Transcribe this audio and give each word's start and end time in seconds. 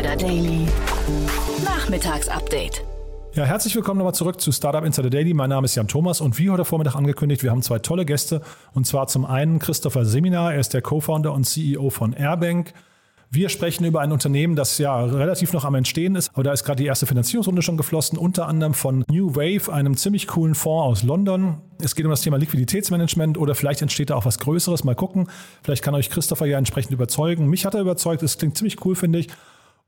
Insider 0.00 0.16
Daily. 0.16 0.66
Nachmittagsupdate. 1.62 2.82
Ja, 3.34 3.44
herzlich 3.44 3.76
willkommen 3.76 3.98
nochmal 3.98 4.14
zurück 4.14 4.40
zu 4.40 4.50
Startup 4.50 4.82
Insider 4.82 5.10
Daily. 5.10 5.34
Mein 5.34 5.50
Name 5.50 5.66
ist 5.66 5.74
Jan 5.74 5.88
Thomas 5.88 6.22
und 6.22 6.38
wie 6.38 6.48
heute 6.48 6.64
Vormittag 6.64 6.94
angekündigt, 6.94 7.42
wir 7.42 7.50
haben 7.50 7.60
zwei 7.60 7.80
tolle 7.80 8.06
Gäste. 8.06 8.40
Und 8.72 8.86
zwar 8.86 9.08
zum 9.08 9.26
einen 9.26 9.58
Christopher 9.58 10.06
Seminar, 10.06 10.54
er 10.54 10.60
ist 10.60 10.72
der 10.72 10.80
Co-Founder 10.80 11.34
und 11.34 11.44
CEO 11.44 11.90
von 11.90 12.14
Airbank. 12.14 12.72
Wir 13.30 13.50
sprechen 13.50 13.84
über 13.84 14.00
ein 14.00 14.10
Unternehmen, 14.10 14.56
das 14.56 14.78
ja 14.78 15.04
relativ 15.04 15.52
noch 15.52 15.66
am 15.66 15.74
Entstehen 15.74 16.14
ist, 16.14 16.30
aber 16.32 16.44
da 16.44 16.52
ist 16.54 16.64
gerade 16.64 16.82
die 16.82 16.86
erste 16.86 17.04
Finanzierungsrunde 17.04 17.60
schon 17.60 17.76
geflossen, 17.76 18.16
unter 18.16 18.48
anderem 18.48 18.72
von 18.72 19.04
New 19.10 19.36
Wave, 19.36 19.70
einem 19.70 19.98
ziemlich 19.98 20.28
coolen 20.28 20.54
Fonds 20.54 21.02
aus 21.02 21.02
London. 21.02 21.60
Es 21.78 21.94
geht 21.94 22.06
um 22.06 22.10
das 22.10 22.22
Thema 22.22 22.38
Liquiditätsmanagement 22.38 23.36
oder 23.36 23.54
vielleicht 23.54 23.82
entsteht 23.82 24.08
da 24.08 24.14
auch 24.14 24.24
was 24.24 24.38
Größeres. 24.38 24.82
Mal 24.82 24.94
gucken. 24.94 25.28
Vielleicht 25.62 25.84
kann 25.84 25.94
euch 25.94 26.08
Christopher 26.08 26.46
ja 26.46 26.56
entsprechend 26.56 26.92
überzeugen. 26.92 27.48
Mich 27.48 27.66
hat 27.66 27.74
er 27.74 27.82
überzeugt. 27.82 28.22
Es 28.22 28.38
klingt 28.38 28.56
ziemlich 28.56 28.82
cool, 28.86 28.96
finde 28.96 29.18
ich. 29.18 29.28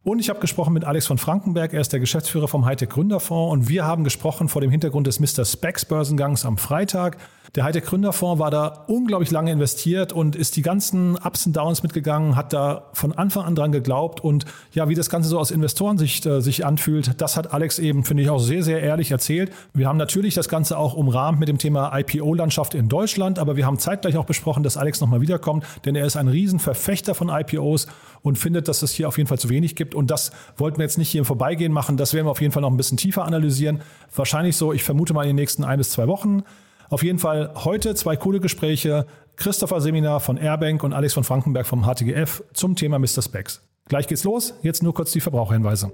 Und 0.04 0.18
ich 0.18 0.28
habe 0.30 0.40
gesprochen 0.40 0.72
mit 0.72 0.84
Alex 0.84 1.06
von 1.06 1.16
Frankenberg, 1.16 1.72
er 1.72 1.80
ist 1.80 1.92
der 1.92 2.00
Geschäftsführer 2.00 2.48
vom 2.48 2.64
Hightech 2.64 2.88
Gründerfonds 2.88 3.52
und 3.52 3.68
wir 3.68 3.84
haben 3.84 4.02
gesprochen 4.02 4.48
vor 4.48 4.60
dem 4.60 4.70
Hintergrund 4.70 5.06
des 5.06 5.20
Mr. 5.20 5.44
Specs 5.44 5.84
Börsengangs 5.84 6.44
am 6.44 6.58
Freitag. 6.58 7.18
Der 7.54 7.64
Hightech 7.64 7.84
Gründerfonds 7.84 8.40
war 8.40 8.50
da 8.50 8.84
unglaublich 8.86 9.30
lange 9.30 9.52
investiert 9.52 10.14
und 10.14 10.36
ist 10.36 10.56
die 10.56 10.62
ganzen 10.62 11.18
Ups 11.18 11.44
und 11.44 11.54
Downs 11.54 11.82
mitgegangen, 11.82 12.34
hat 12.34 12.54
da 12.54 12.88
von 12.94 13.12
Anfang 13.12 13.44
an 13.44 13.54
dran 13.54 13.72
geglaubt 13.72 14.24
und 14.24 14.46
ja, 14.72 14.88
wie 14.88 14.94
das 14.94 15.10
Ganze 15.10 15.28
so 15.28 15.38
aus 15.38 15.50
Investorensicht 15.50 16.24
äh, 16.24 16.40
sich 16.40 16.64
anfühlt, 16.64 17.20
das 17.20 17.36
hat 17.36 17.52
Alex 17.52 17.78
eben, 17.78 18.04
finde 18.04 18.22
ich, 18.22 18.30
auch 18.30 18.38
sehr, 18.38 18.62
sehr 18.62 18.80
ehrlich 18.80 19.10
erzählt. 19.10 19.52
Wir 19.74 19.86
haben 19.86 19.98
natürlich 19.98 20.32
das 20.32 20.48
Ganze 20.48 20.78
auch 20.78 20.94
umrahmt 20.94 21.40
mit 21.40 21.48
dem 21.50 21.58
Thema 21.58 21.94
IPO-Landschaft 21.94 22.72
in 22.72 22.88
Deutschland, 22.88 23.38
aber 23.38 23.54
wir 23.54 23.66
haben 23.66 23.78
zeitgleich 23.78 24.16
auch 24.16 24.24
besprochen, 24.24 24.62
dass 24.62 24.78
Alex 24.78 25.02
nochmal 25.02 25.20
wiederkommt, 25.20 25.66
denn 25.84 25.94
er 25.94 26.06
ist 26.06 26.16
ein 26.16 26.28
Riesenverfechter 26.28 27.14
von 27.14 27.28
IPOs 27.28 27.86
und 28.22 28.38
findet, 28.38 28.66
dass 28.66 28.80
es 28.80 28.92
hier 28.92 29.08
auf 29.08 29.18
jeden 29.18 29.28
Fall 29.28 29.38
zu 29.38 29.50
wenig 29.50 29.76
gibt. 29.76 29.94
Und 29.94 30.10
das 30.10 30.30
wollten 30.56 30.78
wir 30.78 30.84
jetzt 30.84 30.96
nicht 30.96 31.10
hier 31.10 31.18
im 31.18 31.26
Vorbeigehen 31.26 31.72
machen. 31.72 31.98
Das 31.98 32.14
werden 32.14 32.24
wir 32.24 32.30
auf 32.30 32.40
jeden 32.40 32.52
Fall 32.54 32.62
noch 32.62 32.70
ein 32.70 32.78
bisschen 32.78 32.96
tiefer 32.96 33.26
analysieren. 33.26 33.82
Wahrscheinlich 34.16 34.56
so, 34.56 34.72
ich 34.72 34.84
vermute 34.84 35.12
mal 35.12 35.24
in 35.24 35.28
den 35.28 35.36
nächsten 35.36 35.64
ein 35.64 35.76
bis 35.76 35.90
zwei 35.90 36.08
Wochen. 36.08 36.44
Auf 36.92 37.02
jeden 37.02 37.18
Fall 37.18 37.54
heute 37.64 37.94
zwei 37.94 38.16
coole 38.16 38.38
Gespräche. 38.38 39.06
Christopher 39.36 39.80
Seminar 39.80 40.20
von 40.20 40.36
Airbank 40.36 40.84
und 40.84 40.92
Alex 40.92 41.14
von 41.14 41.24
Frankenberg 41.24 41.66
vom 41.66 41.86
HTGF 41.86 42.44
zum 42.52 42.76
Thema 42.76 42.98
Mr. 42.98 43.22
Specs. 43.22 43.66
Gleich 43.88 44.06
geht's 44.06 44.24
los. 44.24 44.52
Jetzt 44.60 44.82
nur 44.82 44.92
kurz 44.92 45.10
die 45.10 45.22
Verbraucherhinweise. 45.22 45.90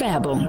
Werbung 0.00 0.48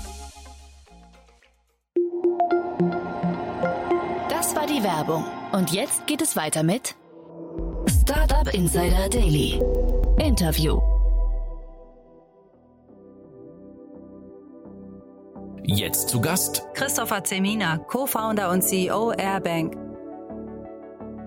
Die 4.81 4.83
Werbung. 4.83 5.23
Und 5.51 5.71
jetzt 5.71 6.07
geht 6.07 6.21
es 6.21 6.35
weiter 6.35 6.63
mit 6.63 6.95
Startup 7.87 8.53
Insider 8.53 9.09
Daily. 9.09 9.59
Interview. 10.19 10.79
Jetzt 15.63 16.09
zu 16.09 16.19
Gast 16.19 16.63
Christopher 16.73 17.23
Zemina, 17.23 17.77
Co-Founder 17.77 18.51
und 18.51 18.61
CEO 18.61 19.11
Airbank. 19.11 19.77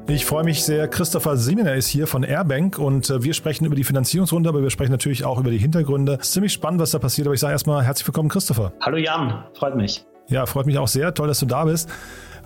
Ich 0.07 0.27
freue 0.27 0.45
mich 0.45 0.63
sehr. 0.63 0.87
Christopher 0.87 1.37
Seminer 1.39 1.75
ist 1.75 1.87
hier 1.87 2.07
von 2.07 2.25
Airbank 2.25 2.79
und 2.79 3.09
äh, 3.09 3.23
wir 3.23 3.33
sprechen 3.33 3.65
über 3.65 3.75
die 3.75 3.85
Finanzierungsrunde, 3.85 4.51
aber 4.51 4.63
wir 4.63 4.69
sprechen 4.69 4.93
natürlich 4.93 5.25
auch 5.25 5.39
über 5.39 5.51
die 5.51 5.57
Hintergründe. 5.57 6.19
Es 6.21 6.27
ist 6.27 6.33
ziemlich 6.35 6.53
spannend, 6.53 6.81
was 6.83 6.91
da 6.91 6.99
passiert, 6.99 7.27
aber 7.27 7.35
ich 7.35 7.41
sage 7.41 7.53
erstmal 7.53 7.83
herzlich 7.85 8.07
willkommen, 8.07 8.29
Christopher. 8.29 8.75
Hallo 8.83 8.99
Jan, 8.99 9.45
freut 9.55 9.77
mich. 9.77 10.05
Ja, 10.29 10.45
freut 10.47 10.67
mich 10.67 10.79
auch 10.79 10.89
sehr. 10.89 11.15
Toll, 11.15 11.29
dass 11.29 11.41
du 11.41 11.47
da 11.47 11.65
bist. 11.65 11.89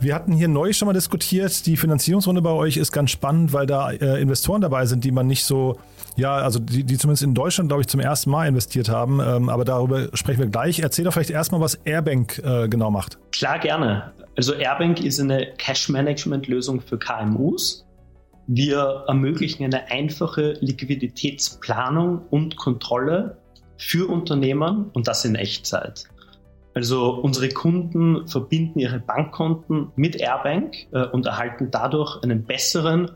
Wir 0.00 0.14
hatten 0.14 0.32
hier 0.32 0.46
neu 0.46 0.72
schon 0.72 0.86
mal 0.86 0.92
diskutiert, 0.92 1.66
die 1.66 1.76
Finanzierungsrunde 1.76 2.40
bei 2.40 2.50
euch 2.50 2.76
ist 2.76 2.92
ganz 2.92 3.10
spannend, 3.10 3.52
weil 3.52 3.66
da 3.66 3.90
äh, 3.90 4.20
Investoren 4.20 4.60
dabei 4.60 4.86
sind, 4.86 5.02
die 5.02 5.10
man 5.10 5.26
nicht 5.26 5.44
so, 5.44 5.76
ja, 6.16 6.36
also 6.36 6.60
die, 6.60 6.84
die 6.84 6.96
zumindest 6.98 7.24
in 7.24 7.34
Deutschland, 7.34 7.68
glaube 7.68 7.80
ich, 7.80 7.88
zum 7.88 7.98
ersten 7.98 8.30
Mal 8.30 8.46
investiert 8.46 8.88
haben. 8.88 9.20
Ähm, 9.20 9.48
aber 9.48 9.64
darüber 9.64 10.08
sprechen 10.14 10.38
wir 10.38 10.46
gleich. 10.46 10.78
Erzähl 10.78 11.04
doch 11.04 11.12
vielleicht 11.12 11.30
erstmal, 11.30 11.60
was 11.60 11.74
Airbank 11.84 12.38
äh, 12.44 12.68
genau 12.68 12.92
macht. 12.92 13.18
Klar, 13.32 13.58
gerne. 13.58 14.12
Also 14.36 14.54
Airbank 14.54 15.04
ist 15.04 15.18
eine 15.18 15.48
Cash-Management-Lösung 15.58 16.80
für 16.80 16.96
KMUs. 16.96 17.84
Wir 18.46 19.04
ermöglichen 19.08 19.64
eine 19.64 19.90
einfache 19.90 20.58
Liquiditätsplanung 20.60 22.22
und 22.30 22.56
Kontrolle 22.56 23.36
für 23.76 24.08
Unternehmen 24.08 24.90
und 24.92 25.08
das 25.08 25.24
in 25.24 25.34
Echtzeit. 25.34 26.04
Also 26.78 27.14
unsere 27.14 27.48
Kunden 27.48 28.28
verbinden 28.28 28.78
ihre 28.78 29.00
Bankkonten 29.00 29.90
mit 29.96 30.14
Airbank 30.14 30.76
äh, 30.92 31.06
und 31.06 31.26
erhalten 31.26 31.72
dadurch 31.72 32.22
einen 32.22 32.44
besseren 32.44 33.10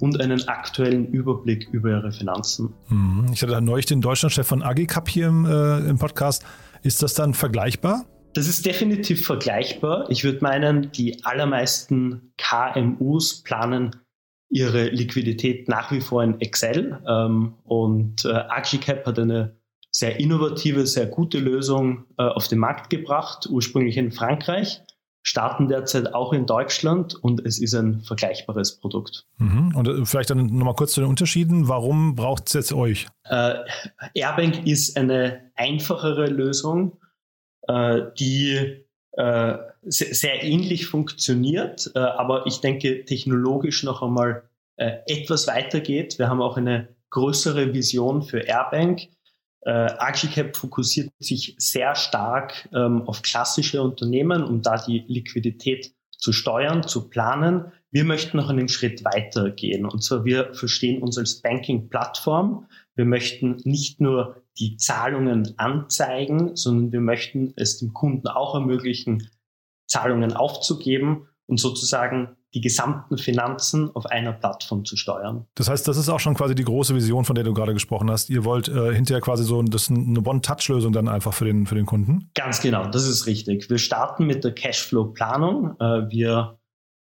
und 0.00 0.20
einen 0.20 0.46
aktuellen 0.48 1.06
Überblick 1.06 1.66
über 1.72 1.92
ihre 1.92 2.12
Finanzen. 2.12 2.74
Mhm. 2.90 3.30
Ich 3.32 3.40
hatte 3.40 3.52
da 3.52 3.62
neulich 3.62 3.86
den 3.86 4.02
Deutschlandchef 4.02 4.46
von 4.46 4.62
Agicap 4.62 5.08
hier 5.08 5.28
im, 5.28 5.46
äh, 5.46 5.78
im 5.88 5.96
Podcast. 5.96 6.44
Ist 6.82 7.02
das 7.02 7.14
dann 7.14 7.32
vergleichbar? 7.32 8.04
Das 8.34 8.48
ist 8.48 8.66
definitiv 8.66 9.24
vergleichbar. 9.24 10.10
Ich 10.10 10.22
würde 10.22 10.40
meinen, 10.42 10.92
die 10.92 11.24
allermeisten 11.24 12.34
KMUs 12.36 13.42
planen 13.44 13.96
ihre 14.50 14.90
Liquidität 14.90 15.70
nach 15.70 15.90
wie 15.90 16.02
vor 16.02 16.22
in 16.22 16.38
Excel 16.42 17.00
ähm, 17.08 17.54
und 17.64 18.26
äh, 18.26 18.28
Agicap 18.28 19.06
hat 19.06 19.18
eine 19.18 19.55
sehr 19.96 20.20
innovative, 20.20 20.86
sehr 20.86 21.06
gute 21.06 21.38
Lösung 21.38 22.04
äh, 22.18 22.22
auf 22.22 22.48
den 22.48 22.58
Markt 22.58 22.90
gebracht, 22.90 23.48
ursprünglich 23.48 23.96
in 23.96 24.12
Frankreich, 24.12 24.82
starten 25.22 25.68
derzeit 25.68 26.12
auch 26.12 26.34
in 26.34 26.44
Deutschland 26.44 27.14
und 27.14 27.46
es 27.46 27.58
ist 27.58 27.72
ein 27.72 28.02
vergleichbares 28.02 28.78
Produkt. 28.78 29.24
Mhm. 29.38 29.74
Und 29.74 29.88
äh, 29.88 30.04
vielleicht 30.04 30.28
dann 30.28 30.48
nochmal 30.48 30.74
kurz 30.74 30.92
zu 30.92 31.00
den 31.00 31.08
Unterschieden. 31.08 31.68
Warum 31.68 32.14
braucht 32.14 32.48
es 32.48 32.52
jetzt 32.52 32.74
euch? 32.74 33.06
Äh, 33.24 33.54
Airbank 34.12 34.66
ist 34.66 34.98
eine 34.98 35.50
einfachere 35.54 36.26
Lösung, 36.26 36.98
äh, 37.66 38.02
die 38.18 38.84
äh, 39.12 39.56
sehr, 39.82 40.14
sehr, 40.14 40.44
ähnlich 40.44 40.88
funktioniert, 40.88 41.90
äh, 41.94 42.00
aber 42.00 42.46
ich 42.46 42.60
denke 42.60 43.06
technologisch 43.06 43.82
noch 43.82 44.02
einmal 44.02 44.42
etwas 44.78 45.46
weitergeht. 45.46 46.18
Wir 46.18 46.28
haben 46.28 46.42
auch 46.42 46.58
eine 46.58 46.88
größere 47.08 47.72
Vision 47.72 48.22
für 48.22 48.40
Airbank 48.40 49.08
äh, 49.66 49.92
Agicap 49.98 50.56
fokussiert 50.56 51.10
sich 51.18 51.56
sehr 51.58 51.96
stark 51.96 52.68
ähm, 52.72 53.02
auf 53.02 53.22
klassische 53.22 53.82
Unternehmen, 53.82 54.44
um 54.44 54.62
da 54.62 54.76
die 54.76 55.04
Liquidität 55.08 55.92
zu 56.12 56.32
steuern, 56.32 56.86
zu 56.86 57.08
planen. 57.08 57.72
Wir 57.90 58.04
möchten 58.04 58.36
noch 58.36 58.48
einen 58.48 58.68
Schritt 58.68 59.04
weiter 59.04 59.50
gehen. 59.50 59.84
Und 59.84 60.04
zwar 60.04 60.24
wir 60.24 60.54
verstehen 60.54 61.02
uns 61.02 61.18
als 61.18 61.42
Banking-Plattform. 61.42 62.68
Wir 62.94 63.06
möchten 63.06 63.60
nicht 63.64 64.00
nur 64.00 64.40
die 64.56 64.76
Zahlungen 64.76 65.58
anzeigen, 65.58 66.54
sondern 66.54 66.92
wir 66.92 67.00
möchten 67.00 67.52
es 67.56 67.78
dem 67.78 67.92
Kunden 67.92 68.28
auch 68.28 68.54
ermöglichen, 68.54 69.28
Zahlungen 69.88 70.32
aufzugeben 70.32 71.28
und 71.46 71.58
sozusagen 71.58 72.35
die 72.54 72.60
gesamten 72.60 73.18
Finanzen 73.18 73.90
auf 73.94 74.06
einer 74.06 74.32
Plattform 74.32 74.84
zu 74.84 74.96
steuern. 74.96 75.46
Das 75.54 75.68
heißt, 75.68 75.86
das 75.86 75.96
ist 75.96 76.08
auch 76.08 76.20
schon 76.20 76.34
quasi 76.34 76.54
die 76.54 76.64
große 76.64 76.94
Vision, 76.94 77.24
von 77.24 77.34
der 77.34 77.44
du 77.44 77.52
gerade 77.52 77.74
gesprochen 77.74 78.10
hast. 78.10 78.30
Ihr 78.30 78.44
wollt 78.44 78.68
äh, 78.68 78.94
hinterher 78.94 79.20
quasi 79.20 79.44
so 79.44 79.62
das 79.62 79.90
eine 79.90 80.20
One-Touch-Lösung 80.20 80.92
dann 80.92 81.08
einfach 81.08 81.34
für 81.34 81.44
den, 81.44 81.66
für 81.66 81.74
den 81.74 81.86
Kunden? 81.86 82.30
Ganz 82.34 82.60
genau, 82.60 82.86
das 82.86 83.06
ist 83.06 83.26
richtig. 83.26 83.68
Wir 83.68 83.78
starten 83.78 84.26
mit 84.26 84.44
der 84.44 84.54
Cashflow-Planung. 84.54 85.76
Äh, 85.80 86.10
wir 86.10 86.58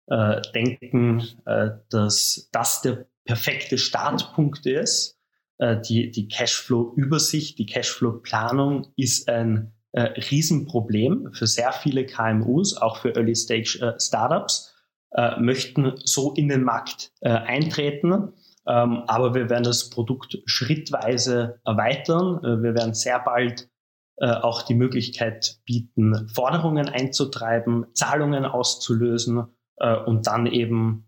äh, 0.07 0.41
denken, 0.55 1.23
äh, 1.45 1.71
dass 1.91 2.49
das 2.53 2.83
der 2.83 3.07
perfekte 3.25 3.79
Startpunkt 3.79 4.67
ist. 4.67 5.19
Äh, 5.59 5.81
die 5.81 6.11
die 6.11 6.27
Cashflow-Übersicht, 6.27 7.59
die 7.59 7.67
Cashflow-Planung 7.67 8.89
ist 8.97 9.29
ein 9.29 9.73
äh, 9.93 10.03
Riesenproblem 10.03 11.33
für 11.33 11.47
sehr 11.47 11.73
viele 11.73 12.07
KMUs, 12.07 12.77
auch 12.77 12.97
für 12.97 13.15
Early-Stage-Startups 13.15 14.74
äh, 15.15 15.41
möchten 15.41 15.93
so 16.05 16.35
in 16.35 16.49
den 16.49 16.63
Markt 16.63 17.13
äh, 17.21 17.31
eintreten. 17.31 18.33
Ähm, 18.67 19.03
aber 19.07 19.35
wir 19.35 19.51
werden 19.51 19.65
das 19.65 19.91
Produkt 19.91 20.39
schrittweise 20.47 21.61
erweitern. 21.65 22.43
Äh, 22.43 22.63
wir 22.63 22.75
werden 22.75 22.95
sehr 22.95 23.21
bald 23.21 23.69
äh, 24.17 24.31
auch 24.31 24.63
die 24.63 24.75
Möglichkeit 24.75 25.59
bieten, 25.65 26.29
Forderungen 26.29 26.89
einzutreiben, 26.89 27.87
Zahlungen 27.95 28.45
auszulösen 28.45 29.47
äh, 29.77 29.97
und 29.97 30.27
dann 30.27 30.47
eben 30.47 31.04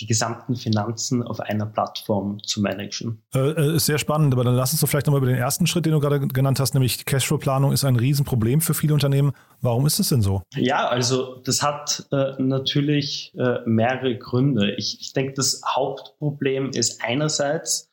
die 0.00 0.06
gesamten 0.06 0.56
Finanzen 0.56 1.22
auf 1.22 1.38
einer 1.38 1.66
Plattform 1.66 2.42
zu 2.42 2.60
managen. 2.60 3.22
Äh, 3.34 3.38
äh, 3.38 3.78
sehr 3.78 3.98
spannend, 3.98 4.34
aber 4.34 4.42
dann 4.42 4.54
lass 4.54 4.72
uns 4.72 4.80
doch 4.80 4.88
vielleicht 4.88 5.06
nochmal 5.06 5.22
über 5.22 5.30
den 5.30 5.38
ersten 5.38 5.66
Schritt, 5.66 5.86
den 5.86 5.92
du 5.92 6.00
gerade 6.00 6.26
genannt 6.26 6.58
hast, 6.58 6.74
nämlich 6.74 7.04
Cashflow-Planung 7.04 7.72
ist 7.72 7.84
ein 7.84 7.96
Riesenproblem 7.96 8.60
für 8.60 8.74
viele 8.74 8.94
Unternehmen. 8.94 9.32
Warum 9.60 9.86
ist 9.86 9.98
das 9.98 10.08
denn 10.08 10.22
so? 10.22 10.42
Ja, 10.56 10.88
also 10.88 11.40
das 11.44 11.62
hat 11.62 12.06
äh, 12.10 12.32
natürlich 12.38 13.32
äh, 13.36 13.60
mehrere 13.64 14.18
Gründe. 14.18 14.74
Ich, 14.74 15.00
ich 15.00 15.12
denke, 15.12 15.34
das 15.34 15.60
Hauptproblem 15.64 16.70
ist 16.70 17.02
einerseits, 17.04 17.90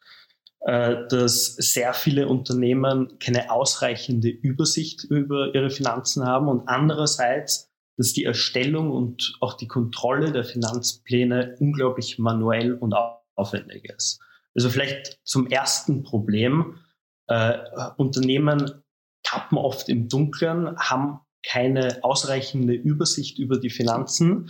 äh, 0.62 1.07
dass 1.09 1.56
sehr 1.56 1.94
viele 1.94 2.27
Unternehmen 2.27 3.18
keine 3.19 3.51
ausreichende 3.51 4.30
Übersicht 4.30 5.03
über 5.03 5.53
ihre 5.56 5.69
Finanzen 5.69 6.25
haben 6.25 6.48
und 6.48 6.68
andererseits, 6.68 7.71
dass 7.98 8.14
die 8.14 8.26
Erstellung 8.26 8.92
und 8.92 9.38
auch 9.42 9.54
die 9.54 9.68
Kontrolle 9.68 10.32
der 10.32 10.44
Finanzpläne 10.44 11.56
unglaublich 11.60 12.20
manuell 12.20 12.74
und 12.74 12.94
aufwendig 13.36 13.86
ist. 13.86 14.20
Also 14.56 14.70
vielleicht 14.70 15.20
zum 15.24 15.48
ersten 15.48 16.04
Problem. 16.04 16.80
Äh, 17.28 17.58
Unternehmen 17.98 18.84
tappen 19.24 19.58
oft 19.58 19.88
im 19.90 20.10
Dunkeln, 20.10 20.78
haben 20.78 21.20
keine 21.46 22.04
ausreichende 22.04 22.74
Übersicht 22.74 23.40
über 23.40 23.58
die 23.58 23.70
Finanzen. 23.70 24.50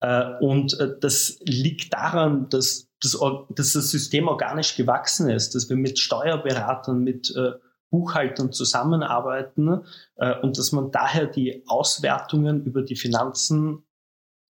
Äh, 0.00 0.34
und 0.40 0.78
äh, 0.78 0.94
das 1.00 1.38
liegt 1.44 1.92
daran, 1.92 2.48
dass 2.48 2.88
das, 3.02 3.18
dass 3.50 3.72
das 3.72 3.90
System 3.90 4.28
organisch 4.28 4.76
gewachsen 4.76 5.30
ist, 5.30 5.54
dass 5.54 5.68
wir 5.68 5.76
mit 5.76 5.98
Steuerberatern, 5.98 7.02
mit 7.02 7.34
äh, 7.34 7.52
Buchhaltern 7.90 8.52
zusammenarbeiten 8.52 9.82
äh, 10.16 10.38
und 10.40 10.58
dass 10.58 10.72
man 10.72 10.90
daher 10.90 11.26
die 11.26 11.64
Auswertungen 11.66 12.64
über 12.64 12.82
die 12.82 12.96
Finanzen 12.96 13.84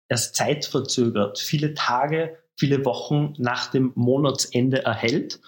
erst 0.09 0.35
zeitverzögert, 0.35 1.39
viele 1.39 1.73
Tage, 1.73 2.37
viele 2.57 2.85
Wochen 2.85 3.33
nach 3.37 3.71
dem 3.71 3.93
Monatsende 3.95 4.83
erhält. 4.83 5.39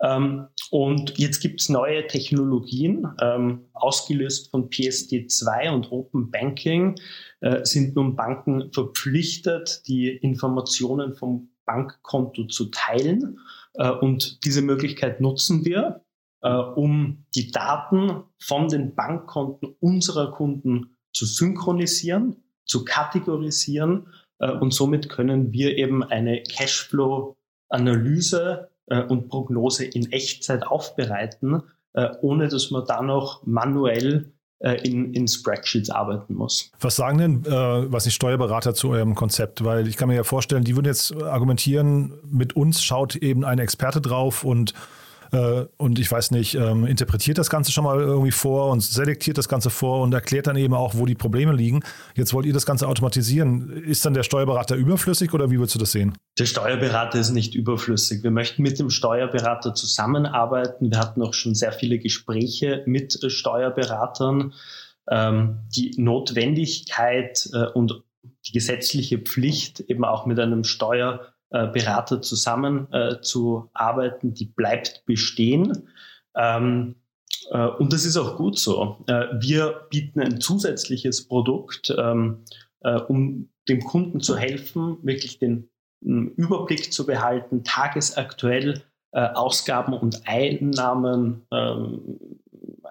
Ähm, 0.00 0.48
und 0.70 1.18
jetzt 1.18 1.40
gibt 1.40 1.60
es 1.60 1.68
neue 1.68 2.06
Technologien, 2.06 3.06
ähm, 3.20 3.66
ausgelöst 3.72 4.50
von 4.50 4.70
PSD2 4.70 5.70
und 5.70 5.92
Open 5.92 6.30
Banking, 6.30 6.96
äh, 7.40 7.64
sind 7.64 7.94
nun 7.94 8.16
Banken 8.16 8.72
verpflichtet, 8.72 9.82
die 9.86 10.08
Informationen 10.08 11.14
vom 11.14 11.50
Bankkonto 11.66 12.44
zu 12.44 12.66
teilen. 12.66 13.38
Äh, 13.74 13.90
und 13.90 14.44
diese 14.44 14.62
Möglichkeit 14.62 15.20
nutzen 15.20 15.64
wir 15.64 16.05
äh, 16.46 16.62
um 16.76 17.26
die 17.34 17.50
Daten 17.50 18.22
von 18.40 18.68
den 18.68 18.94
Bankkonten 18.94 19.74
unserer 19.80 20.30
Kunden 20.30 20.96
zu 21.12 21.26
synchronisieren, 21.26 22.36
zu 22.64 22.84
kategorisieren 22.84 24.06
äh, 24.38 24.52
und 24.52 24.72
somit 24.72 25.08
können 25.08 25.52
wir 25.52 25.76
eben 25.76 26.04
eine 26.04 26.44
Cashflow-Analyse 26.44 28.68
äh, 28.86 29.02
und 29.02 29.28
Prognose 29.28 29.86
in 29.86 30.12
Echtzeit 30.12 30.64
aufbereiten, 30.64 31.64
äh, 31.94 32.10
ohne 32.20 32.46
dass 32.46 32.70
man 32.70 32.84
da 32.86 33.02
noch 33.02 33.44
manuell 33.44 34.32
äh, 34.60 34.88
in, 34.88 35.14
in 35.14 35.26
Spreadsheets 35.26 35.90
arbeiten 35.90 36.34
muss. 36.34 36.70
Was 36.78 36.94
sagen 36.94 37.18
denn, 37.18 37.44
äh, 37.44 37.92
was 37.92 38.04
die 38.04 38.12
Steuerberater 38.12 38.74
zu 38.74 38.90
eurem 38.90 39.16
Konzept? 39.16 39.64
Weil 39.64 39.88
ich 39.88 39.96
kann 39.96 40.06
mir 40.08 40.14
ja 40.14 40.22
vorstellen, 40.22 40.62
die 40.62 40.76
würden 40.76 40.86
jetzt 40.86 41.12
argumentieren, 41.20 42.12
mit 42.24 42.54
uns 42.54 42.84
schaut 42.84 43.16
eben 43.16 43.44
ein 43.44 43.58
Experte 43.58 44.00
drauf 44.00 44.44
und 44.44 44.74
und 45.76 45.98
ich 45.98 46.10
weiß 46.10 46.30
nicht, 46.30 46.54
ähm, 46.54 46.86
interpretiert 46.86 47.38
das 47.38 47.50
Ganze 47.50 47.72
schon 47.72 47.84
mal 47.84 48.00
irgendwie 48.00 48.30
vor 48.30 48.70
und 48.70 48.80
selektiert 48.80 49.38
das 49.38 49.48
Ganze 49.48 49.70
vor 49.70 50.02
und 50.02 50.12
erklärt 50.12 50.46
dann 50.46 50.56
eben 50.56 50.74
auch, 50.74 50.94
wo 50.94 51.06
die 51.06 51.14
Probleme 51.14 51.52
liegen. 51.52 51.80
Jetzt 52.14 52.32
wollt 52.32 52.46
ihr 52.46 52.52
das 52.52 52.66
Ganze 52.66 52.86
automatisieren. 52.88 53.70
Ist 53.70 54.04
dann 54.04 54.14
der 54.14 54.22
Steuerberater 54.22 54.76
überflüssig 54.76 55.32
oder 55.34 55.50
wie 55.50 55.58
würdest 55.58 55.74
du 55.74 55.78
das 55.78 55.92
sehen? 55.92 56.14
Der 56.38 56.46
Steuerberater 56.46 57.18
ist 57.18 57.30
nicht 57.30 57.54
überflüssig. 57.54 58.22
Wir 58.22 58.30
möchten 58.30 58.62
mit 58.62 58.78
dem 58.78 58.90
Steuerberater 58.90 59.74
zusammenarbeiten. 59.74 60.90
Wir 60.90 60.98
hatten 60.98 61.22
auch 61.22 61.34
schon 61.34 61.54
sehr 61.54 61.72
viele 61.72 61.98
Gespräche 61.98 62.82
mit 62.86 63.18
Steuerberatern. 63.26 64.54
Ähm, 65.08 65.60
die 65.74 65.94
Notwendigkeit 65.98 67.48
äh, 67.52 67.66
und 67.74 68.02
die 68.46 68.52
gesetzliche 68.52 69.18
Pflicht, 69.18 69.80
eben 69.80 70.04
auch 70.04 70.26
mit 70.26 70.38
einem 70.38 70.64
Steuerberater 70.64 71.32
äh, 71.32 71.35
Berater 71.50 72.22
zusammenzuarbeiten, 72.22 74.30
äh, 74.30 74.34
die 74.34 74.46
bleibt 74.46 75.04
bestehen. 75.06 75.88
Ähm, 76.36 76.96
äh, 77.50 77.66
und 77.66 77.92
das 77.92 78.04
ist 78.04 78.16
auch 78.16 78.36
gut 78.36 78.58
so. 78.58 79.04
Äh, 79.06 79.26
wir 79.40 79.86
bieten 79.90 80.20
ein 80.20 80.40
zusätzliches 80.40 81.28
Produkt, 81.28 81.94
ähm, 81.96 82.44
äh, 82.80 83.00
um 83.00 83.48
dem 83.68 83.80
Kunden 83.80 84.20
zu 84.20 84.36
helfen, 84.36 84.98
wirklich 85.02 85.38
den 85.38 85.68
Überblick 86.02 86.92
zu 86.92 87.06
behalten, 87.06 87.64
tagesaktuell 87.64 88.82
äh, 89.12 89.28
Ausgaben 89.28 89.94
und 89.94 90.22
Einnahmen 90.26 91.46
ähm, 91.50 92.18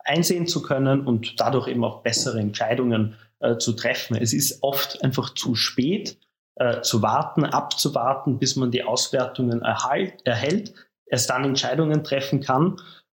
einsehen 0.03 0.47
zu 0.47 0.61
können 0.61 1.05
und 1.05 1.39
dadurch 1.39 1.67
eben 1.67 1.83
auch 1.83 2.01
bessere 2.01 2.39
Entscheidungen 2.39 3.15
zu 3.59 3.73
treffen. 3.73 4.15
Es 4.15 4.33
ist 4.33 4.63
oft 4.63 5.03
einfach 5.03 5.33
zu 5.33 5.55
spät 5.55 6.17
äh, 6.55 6.81
zu 6.81 7.01
warten, 7.01 7.45
abzuwarten, 7.45 8.39
bis 8.39 8.55
man 8.55 8.71
die 8.71 8.83
Auswertungen 8.83 9.61
erhalt, 9.61 10.13
erhält, 10.25 10.73
erst 11.05 11.29
dann 11.29 11.43
Entscheidungen 11.43 12.03
treffen 12.03 12.41
kann. 12.41 12.77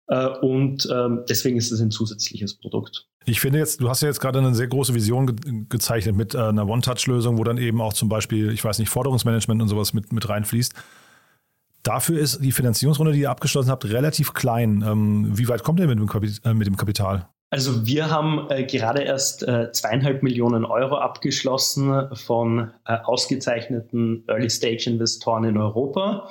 Äh, 0.07 0.27
und 0.27 0.87
ähm, 0.91 1.23
deswegen 1.27 1.57
ist 1.57 1.71
es 1.71 1.81
ein 1.81 1.91
zusätzliches 1.91 2.57
Produkt. 2.57 3.07
Ich 3.25 3.39
finde 3.39 3.57
jetzt, 3.57 3.81
du 3.81 3.89
hast 3.89 4.01
ja 4.01 4.07
jetzt 4.07 4.19
gerade 4.19 4.39
eine 4.39 4.53
sehr 4.53 4.67
große 4.67 4.93
Vision 4.93 5.27
ge 5.27 5.65
gezeichnet 5.67 6.15
mit 6.15 6.35
äh, 6.35 6.39
einer 6.39 6.67
One-Touch-Lösung, 6.67 7.37
wo 7.37 7.43
dann 7.43 7.57
eben 7.57 7.81
auch 7.81 7.93
zum 7.93 8.07
Beispiel, 8.07 8.51
ich 8.51 8.63
weiß 8.63 8.77
nicht, 8.77 8.89
Forderungsmanagement 8.89 9.61
und 9.61 9.67
sowas 9.67 9.93
mit, 9.93 10.13
mit 10.13 10.29
reinfließt. 10.29 10.73
Dafür 11.81 12.19
ist 12.19 12.43
die 12.43 12.51
Finanzierungsrunde, 12.51 13.13
die 13.13 13.21
ihr 13.21 13.31
abgeschlossen 13.31 13.69
habt, 13.69 13.85
relativ 13.85 14.33
klein. 14.33 14.83
Ähm, 14.85 15.37
wie 15.37 15.47
weit 15.47 15.63
kommt 15.63 15.79
ihr 15.79 15.87
mit 15.87 15.99
dem, 15.99 16.09
äh, 16.43 16.53
mit 16.53 16.67
dem 16.67 16.77
Kapital? 16.77 17.27
Also 17.55 17.87
wir 17.87 18.09
haben 18.09 18.49
äh, 18.49 18.65
gerade 18.65 19.03
erst 19.03 19.47
äh, 19.47 19.71
zweieinhalb 19.71 20.23
Millionen 20.23 20.65
Euro 20.65 20.97
abgeschlossen 20.97 22.09
von 22.13 22.71
äh, 22.85 22.97
ausgezeichneten 23.01 24.25
Early-Stage-Investoren 24.27 25.45
in 25.45 25.57
Europa. 25.57 26.27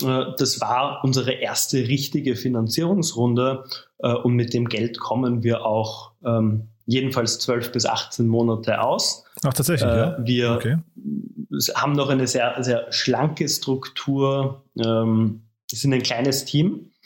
Äh, 0.00 0.26
das 0.38 0.60
war 0.60 1.00
unsere 1.02 1.32
erste 1.32 1.78
richtige 1.78 2.36
Finanzierungsrunde 2.36 3.64
äh, 3.98 4.12
und 4.12 4.34
mit 4.34 4.54
dem 4.54 4.68
Geld 4.68 5.00
kommen 5.00 5.42
wir 5.42 5.66
auch 5.66 6.12
ähm, 6.24 6.68
jedenfalls 6.86 7.40
zwölf 7.40 7.72
bis 7.72 7.84
18 7.84 8.28
Monate 8.28 8.82
aus. 8.82 9.24
Ach, 9.44 9.52
tatsächlich, 9.52 9.90
äh, 9.90 9.96
ja? 9.96 10.16
Wir 10.20 10.52
okay. 10.52 10.76
haben 11.74 11.94
noch 11.94 12.08
eine 12.08 12.28
sehr, 12.28 12.62
sehr 12.62 12.86
schlanke 12.92 13.48
Struktur, 13.48 14.62
ähm, 14.78 15.42
sind 15.72 15.92
ein 15.92 16.04
kleines 16.04 16.44
Team 16.44 16.82
äh, 16.82 17.01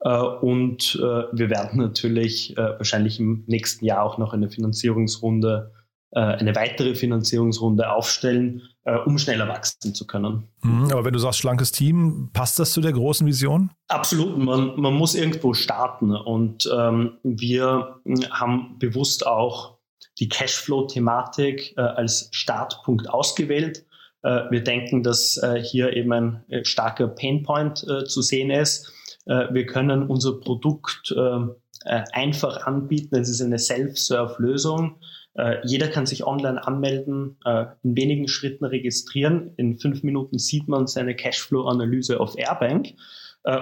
und 0.00 0.98
äh, 0.98 1.24
wir 1.32 1.50
werden 1.50 1.78
natürlich 1.78 2.56
äh, 2.56 2.78
wahrscheinlich 2.78 3.20
im 3.20 3.44
nächsten 3.46 3.84
Jahr 3.84 4.02
auch 4.02 4.16
noch 4.18 4.32
eine 4.32 4.48
Finanzierungsrunde, 4.48 5.72
eine 6.12 6.56
weitere 6.56 6.96
Finanzierungsrunde 6.96 7.92
aufstellen, 7.92 8.62
um 9.06 9.16
schneller 9.16 9.46
wachsen 9.46 9.94
zu 9.94 10.08
können. 10.08 10.48
Mhm, 10.60 10.90
aber 10.90 11.04
wenn 11.04 11.12
du 11.12 11.20
sagst 11.20 11.38
schlankes 11.38 11.70
Team, 11.70 12.30
passt 12.32 12.58
das 12.58 12.72
zu 12.72 12.80
der 12.80 12.90
großen 12.90 13.24
Vision? 13.28 13.70
Absolut. 13.86 14.36
Man, 14.36 14.72
man 14.74 14.92
muss 14.92 15.14
irgendwo 15.14 15.54
starten. 15.54 16.16
Und 16.16 16.68
ähm, 16.76 17.12
wir 17.22 18.00
haben 18.32 18.76
bewusst 18.80 19.24
auch 19.24 19.78
die 20.18 20.28
Cashflow-Thematik 20.28 21.74
äh, 21.76 21.80
als 21.80 22.28
Startpunkt 22.32 23.08
ausgewählt. 23.08 23.86
Äh, 24.22 24.50
wir 24.50 24.64
denken, 24.64 25.04
dass 25.04 25.36
äh, 25.36 25.62
hier 25.62 25.92
eben 25.92 26.12
ein 26.12 26.44
starker 26.64 27.06
Painpoint 27.06 27.78
zu 27.78 28.20
sehen 28.20 28.50
ist 28.50 28.88
äh, 28.88 28.99
wir 29.30 29.66
können 29.66 30.08
unser 30.08 30.40
Produkt 30.40 31.14
ähm, 31.16 31.54
äh, 31.84 32.02
einfach 32.12 32.66
anbieten. 32.66 33.16
Es 33.16 33.28
ist 33.28 33.40
eine 33.40 33.58
Self-Serve-Lösung. 33.58 35.00
Äh, 35.34 35.58
jeder 35.64 35.88
kann 35.88 36.04
sich 36.04 36.26
online 36.26 36.66
anmelden, 36.66 37.38
in 37.82 37.96
wenigen 37.96 38.28
Schritten 38.28 38.64
registrieren. 38.64 39.54
In 39.56 39.78
fünf 39.78 40.02
Minuten 40.02 40.38
sieht 40.38 40.68
man 40.68 40.86
seine 40.86 41.14
Cashflow-Analyse 41.14 42.20
auf 42.20 42.36
Airbank. 42.36 42.94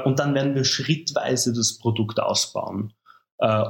und 0.04 0.18
dann 0.18 0.34
werden 0.34 0.56
wir 0.56 0.64
schrittweise 0.64 1.52
das 1.52 1.78
Produkt 1.78 2.18
ausbauen. 2.18 2.92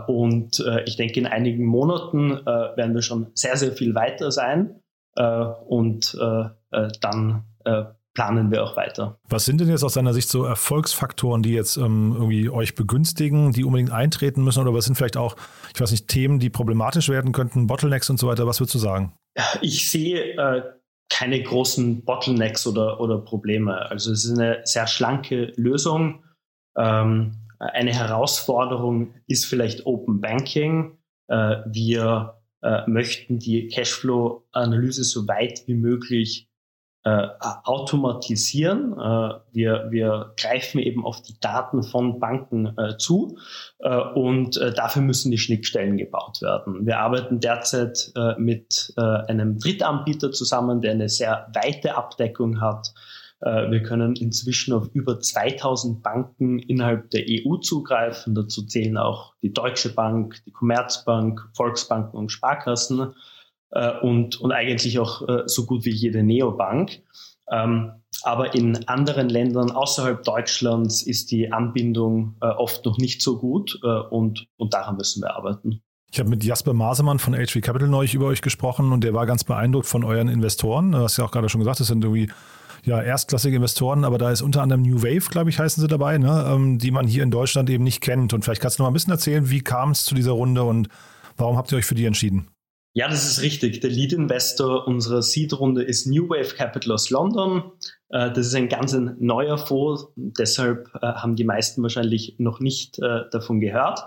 und 0.07 0.65
ich 0.87 0.97
denke, 0.97 1.21
in 1.21 1.27
einigen 1.27 1.67
Monaten 1.67 2.31
werden 2.31 2.95
wir 2.95 3.03
schon 3.03 3.27
sehr, 3.35 3.57
sehr 3.57 3.73
viel 3.73 3.95
weiter 3.95 4.31
sein. 4.31 4.81
und 5.67 6.17
dann 7.01 7.45
planen 8.19 8.51
wir 8.51 8.65
auch 8.65 8.77
weiter. 8.77 9.21
Was 9.29 9.45
sind 9.45 9.61
denn 9.61 9.69
jetzt 9.69 9.85
aus 9.85 9.95
deiner 9.95 10.13
Sicht 10.13 10.29
so 10.29 10.43
Erfolgsfaktoren, 10.43 11.41
die 11.41 11.53
jetzt 11.53 11.77
ähm, 11.77 12.13
irgendwie 12.17 12.51
euch 12.51 12.75
begünstigen, 12.75 13.53
die 13.53 13.63
unbedingt 13.63 13.93
eintreten 13.93 14.43
müssen? 14.43 14.61
Oder 14.61 14.75
was 14.75 14.87
sind 14.87 14.97
vielleicht 14.97 15.17
auch, 15.17 15.37
ich 15.73 15.81
weiß 15.81 15.93
nicht, 15.93 16.09
Themen, 16.09 16.41
die 16.41 16.51
problematisch 16.51 17.09
werden 17.11 17.31
könnten, 17.31 17.69
Bottlenecks 17.69 18.11
und 18.11 18.19
so 18.19 18.27
weiter? 18.27 18.45
Was 18.45 18.59
würdest 18.59 18.75
du 18.75 18.81
sagen? 18.81 19.13
Ich 19.63 19.89
sehe 19.89 20.33
äh, 20.37 20.63
keine 21.09 21.41
großen 21.41 22.05
Bottlenecks 22.05 22.67
oder, 22.67 22.99
oder 22.99 23.19
Probleme. 23.19 23.89
Also 23.89 24.11
es 24.11 24.25
ist 24.25 24.37
eine 24.37 24.63
sehr 24.65 24.89
schlanke 24.89 25.53
Lösung. 25.55 26.25
Ähm, 26.77 27.37
eine 27.61 27.95
Herausforderung 27.95 29.15
ist 29.29 29.47
vielleicht 29.47 29.87
Open 29.87 30.21
Banking. 30.21 30.99
Äh, 31.29 31.59
wir 31.67 32.41
äh, 32.63 32.81
möchten 32.89 33.39
die 33.39 33.69
Cashflow-Analyse 33.69 35.05
so 35.05 35.29
weit 35.29 35.63
wie 35.69 35.75
möglich 35.75 36.48
äh, 37.09 37.29
automatisieren. 37.65 38.93
Äh, 38.93 39.35
wir, 39.53 39.87
wir 39.91 40.35
greifen 40.37 40.79
eben 40.79 41.07
auf 41.07 41.23
die 41.23 41.39
Daten 41.41 41.83
von 41.83 42.21
Banken 42.21 42.77
äh, 42.77 42.99
zu 42.99 43.39
äh, 43.79 43.97
und 44.15 44.57
äh, 44.59 44.73
dafür 44.73 45.03
müssen 45.03 45.31
die 45.31 45.39
Schnittstellen 45.39 45.97
gebaut 45.97 46.43
werden. 46.43 46.85
Wir 46.87 46.99
arbeiten 46.99 47.41
derzeit 47.41 48.13
äh, 48.15 48.35
mit 48.39 48.93
einem 48.97 49.59
Drittanbieter 49.59 50.33
zusammen, 50.33 50.81
der 50.81 50.93
eine 50.93 51.09
sehr 51.09 51.49
weite 51.55 51.97
Abdeckung 51.97 52.61
hat. 52.61 52.93
Wir 53.41 53.83
können 53.83 54.17
inzwischen 54.17 54.75
auf 54.75 54.89
über 54.95 55.21
2000 55.21 56.03
Banken 56.03 56.59
innerhalb 56.59 57.11
der 57.11 57.25
EU 57.29 57.57
zugreifen. 57.59 58.35
Dazu 58.35 58.67
zählen 58.67 58.97
auch 58.97 59.35
die 59.43 59.53
Deutsche 59.53 59.95
Bank, 59.95 60.43
die 60.45 60.51
Commerzbank, 60.51 61.49
Volksbanken 61.55 62.19
und 62.19 62.33
Sparkassen 62.33 63.15
äh, 63.71 63.99
und, 64.01 64.41
und 64.41 64.53
eigentlich 64.53 64.99
auch 64.99 65.27
äh, 65.29 65.43
so 65.47 65.67
gut 65.67 65.85
wie 65.85 65.91
jede 65.91 66.23
Neobank. 66.23 67.03
Ähm, 67.51 67.93
aber 68.23 68.55
in 68.55 68.89
anderen 68.89 69.29
Ländern 69.29 69.71
außerhalb 69.71 70.23
Deutschlands 70.23 71.03
ist 71.03 71.31
die 71.31 71.53
Anbindung 71.53 72.37
äh, 72.41 72.47
oft 72.47 72.85
noch 72.85 72.99
nicht 72.99 73.23
so 73.23 73.39
gut 73.39 73.79
äh, 73.83 73.87
und, 73.87 74.47
und 74.57 74.75
daran 74.75 74.97
müssen 74.97 75.23
wir 75.23 75.35
arbeiten. 75.35 75.83
Ich 76.11 76.19
habe 76.19 76.31
mit 76.31 76.43
Jasper 76.43 76.73
Masemann 76.73 77.19
von 77.19 77.35
HV 77.35 77.61
Capital 77.61 77.89
neulich 77.89 78.15
über 78.15 78.27
euch 78.27 78.41
gesprochen 78.41 78.93
und 78.93 79.05
der 79.05 79.13
war 79.15 79.27
ganz 79.27 79.45
beeindruckt 79.45 79.87
von 79.87 80.05
euren 80.05 80.29
Investoren. 80.29 80.93
Du 80.93 80.99
hast 80.99 81.19
ja 81.19 81.25
auch 81.25 81.31
gerade 81.31 81.49
schon 81.49 81.61
gesagt, 81.61 81.81
das 81.81 81.89
sind 81.89 82.03
irgendwie 82.03 82.31
ja, 82.85 83.03
erstklassige 83.03 83.57
Investoren, 83.57 84.05
aber 84.05 84.17
da 84.19 84.31
ist 84.31 84.41
unter 84.41 84.63
anderem 84.63 84.83
New 84.83 85.03
Wave, 85.03 85.29
glaube 85.31 85.51
ich, 85.51 85.59
heißen 85.59 85.81
sie 85.81 85.89
dabei, 85.89 86.17
ne? 86.17 86.47
ähm, 86.49 86.79
die 86.79 86.91
man 86.91 87.07
hier 87.07 87.23
in 87.23 87.31
Deutschland 87.31 87.69
eben 87.69 87.85
nicht 87.85 88.01
kennt. 88.01 88.33
Und 88.33 88.43
vielleicht 88.43 88.63
kannst 88.63 88.79
du 88.79 88.83
noch 88.83 88.87
mal 88.87 88.93
ein 88.93 88.95
bisschen 88.95 89.13
erzählen, 89.13 89.51
wie 89.51 89.61
kam 89.61 89.91
es 89.91 90.05
zu 90.05 90.15
dieser 90.15 90.33
Runde 90.33 90.63
und 90.63 90.89
warum 91.37 91.57
habt 91.57 91.71
ihr 91.73 91.79
euch 91.79 91.85
für 91.85 91.95
die 91.95 92.07
entschieden? 92.07 92.49
Ja, 92.99 93.07
das 93.07 93.25
ist 93.31 93.43
richtig. 93.43 93.79
Der 93.79 93.91
Lead 93.91 94.13
Investor 94.13 94.89
unserer 94.89 95.23
Seed-Runde 95.23 95.85
ist 95.85 96.09
New 96.09 96.29
Wave 96.29 96.57
Capital 96.57 96.91
aus 96.95 97.11
London. 97.11 97.63
Äh, 98.09 98.33
das 98.33 98.49
ist 98.49 98.57
ein 98.57 98.69
ganz 98.69 98.93
neuer 99.21 99.57
Fonds, 99.57 100.09
deshalb 100.17 100.91
äh, 100.97 101.07
haben 101.07 101.37
die 101.37 101.45
meisten 101.45 101.81
wahrscheinlich 101.81 102.35
noch 102.39 102.59
nicht 102.59 102.99
äh, 102.99 103.21
davon 103.31 103.61
gehört. 103.61 104.01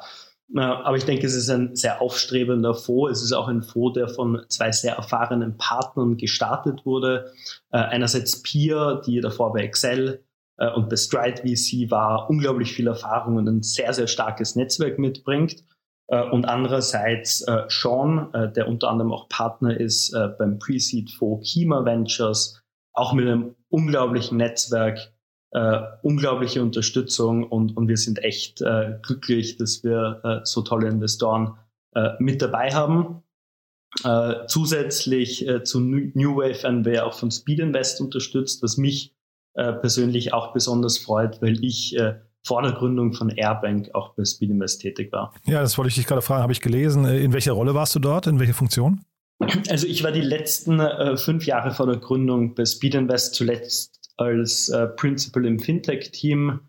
Aber 0.54 0.98
ich 0.98 1.06
denke, 1.06 1.26
es 1.26 1.36
ist 1.36 1.50
ein 1.50 1.78
sehr 1.78 2.02
aufstrebender 2.02 2.74
Fonds. 2.74 3.20
Es 3.20 3.24
ist 3.24 3.32
auch 3.32 3.48
ein 3.48 3.64
Fonds, 3.64 3.94
der 3.94 4.10
von 4.10 4.42
zwei 4.50 4.74
sehr 4.74 4.96
erfahrenen 4.96 5.56
Partnern 5.58 6.18
gestartet 6.18 6.86
wurde. 6.86 7.32
Einerseits 7.70 8.44
Peer, 8.44 9.02
die 9.06 9.22
davor 9.22 9.54
bei 9.54 9.62
Excel 9.62 10.26
und 10.76 10.90
bei 10.90 10.98
Stride 10.98 11.44
VC 11.44 11.90
war, 11.90 12.30
unglaublich 12.30 12.74
viel 12.74 12.88
Erfahrung 12.88 13.38
und 13.38 13.48
ein 13.48 13.64
sehr, 13.64 13.94
sehr 13.94 14.08
starkes 14.08 14.58
Netzwerk 14.58 15.00
mitbringt. 15.00 15.64
Äh, 16.12 16.24
und 16.30 16.46
andererseits 16.46 17.42
äh, 17.42 17.64
Sean, 17.70 18.34
äh, 18.34 18.52
der 18.52 18.68
unter 18.68 18.90
anderem 18.90 19.12
auch 19.12 19.30
Partner 19.30 19.80
ist 19.80 20.12
beim 20.38 20.60
Pre-Seed 20.60 21.10
for 21.12 21.42
Kima 21.42 21.86
Ventures, 21.86 22.62
auch 22.94 23.14
mit 23.14 23.28
einem 23.28 23.56
unglaublichen 23.70 24.38
Netzwerk, 24.38 25.14
unglaubliche 26.02 26.62
Unterstützung 26.62 27.44
und, 27.44 27.76
und 27.76 27.90
wir 27.90 27.98
sind 27.98 28.24
echt 28.24 28.64
glücklich, 29.02 29.58
dass 29.58 29.84
wir 29.84 30.42
so 30.46 30.62
tolle 30.62 30.88
Investoren 30.88 31.58
mit 32.20 32.42
dabei 32.42 32.72
haben. 32.72 33.24
zusätzlich 34.48 35.46
zu 35.64 35.80
New 35.82 36.38
Wave 36.38 36.64
werden 36.64 36.86
wir 36.86 37.06
auch 37.06 37.14
von 37.14 37.32
Speed 37.32 37.60
Invest 37.60 38.00
unterstützt, 38.00 38.64
was 38.64 38.78
mich 38.78 39.14
persönlich 39.54 40.34
auch 40.34 40.54
besonders 40.54 40.98
freut, 40.98 41.42
weil 41.42 41.64
ich 41.64 41.98
vor 42.44 42.62
der 42.62 42.74
Gründung 42.74 43.14
von 43.14 43.30
Airbank 43.30 43.90
auch 43.94 44.16
bei 44.16 44.26
Speedinvest 44.26 44.82
tätig 44.82 45.12
war. 45.12 45.34
Ja, 45.46 45.62
das 45.62 45.78
wollte 45.78 45.90
ich 45.90 45.96
dich 45.96 46.08
gerade 46.08 46.22
fragen, 46.22 46.42
habe 46.42 46.54
ich 46.54 46.62
gelesen. 46.62 47.06
Äh, 47.06 47.20
in 47.20 47.34
welcher 47.34 47.54
Rolle 47.54 47.76
warst 47.76 47.96
du 47.96 48.00
dort? 48.00 48.28
In 48.28 48.40
welcher 48.40 48.54
Funktion? 48.54 49.06
Also 49.70 49.88
ich 49.88 50.04
war 50.04 50.12
die 50.12 50.22
letzten 50.22 50.80
äh, 50.80 51.18
fünf 51.18 51.46
Jahre 51.46 51.72
vor 51.72 51.88
der 51.88 51.98
Gründung 51.98 52.54
bei 52.54 52.66
Speedinvest 52.66 53.34
zuletzt 53.34 54.14
als 54.18 54.70
äh, 54.70 54.88
Principal 54.88 55.46
im 55.46 55.60
Fintech-Team. 55.60 56.60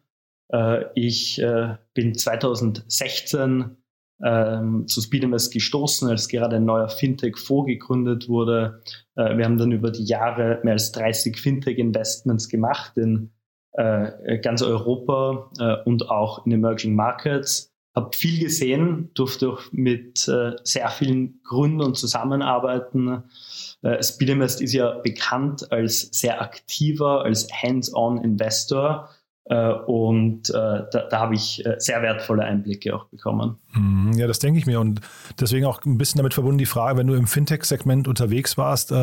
Äh, 0.52 0.84
ich 0.94 1.40
äh, 1.40 1.76
bin 1.94 2.14
2016 2.14 3.76
ähm, 4.24 4.86
zu 4.86 5.00
Speedinvest 5.00 5.52
gestoßen, 5.52 6.08
als 6.08 6.28
gerade 6.28 6.56
ein 6.56 6.64
neuer 6.64 6.88
Fintech 6.88 7.36
vorgegründet 7.36 8.28
wurde. 8.28 8.82
Äh, 9.16 9.36
wir 9.36 9.44
haben 9.44 9.58
dann 9.58 9.72
über 9.72 9.90
die 9.90 10.04
Jahre 10.04 10.60
mehr 10.62 10.74
als 10.74 10.92
30 10.92 11.36
Fintech-Investments 11.36 12.48
gemacht 12.48 12.96
in 12.96 13.30
ganz 13.74 14.62
Europa 14.62 15.50
äh, 15.58 15.76
und 15.84 16.10
auch 16.10 16.44
in 16.46 16.52
Emerging 16.52 16.94
Markets. 16.94 17.72
Habe 17.94 18.16
viel 18.16 18.40
gesehen, 18.40 19.10
durfte 19.14 19.50
auch 19.50 19.60
mit 19.70 20.26
äh, 20.28 20.52
sehr 20.62 20.88
vielen 20.88 21.40
Gründern 21.42 21.94
zusammenarbeiten. 21.94 23.24
Äh, 23.82 24.02
Speedinvest 24.02 24.62
ist 24.62 24.72
ja 24.72 24.98
bekannt 24.98 25.70
als 25.72 26.08
sehr 26.12 26.40
aktiver, 26.40 27.22
als 27.24 27.48
hands-on 27.52 28.22
Investor. 28.22 29.08
Und 29.86 30.50
da, 30.50 30.82
da 30.92 31.18
habe 31.18 31.34
ich 31.34 31.64
sehr 31.78 32.00
wertvolle 32.00 32.44
Einblicke 32.44 32.94
auch 32.94 33.06
bekommen. 33.06 33.58
Mhm, 33.74 34.12
ja, 34.12 34.28
das 34.28 34.38
denke 34.38 34.60
ich 34.60 34.66
mir. 34.66 34.78
Und 34.78 35.00
deswegen 35.40 35.66
auch 35.66 35.84
ein 35.84 35.98
bisschen 35.98 36.18
damit 36.18 36.32
verbunden 36.32 36.58
die 36.58 36.64
Frage, 36.64 36.96
wenn 36.96 37.08
du 37.08 37.14
im 37.14 37.26
Fintech-Segment 37.26 38.06
unterwegs 38.06 38.56
warst, 38.56 38.94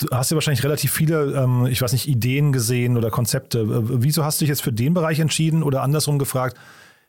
du 0.00 0.08
hast 0.10 0.30
ja 0.30 0.34
wahrscheinlich 0.34 0.64
relativ 0.64 0.92
viele, 0.92 1.34
ähm, 1.34 1.66
ich 1.66 1.80
weiß 1.82 1.92
nicht, 1.92 2.08
Ideen 2.08 2.52
gesehen 2.52 2.96
oder 2.96 3.10
Konzepte. 3.10 3.64
Wieso 4.02 4.24
hast 4.24 4.40
du 4.40 4.44
dich 4.44 4.50
jetzt 4.50 4.62
für 4.62 4.72
den 4.72 4.94
Bereich 4.94 5.20
entschieden 5.20 5.62
oder 5.62 5.82
andersrum 5.82 6.18
gefragt, 6.18 6.56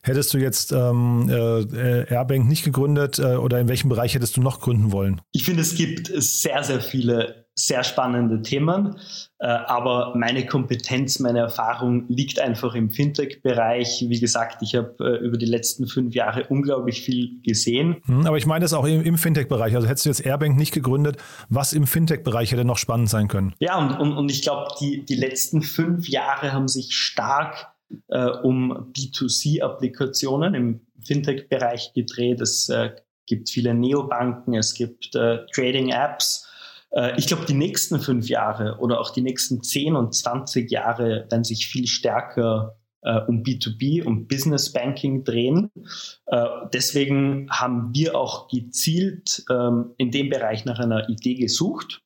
hättest 0.03 0.33
du 0.33 0.37
jetzt 0.37 0.71
ähm, 0.71 1.29
äh, 1.29 2.05
Airbank 2.11 2.47
nicht 2.47 2.63
gegründet 2.63 3.19
äh, 3.19 3.35
oder 3.35 3.59
in 3.59 3.67
welchem 3.67 3.89
Bereich 3.89 4.15
hättest 4.15 4.37
du 4.37 4.41
noch 4.41 4.59
gründen 4.59 4.91
wollen? 4.91 5.21
Ich 5.31 5.43
finde, 5.43 5.61
es 5.61 5.75
gibt 5.75 6.11
sehr, 6.13 6.63
sehr 6.63 6.81
viele 6.81 7.40
sehr 7.65 7.83
spannende 7.83 8.41
Themen. 8.41 8.95
Äh, 9.39 9.47
aber 9.47 10.13
meine 10.15 10.45
Kompetenz, 10.45 11.19
meine 11.19 11.39
Erfahrung 11.39 12.05
liegt 12.07 12.39
einfach 12.39 12.75
im 12.75 12.89
Fintech-Bereich. 12.89 14.05
Wie 14.07 14.19
gesagt, 14.19 14.61
ich 14.61 14.75
habe 14.75 14.95
äh, 14.99 15.25
über 15.25 15.37
die 15.37 15.45
letzten 15.45 15.87
fünf 15.87 16.15
Jahre 16.15 16.45
unglaublich 16.49 17.01
viel 17.01 17.41
gesehen. 17.43 17.97
Hm, 18.05 18.25
aber 18.25 18.37
ich 18.37 18.45
meine 18.45 18.63
das 18.63 18.73
auch 18.73 18.85
im, 18.85 19.01
im 19.03 19.17
Fintech-Bereich. 19.17 19.75
Also 19.75 19.87
hättest 19.87 20.05
du 20.05 20.09
jetzt 20.09 20.25
Airbank 20.25 20.57
nicht 20.57 20.73
gegründet, 20.73 21.17
was 21.49 21.73
im 21.73 21.85
Fintech-Bereich 21.85 22.51
hätte 22.51 22.65
noch 22.65 22.77
spannend 22.77 23.09
sein 23.09 23.27
können? 23.27 23.53
Ja, 23.59 23.77
und, 23.77 23.91
und, 23.99 24.17
und 24.17 24.31
ich 24.31 24.41
glaube, 24.41 24.71
die, 24.79 25.05
die 25.05 25.15
letzten 25.15 25.61
fünf 25.61 26.09
Jahre 26.09 26.53
haben 26.53 26.67
sich 26.67 26.95
stark 26.95 27.67
äh, 28.07 28.25
um 28.25 28.91
B2C-Applikationen 28.93 30.55
im 30.55 30.81
Fintech-Bereich 31.03 31.93
gedreht. 31.93 32.41
Es 32.41 32.69
äh, 32.69 32.91
gibt 33.27 33.49
viele 33.49 33.73
Neobanken, 33.73 34.55
es 34.55 34.73
gibt 34.73 35.15
äh, 35.15 35.45
Trading-Apps. 35.53 36.40
Äh, 36.91 37.17
ich 37.17 37.27
glaube, 37.27 37.45
die 37.45 37.53
nächsten 37.53 37.99
fünf 37.99 38.29
Jahre 38.29 38.77
oder 38.79 38.99
auch 38.99 39.11
die 39.11 39.21
nächsten 39.21 39.63
zehn 39.63 39.95
und 39.95 40.13
zwanzig 40.13 40.71
Jahre 40.71 41.27
werden 41.29 41.43
sich 41.43 41.67
viel 41.67 41.87
stärker 41.87 42.77
äh, 43.01 43.19
um 43.21 43.43
B2B, 43.43 44.03
um 44.03 44.27
Business 44.27 44.71
Banking 44.71 45.23
drehen. 45.23 45.71
Äh, 46.27 46.45
deswegen 46.73 47.49
haben 47.49 47.93
wir 47.93 48.15
auch 48.15 48.47
gezielt 48.47 49.43
ähm, 49.49 49.93
in 49.97 50.11
dem 50.11 50.29
Bereich 50.29 50.65
nach 50.65 50.79
einer 50.79 51.09
Idee 51.09 51.35
gesucht. 51.35 52.01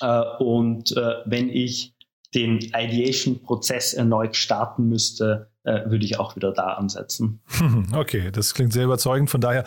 Äh, 0.00 0.22
und 0.38 0.96
äh, 0.96 1.14
wenn 1.24 1.48
ich 1.48 1.94
den 2.34 2.58
Ideation-Prozess 2.58 3.94
erneut 3.94 4.36
starten 4.36 4.88
müsste, 4.88 5.50
äh, 5.62 5.88
würde 5.88 6.04
ich 6.04 6.18
auch 6.18 6.36
wieder 6.36 6.52
da 6.52 6.74
ansetzen. 6.74 7.40
Okay, 7.94 8.30
das 8.30 8.52
klingt 8.52 8.72
sehr 8.72 8.84
überzeugend. 8.84 9.30
Von 9.30 9.40
daher 9.40 9.64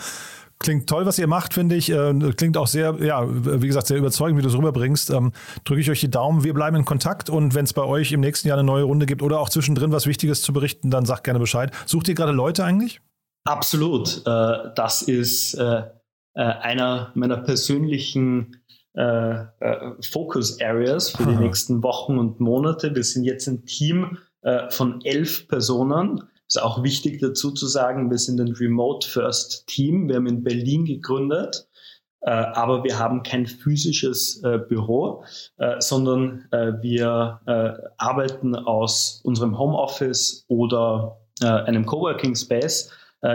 Klingt 0.62 0.90
toll, 0.90 1.06
was 1.06 1.18
ihr 1.18 1.28
macht, 1.28 1.54
finde 1.54 1.76
ich. 1.76 1.90
Äh, 1.90 2.14
klingt 2.36 2.58
auch 2.58 2.68
sehr, 2.68 2.98
ja, 3.00 3.26
wie 3.26 3.66
gesagt, 3.66 3.88
sehr 3.88 3.98
überzeugend, 3.98 4.38
wie 4.38 4.42
du 4.42 4.50
es 4.50 4.58
rüberbringst. 4.58 5.10
Ähm, 5.10 5.32
Drücke 5.64 5.80
ich 5.80 5.90
euch 5.90 6.02
die 6.02 6.12
Daumen. 6.12 6.44
Wir 6.44 6.54
bleiben 6.54 6.76
in 6.76 6.84
Kontakt 6.84 7.30
und 7.30 7.56
wenn 7.56 7.64
es 7.64 7.72
bei 7.72 7.84
euch 7.84 8.12
im 8.12 8.20
nächsten 8.20 8.50
Jahr 8.50 8.58
eine 8.58 8.66
neue 8.66 8.84
Runde 8.84 9.06
gibt 9.06 9.22
oder 9.22 9.40
auch 9.40 9.48
zwischendrin 9.48 9.94
was 9.94 10.06
Wichtiges 10.06 10.42
zu 10.42 10.52
berichten, 10.52 10.92
dann 10.92 11.06
sagt 11.06 11.24
gerne 11.24 11.40
Bescheid. 11.40 11.72
Sucht 11.86 12.10
ihr 12.10 12.16
gerade 12.16 12.34
Leute 12.34 12.66
eigentlich? 12.66 13.00
Absolut. 13.46 14.22
Äh, 14.26 14.58
das 14.76 15.02
ist 15.02 15.54
äh, 15.54 15.84
einer 16.36 17.12
meiner 17.16 17.38
persönlichen 17.38 18.58
Focus 20.12 20.60
Areas 20.60 21.12
für 21.12 21.24
die 21.24 21.36
nächsten 21.36 21.84
Wochen 21.84 22.18
und 22.18 22.40
Monate. 22.42 22.94
Wir 22.96 23.04
sind 23.04 23.24
jetzt 23.24 23.48
ein 23.48 23.64
Team 23.66 24.18
von 24.72 25.00
elf 25.06 25.48
Personen 25.48 26.24
ist 26.50 26.62
auch 26.62 26.84
wichtig 26.84 27.20
dazu 27.22 27.52
zu 27.52 27.68
sagen, 27.68 28.10
wir 28.10 28.18
sind 28.18 28.42
ein 28.42 28.54
Remote 28.54 29.08
First 29.08 29.68
Team. 29.68 30.10
Wir 30.10 30.16
haben 30.16 30.28
in 30.28 30.44
Berlin 30.44 30.84
gegründet, 30.84 31.68
äh, 32.22 32.32
aber 32.32 32.84
wir 32.84 32.98
haben 32.98 33.22
kein 33.22 33.46
physisches 33.46 34.44
äh, 34.44 34.58
Büro, 34.58 35.24
äh, 35.58 35.80
sondern 35.80 36.48
äh, 36.52 36.74
wir 36.82 37.40
äh, 37.46 37.72
arbeiten 37.98 38.56
aus 38.56 39.22
unserem 39.24 39.58
Homeoffice 39.58 40.46
oder 40.48 41.20
äh, 41.42 41.46
einem 41.46 41.86
Coworking 41.86 42.36
Space, 42.36 42.92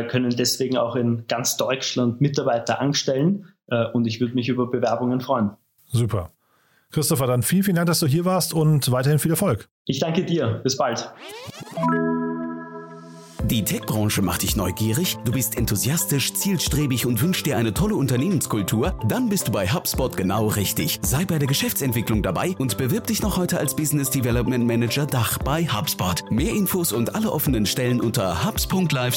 können 0.09 0.31
deswegen 0.31 0.79
auch 0.79 0.97
in 0.97 1.27
ganz 1.27 1.59
Deutschland 1.59 2.19
Mitarbeiter 2.19 2.81
anstellen 2.81 3.53
und 3.93 4.07
ich 4.07 4.19
würde 4.19 4.33
mich 4.33 4.49
über 4.49 4.71
Bewerbungen 4.71 5.21
freuen. 5.21 5.51
Super. 5.93 6.31
Christopher, 6.91 7.27
dann 7.27 7.43
vielen, 7.43 7.65
vielen 7.65 7.77
Dank, 7.77 7.89
dass 7.89 8.01
du 8.01 8.07
hier 8.07 8.25
warst 8.25 8.55
und 8.55 8.91
weiterhin 8.91 9.19
viel 9.19 9.33
Erfolg. 9.33 9.69
Ich 9.85 9.99
danke 9.99 10.25
dir. 10.25 10.63
Bis 10.65 10.79
bald. 10.79 11.13
Die 13.45 13.63
Tech-Branche 13.63 14.23
macht 14.23 14.43
dich 14.43 14.57
neugierig, 14.57 15.19
du 15.27 15.33
bist 15.33 15.59
enthusiastisch, 15.59 16.33
zielstrebig 16.33 17.05
und 17.05 17.21
wünschst 17.21 17.45
dir 17.45 17.59
eine 17.59 17.75
tolle 17.75 17.95
Unternehmenskultur? 17.95 18.99
Dann 19.07 19.29
bist 19.29 19.49
du 19.49 19.53
bei 19.53 19.69
HubSpot 19.69 20.17
genau 20.17 20.47
richtig. 20.47 20.99
Sei 21.03 21.27
bei 21.27 21.39
der 21.39 21.47
Geschäftsentwicklung 21.47 22.23
dabei 22.23 22.55
und 22.59 22.79
bewirb 22.79 23.07
dich 23.07 23.21
noch 23.21 23.37
heute 23.37 23.59
als 23.59 23.77
Business 23.77 24.09
Development 24.09 24.67
Manager 24.67 25.05
Dach 25.05 25.37
bei 25.39 25.67
HubSpot. 25.67 26.25
Mehr 26.31 26.55
Infos 26.55 26.93
und 26.93 27.15
alle 27.15 27.31
offenen 27.31 27.67
Stellen 27.67 28.01
unter 28.01 28.47
hubs.live 28.47 29.15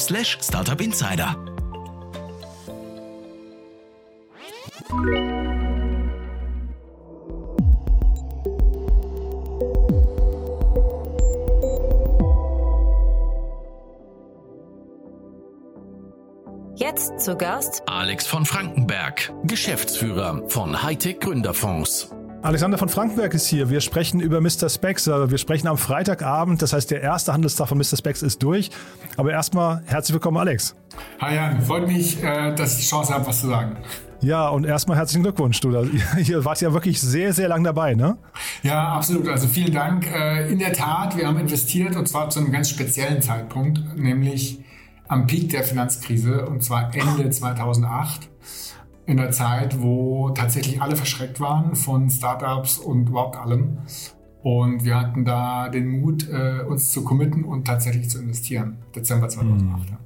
Jetzt 16.88 17.20
zu 17.20 17.36
Gast 17.36 17.82
Alex 17.84 18.26
von 18.26 18.46
Frankenberg, 18.46 19.30
Geschäftsführer 19.44 20.48
von 20.48 20.82
Hightech 20.82 21.20
Gründerfonds. 21.20 22.10
Alexander 22.40 22.78
von 22.78 22.88
Frankenberg 22.88 23.34
ist 23.34 23.46
hier. 23.46 23.68
Wir 23.68 23.82
sprechen 23.82 24.20
über 24.20 24.40
Mr. 24.40 24.70
Specs. 24.70 25.06
Wir 25.06 25.36
sprechen 25.36 25.68
am 25.68 25.76
Freitagabend. 25.76 26.62
Das 26.62 26.72
heißt, 26.72 26.90
der 26.90 27.02
erste 27.02 27.34
Handelstag 27.34 27.68
von 27.68 27.76
Mr. 27.76 27.98
Specs 27.98 28.22
ist 28.22 28.42
durch. 28.42 28.70
Aber 29.18 29.32
erstmal 29.32 29.82
herzlich 29.84 30.14
willkommen, 30.14 30.38
Alex. 30.38 30.76
Hi 31.20 31.34
Jan, 31.34 31.60
freut 31.60 31.86
mich, 31.86 32.22
äh, 32.22 32.54
dass 32.54 32.78
ich 32.78 32.84
die 32.84 32.90
Chance 32.90 33.12
habe, 33.12 33.26
was 33.26 33.40
zu 33.40 33.48
sagen. 33.48 33.76
Ja, 34.22 34.48
und 34.48 34.64
erstmal 34.64 34.96
herzlichen 34.96 35.24
Glückwunsch, 35.24 35.60
du. 35.60 35.70
Ihr 36.24 36.44
wart 36.46 36.62
ja 36.62 36.72
wirklich 36.72 37.02
sehr, 37.02 37.34
sehr 37.34 37.48
lang 37.48 37.64
dabei, 37.64 37.96
ne? 37.96 38.16
Ja, 38.62 38.94
absolut. 38.94 39.28
Also 39.28 39.46
vielen 39.46 39.74
Dank. 39.74 40.06
Äh, 40.10 40.50
in 40.50 40.58
der 40.58 40.72
Tat, 40.72 41.18
wir 41.18 41.26
haben 41.26 41.38
investiert 41.38 41.96
und 41.96 42.08
zwar 42.08 42.30
zu 42.30 42.38
einem 42.38 42.50
ganz 42.50 42.70
speziellen 42.70 43.20
Zeitpunkt, 43.20 43.98
nämlich 43.98 44.60
am 45.08 45.26
Peak 45.26 45.50
der 45.50 45.64
Finanzkrise 45.64 46.46
und 46.46 46.62
zwar 46.62 46.94
Ende 46.94 47.30
2008 47.30 48.28
in 49.06 49.16
der 49.16 49.30
Zeit, 49.30 49.80
wo 49.80 50.30
tatsächlich 50.30 50.82
alle 50.82 50.94
verschreckt 50.94 51.40
waren 51.40 51.74
von 51.74 52.10
Startups 52.10 52.78
und 52.78 53.08
überhaupt 53.08 53.36
allem. 53.36 53.78
Und 54.42 54.84
wir 54.84 55.00
hatten 55.00 55.24
da 55.24 55.68
den 55.68 55.88
Mut, 55.88 56.28
äh, 56.28 56.62
uns 56.62 56.92
zu 56.92 57.02
committen 57.02 57.44
und 57.44 57.66
tatsächlich 57.66 58.10
zu 58.10 58.20
investieren. 58.20 58.78
Dezember 58.94 59.28
2008. 59.28 59.90
Mhm. 59.90 59.96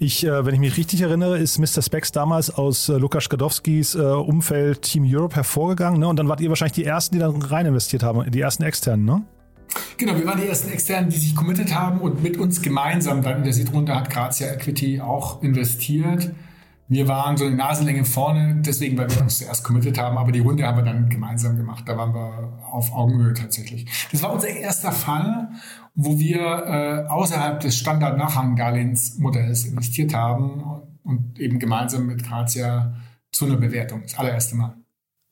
Ich, 0.00 0.24
äh, 0.24 0.44
wenn 0.44 0.54
ich 0.54 0.60
mich 0.60 0.76
richtig 0.76 1.00
erinnere, 1.00 1.38
ist 1.38 1.58
Mr. 1.58 1.80
Specs 1.80 2.12
damals 2.12 2.50
aus 2.50 2.88
äh, 2.88 2.98
Lukas 2.98 3.28
Gadowskis 3.28 3.94
Umfeld 3.94 4.82
Team 4.82 5.04
Europe 5.06 5.36
hervorgegangen. 5.36 6.00
Ne? 6.00 6.08
Und 6.08 6.16
dann 6.16 6.28
wart 6.28 6.40
ihr 6.40 6.48
wahrscheinlich 6.48 6.74
die 6.74 6.84
Ersten, 6.84 7.14
die 7.14 7.20
dann 7.20 7.40
rein 7.40 7.66
investiert 7.66 8.02
haben, 8.02 8.28
die 8.30 8.40
ersten 8.40 8.64
externen, 8.64 9.04
ne? 9.04 9.24
Genau, 9.98 10.16
wir 10.16 10.26
waren 10.26 10.40
die 10.40 10.46
ersten 10.46 10.70
Externen, 10.70 11.10
die 11.10 11.16
sich 11.16 11.34
committed 11.34 11.74
haben 11.74 12.00
und 12.00 12.22
mit 12.22 12.36
uns 12.36 12.62
gemeinsam 12.62 13.20
dann 13.20 13.38
in 13.38 13.42
der 13.42 13.52
Seed-Runde 13.52 13.96
hat 13.96 14.08
Grazia 14.10 14.46
Equity 14.52 15.00
auch 15.00 15.42
investiert. 15.42 16.32
Wir 16.86 17.08
waren 17.08 17.36
so 17.36 17.44
eine 17.44 17.56
Nasenlänge 17.56 18.04
vorne, 18.04 18.62
deswegen, 18.64 18.96
weil 18.96 19.10
wir 19.10 19.20
uns 19.20 19.38
zuerst 19.38 19.64
committed 19.64 19.98
haben, 19.98 20.16
aber 20.16 20.30
die 20.30 20.38
Runde 20.38 20.64
haben 20.64 20.76
wir 20.76 20.84
dann 20.84 21.08
gemeinsam 21.08 21.56
gemacht. 21.56 21.82
Da 21.86 21.96
waren 21.96 22.14
wir 22.14 22.60
auf 22.64 22.94
Augenhöhe 22.94 23.34
tatsächlich. 23.34 23.86
Das 24.12 24.22
war 24.22 24.32
unser 24.32 24.48
erster 24.48 24.92
Fall, 24.92 25.48
wo 25.96 26.16
wir 26.16 26.38
äh, 26.38 27.08
außerhalb 27.08 27.58
des 27.58 27.76
Standard-Nachrang-Darlehensmodells 27.76 29.64
investiert 29.64 30.14
haben 30.14 30.62
und 31.02 31.40
eben 31.40 31.58
gemeinsam 31.58 32.06
mit 32.06 32.22
Grazia 32.22 32.94
zu 33.32 33.46
einer 33.46 33.56
Bewertung. 33.56 34.02
Das 34.02 34.16
allererste 34.16 34.54
Mal. 34.54 34.77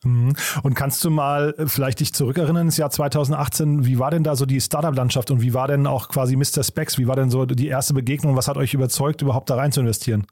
Mhm. 0.06 0.36
Und 0.62 0.74
kannst 0.74 1.04
du 1.04 1.10
mal 1.10 1.54
äh, 1.58 1.66
vielleicht 1.66 2.00
dich 2.00 2.14
zurückerinnern 2.14 2.66
ins 2.66 2.76
Jahr 2.76 2.90
2018? 2.90 3.84
Wie 3.84 3.98
war 3.98 4.10
denn 4.10 4.22
da 4.22 4.36
so 4.36 4.46
die 4.46 4.60
Startup-Landschaft 4.60 5.30
und 5.30 5.42
wie 5.42 5.54
war 5.54 5.68
denn 5.68 5.86
auch 5.86 6.08
quasi 6.08 6.36
Mr. 6.36 6.62
Specs? 6.62 6.98
Wie 6.98 7.06
war 7.06 7.16
denn 7.16 7.30
so 7.30 7.44
die 7.46 7.68
erste 7.68 7.94
Begegnung? 7.94 8.36
Was 8.36 8.48
hat 8.48 8.56
euch 8.56 8.74
überzeugt, 8.74 9.22
überhaupt 9.22 9.50
da 9.50 9.56
rein 9.56 9.72
zu 9.72 9.80
investieren? 9.80 10.26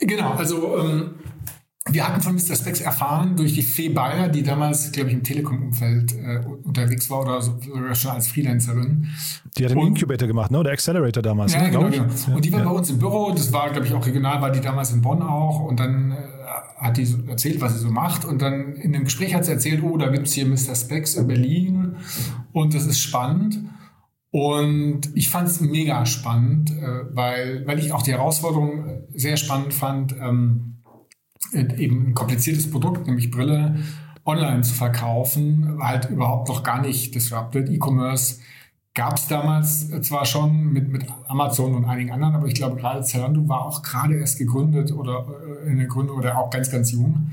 Genau, 0.00 0.32
also 0.32 0.78
ähm, 0.78 1.14
wir 1.88 2.06
hatten 2.06 2.20
von 2.20 2.34
Mr. 2.34 2.56
Specs 2.56 2.80
erfahren 2.80 3.36
durch 3.36 3.54
die 3.54 3.62
Fee 3.62 3.88
Bayer, 3.88 4.28
die 4.28 4.42
damals, 4.42 4.90
glaube 4.90 5.10
ich, 5.10 5.14
im 5.14 5.22
Telekom-Umfeld 5.22 6.14
äh, 6.14 6.40
unterwegs 6.64 7.08
war 7.10 7.20
oder 7.20 7.40
sogar 7.40 7.94
schon 7.94 8.10
als 8.10 8.26
Freelancerin. 8.26 9.06
Die 9.56 9.64
hat 9.64 9.70
den 9.70 9.78
und, 9.78 9.88
Incubator 9.88 10.26
gemacht, 10.26 10.50
ne? 10.50 10.58
oder 10.58 10.72
Accelerator 10.72 11.22
damals. 11.22 11.54
Ja, 11.54 11.62
ne, 11.62 11.70
genau, 11.70 11.88
genau. 11.88 12.04
Und 12.34 12.44
die 12.44 12.52
war 12.52 12.60
ja. 12.60 12.64
bei 12.64 12.72
uns 12.72 12.90
im 12.90 12.98
Büro, 12.98 13.30
das 13.30 13.52
war, 13.52 13.70
glaube 13.70 13.86
ich, 13.86 13.94
auch 13.94 14.04
regional, 14.04 14.40
war 14.42 14.50
die 14.50 14.60
damals 14.60 14.92
in 14.92 15.00
Bonn 15.00 15.22
auch 15.22 15.60
und 15.60 15.78
dann 15.78 16.10
äh, 16.10 16.16
hat 16.76 16.96
die 16.96 17.06
erzählt, 17.28 17.60
was 17.60 17.74
sie 17.74 17.80
so 17.80 17.90
macht 17.90 18.24
und 18.24 18.42
dann 18.42 18.74
in 18.74 18.92
dem 18.92 19.04
Gespräch 19.04 19.34
hat 19.34 19.44
sie 19.44 19.52
erzählt, 19.52 19.82
oh, 19.82 19.96
da 19.96 20.08
gibt 20.08 20.26
es 20.26 20.32
hier 20.32 20.46
Mr. 20.46 20.74
Specs 20.74 21.14
in 21.14 21.26
Berlin 21.26 21.96
und 22.52 22.74
das 22.74 22.86
ist 22.86 23.00
spannend. 23.00 23.58
Und 24.30 25.02
ich 25.14 25.30
fand 25.30 25.48
es 25.48 25.60
mega 25.60 26.04
spannend, 26.04 26.70
äh, 26.70 27.04
weil, 27.14 27.66
weil 27.66 27.78
ich 27.78 27.92
auch 27.92 28.02
die 28.02 28.12
Herausforderung 28.12 28.86
äh, 28.86 29.00
sehr 29.14 29.36
spannend 29.36 29.72
fand, 29.72 30.14
ähm, 30.20 30.82
eben 31.52 32.08
ein 32.08 32.14
kompliziertes 32.14 32.70
Produkt, 32.70 33.06
nämlich 33.06 33.30
Brille, 33.30 33.76
online 34.26 34.62
zu 34.62 34.74
verkaufen, 34.74 35.78
halt 35.80 36.10
überhaupt 36.10 36.48
noch 36.48 36.62
gar 36.64 36.82
nicht 36.82 37.14
disrupted. 37.14 37.70
E-Commerce 37.70 38.40
gab 38.96 39.18
es 39.18 39.28
damals 39.28 39.88
zwar 40.00 40.24
schon 40.24 40.72
mit, 40.72 40.88
mit 40.88 41.06
Amazon 41.28 41.74
und 41.74 41.84
einigen 41.84 42.10
anderen, 42.10 42.34
aber 42.34 42.48
ich 42.48 42.54
glaube 42.54 42.76
gerade 42.76 43.04
Zalando 43.04 43.46
war 43.48 43.64
auch 43.64 43.82
gerade 43.82 44.16
erst 44.16 44.38
gegründet 44.38 44.90
oder 44.90 45.26
äh, 45.64 45.70
in 45.70 45.76
der 45.76 45.86
Gründung 45.86 46.16
oder 46.16 46.36
auch 46.36 46.50
ganz, 46.50 46.70
ganz 46.70 46.90
jung. 46.90 47.30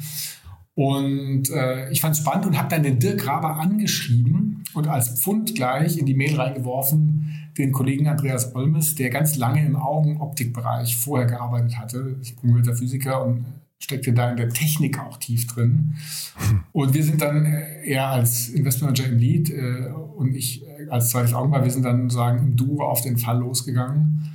Und 0.76 1.49
äh, 1.49 1.89
ich 1.91 2.02
fand 2.02 2.15
es 2.15 2.21
spannend 2.21 2.47
und 2.47 2.58
habe 2.58 2.67
dann 2.69 2.84
den 2.84 2.99
Dirk 2.99 3.19
Graber 3.19 3.60
angeschrieben 3.60 4.63
und 4.73 4.88
als 4.88 5.19
Pfund 5.19 5.56
gleich 5.56 5.97
in 5.97 6.06
die 6.06 6.15
Mail 6.15 6.36
reingeworfen 6.36 7.52
den 7.58 7.71
Kollegen 7.71 8.08
Andreas 8.08 8.56
Olmes, 8.56 8.95
der 8.95 9.10
ganz 9.10 9.36
lange 9.38 9.65
im 9.65 9.76
Augenoptikbereich 9.76 10.97
vorher 10.97 11.28
gearbeitet 11.28 11.78
hatte. 11.78 12.17
Ich 12.21 12.36
bin 12.36 12.49
promovierter 12.49 12.76
Physiker 12.76 13.23
und 13.23 13.45
steckte 13.84 14.13
da 14.13 14.32
in 14.32 14.38
der 14.38 14.49
Technik 14.49 14.99
auch 14.99 15.17
tief 15.17 15.45
drin. 15.47 15.95
Und 16.71 16.93
wir 16.93 17.04
sind 17.04 17.21
dann 17.21 17.45
äh, 17.45 17.86
eher 17.86 18.08
als 18.08 18.49
Investmentmanager 18.49 19.12
im 19.12 19.19
Lead 19.19 19.49
äh, 19.49 19.89
und 20.17 20.34
ich 20.36 20.62
äh, 20.62 20.62
als 20.89 21.10
zweites 21.10 21.34
Augenpaar, 21.34 21.63
wir 21.63 21.72
sind 21.72 21.84
dann 21.84 22.10
sagen 22.10 22.39
im 22.39 22.56
Duo 22.56 22.84
auf 22.84 23.02
den 23.02 23.17
Fall 23.17 23.39
losgegangen 23.39 24.32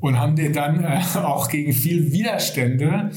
und 0.00 0.18
haben 0.18 0.36
den 0.36 0.52
dann 0.52 0.82
äh, 0.82 1.00
auch 1.18 1.48
gegen 1.48 1.72
viel 1.72 2.12
Widerstände 2.12 3.10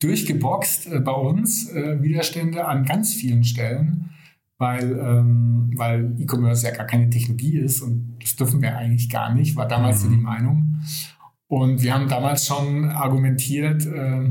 durchgeboxt 0.00 0.92
äh, 0.92 1.00
bei 1.00 1.12
uns, 1.12 1.70
äh, 1.70 2.02
Widerstände 2.02 2.66
an 2.66 2.84
ganz 2.84 3.14
vielen 3.14 3.44
Stellen, 3.44 4.10
weil, 4.58 4.98
ähm, 4.98 5.70
weil 5.76 6.14
E-Commerce 6.18 6.66
ja 6.66 6.74
gar 6.74 6.86
keine 6.86 7.10
Technologie 7.10 7.58
ist 7.58 7.82
und 7.82 8.16
das 8.20 8.36
dürfen 8.36 8.62
wir 8.62 8.76
eigentlich 8.76 9.08
gar 9.08 9.34
nicht, 9.34 9.56
war 9.56 9.68
damals 9.68 10.02
mhm. 10.02 10.04
so 10.04 10.10
die 10.10 10.22
Meinung. 10.22 10.80
Und 11.48 11.82
wir 11.82 11.94
haben 11.94 12.08
damals 12.08 12.46
schon 12.46 12.84
argumentiert, 12.90 13.86
äh, 13.86 14.30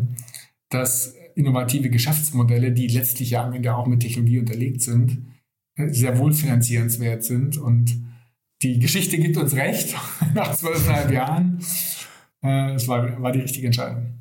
dass 0.69 1.15
innovative 1.35 1.89
Geschäftsmodelle, 1.89 2.71
die 2.71 2.87
letztlich 2.87 3.31
ja 3.31 3.45
am 3.45 3.53
Ende 3.53 3.75
auch 3.75 3.87
mit 3.87 4.01
Technologie 4.01 4.39
unterlegt 4.39 4.81
sind, 4.81 5.23
sehr 5.77 6.17
wohl 6.17 6.33
finanzierenswert 6.33 7.23
sind. 7.23 7.57
Und 7.57 7.95
die 8.61 8.79
Geschichte 8.79 9.17
gibt 9.17 9.37
uns 9.37 9.55
recht 9.55 9.95
nach 10.33 10.55
zwölfeinhalb 10.55 11.11
Jahren. 11.11 11.59
Äh, 12.43 12.73
es 12.73 12.87
war, 12.87 13.21
war 13.21 13.31
die 13.31 13.41
richtige 13.41 13.67
Entscheidung. 13.67 14.17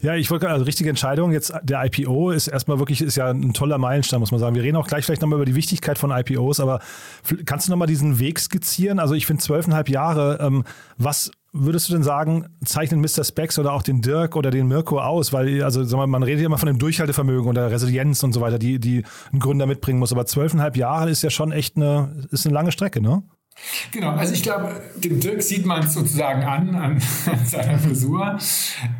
Ja, 0.00 0.14
ich 0.14 0.30
wollte 0.30 0.48
also 0.48 0.64
richtige 0.64 0.90
Entscheidung. 0.90 1.32
Jetzt 1.32 1.52
der 1.62 1.84
IPO 1.84 2.30
ist 2.30 2.46
erstmal 2.46 2.78
wirklich 2.78 3.00
ist 3.02 3.16
ja 3.16 3.30
ein 3.30 3.52
toller 3.52 3.78
Meilenstein, 3.78 4.20
muss 4.20 4.30
man 4.30 4.38
sagen. 4.38 4.54
Wir 4.54 4.62
reden 4.62 4.76
auch 4.76 4.86
gleich 4.86 5.04
vielleicht 5.04 5.22
nochmal 5.22 5.38
über 5.38 5.46
die 5.46 5.56
Wichtigkeit 5.56 5.98
von 5.98 6.10
IPOs, 6.12 6.60
aber 6.60 6.80
kannst 7.46 7.66
du 7.66 7.72
nochmal 7.72 7.88
diesen 7.88 8.20
Weg 8.20 8.38
skizzieren? 8.38 9.00
Also 9.00 9.14
ich 9.14 9.26
finde 9.26 9.42
zwölfeinhalb 9.42 9.88
Jahre, 9.88 10.38
ähm, 10.40 10.64
was 10.98 11.32
würdest 11.52 11.88
du 11.88 11.94
denn 11.94 12.02
sagen, 12.02 12.46
zeichnet 12.64 13.00
Mr. 13.00 13.24
Specs 13.24 13.58
oder 13.58 13.72
auch 13.72 13.82
den 13.82 14.02
Dirk 14.02 14.36
oder 14.36 14.50
den 14.50 14.68
Mirko 14.68 15.00
aus? 15.00 15.32
Weil, 15.32 15.62
also 15.62 15.84
sag 15.84 15.96
mal, 15.96 16.06
man 16.06 16.22
redet 16.22 16.40
ja 16.40 16.46
immer 16.46 16.58
von 16.58 16.66
dem 16.66 16.78
Durchhaltevermögen 16.78 17.48
oder 17.48 17.70
Resilienz 17.70 18.22
und 18.22 18.32
so 18.32 18.40
weiter, 18.40 18.58
die, 18.58 18.78
die 18.78 19.04
ein 19.32 19.38
Gründer 19.38 19.66
mitbringen 19.66 19.98
muss. 19.98 20.12
Aber 20.12 20.26
zwölfeinhalb 20.26 20.76
Jahre 20.76 21.10
ist 21.10 21.22
ja 21.22 21.30
schon 21.30 21.52
echt 21.52 21.76
eine, 21.76 22.26
ist 22.30 22.46
eine 22.46 22.54
lange 22.54 22.72
Strecke, 22.72 23.00
ne? 23.00 23.22
Genau, 23.92 24.10
also 24.10 24.34
ich 24.34 24.42
glaube, 24.42 24.80
dem 24.96 25.18
Dirk 25.20 25.42
sieht 25.42 25.66
man 25.66 25.84
es 25.84 25.94
sozusagen 25.94 26.44
an, 26.44 26.74
an 26.76 27.00
seiner 27.44 27.78
Frisur. 27.78 28.38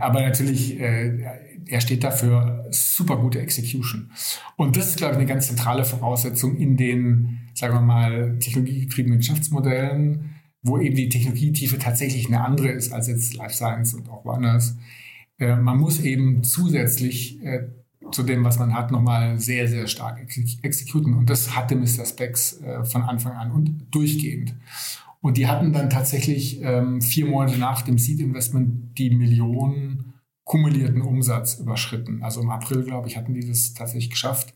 Aber 0.00 0.20
natürlich, 0.20 0.80
äh, 0.80 1.22
er 1.66 1.80
steht 1.80 2.02
dafür 2.02 2.66
super 2.70 3.16
gute 3.18 3.40
Execution. 3.40 4.10
Und 4.56 4.76
das 4.76 4.88
ist, 4.88 4.96
glaube 4.96 5.12
ich, 5.12 5.18
eine 5.18 5.28
ganz 5.28 5.46
zentrale 5.46 5.84
Voraussetzung 5.84 6.56
in 6.56 6.76
den, 6.76 7.48
sagen 7.54 7.74
wir 7.74 7.80
mal, 7.80 8.38
technologiegetriebenen 8.38 9.18
Geschäftsmodellen, 9.18 10.37
wo 10.62 10.78
eben 10.78 10.96
die 10.96 11.08
Technologietiefe 11.08 11.78
tatsächlich 11.78 12.26
eine 12.26 12.44
andere 12.44 12.68
ist 12.68 12.92
als 12.92 13.08
jetzt 13.08 13.34
Life 13.34 13.54
Science 13.54 13.94
und 13.94 14.08
auch 14.08 14.24
woanders. 14.24 14.76
Äh, 15.38 15.56
man 15.56 15.78
muss 15.78 16.00
eben 16.00 16.42
zusätzlich 16.42 17.42
äh, 17.44 17.68
zu 18.10 18.22
dem, 18.22 18.44
was 18.44 18.58
man 18.58 18.74
hat, 18.74 18.90
nochmal 18.90 19.38
sehr, 19.38 19.68
sehr 19.68 19.86
stark 19.86 20.20
exekuten. 20.62 21.14
Und 21.14 21.30
das 21.30 21.54
hatte 21.54 21.76
Mr. 21.76 22.06
Specs 22.06 22.60
äh, 22.60 22.84
von 22.84 23.02
Anfang 23.02 23.32
an 23.32 23.50
und 23.50 23.86
durchgehend. 23.90 24.54
Und 25.20 25.36
die 25.36 25.46
hatten 25.46 25.72
dann 25.72 25.90
tatsächlich 25.90 26.62
ähm, 26.62 27.02
vier 27.02 27.26
Monate 27.26 27.58
nach 27.58 27.82
dem 27.82 27.98
Seed-Investment 27.98 28.96
die 28.98 29.10
Millionen 29.10 30.14
kumulierten 30.44 31.02
Umsatz 31.02 31.58
überschritten. 31.58 32.22
Also 32.22 32.40
im 32.40 32.50
April, 32.50 32.84
glaube 32.84 33.08
ich, 33.08 33.16
hatten 33.16 33.34
die 33.34 33.46
das 33.46 33.74
tatsächlich 33.74 34.10
geschafft. 34.10 34.54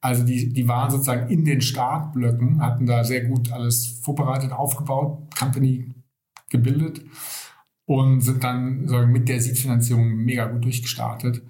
Also 0.00 0.24
die, 0.24 0.52
die 0.52 0.68
waren 0.68 0.90
sozusagen 0.90 1.28
in 1.28 1.44
den 1.44 1.60
Startblöcken, 1.60 2.60
hatten 2.60 2.86
da 2.86 3.02
sehr 3.02 3.24
gut 3.24 3.50
alles 3.52 4.00
vorbereitet, 4.02 4.52
aufgebaut, 4.52 5.34
Company 5.36 5.92
gebildet 6.50 7.02
und 7.84 8.20
sind 8.20 8.44
dann 8.44 8.86
sagen, 8.86 9.12
mit 9.12 9.28
der 9.28 9.40
Seed-Finanzierung 9.40 10.08
mega 10.16 10.46
gut 10.46 10.64
durchgestartet. 10.64 11.42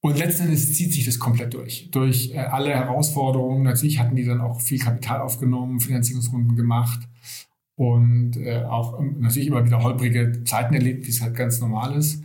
Und 0.00 0.18
letztendlich 0.18 0.60
zieht 0.74 0.92
sich 0.92 1.04
das 1.04 1.18
komplett 1.18 1.54
durch. 1.54 1.90
Durch 1.90 2.32
äh, 2.34 2.38
alle 2.38 2.70
Herausforderungen. 2.70 3.62
Natürlich 3.62 3.98
hatten 3.98 4.16
die 4.16 4.24
dann 4.24 4.40
auch 4.40 4.60
viel 4.60 4.78
Kapital 4.78 5.20
aufgenommen, 5.20 5.80
Finanzierungsrunden 5.80 6.56
gemacht 6.56 7.00
und 7.76 8.36
äh, 8.36 8.62
auch 8.64 9.00
ähm, 9.00 9.16
natürlich 9.20 9.48
immer 9.48 9.64
wieder 9.64 9.82
holprige 9.82 10.44
Zeiten 10.44 10.74
erlebt, 10.74 11.06
wie 11.06 11.10
es 11.10 11.22
halt 11.22 11.34
ganz 11.34 11.60
normal 11.60 11.96
ist. 11.96 12.22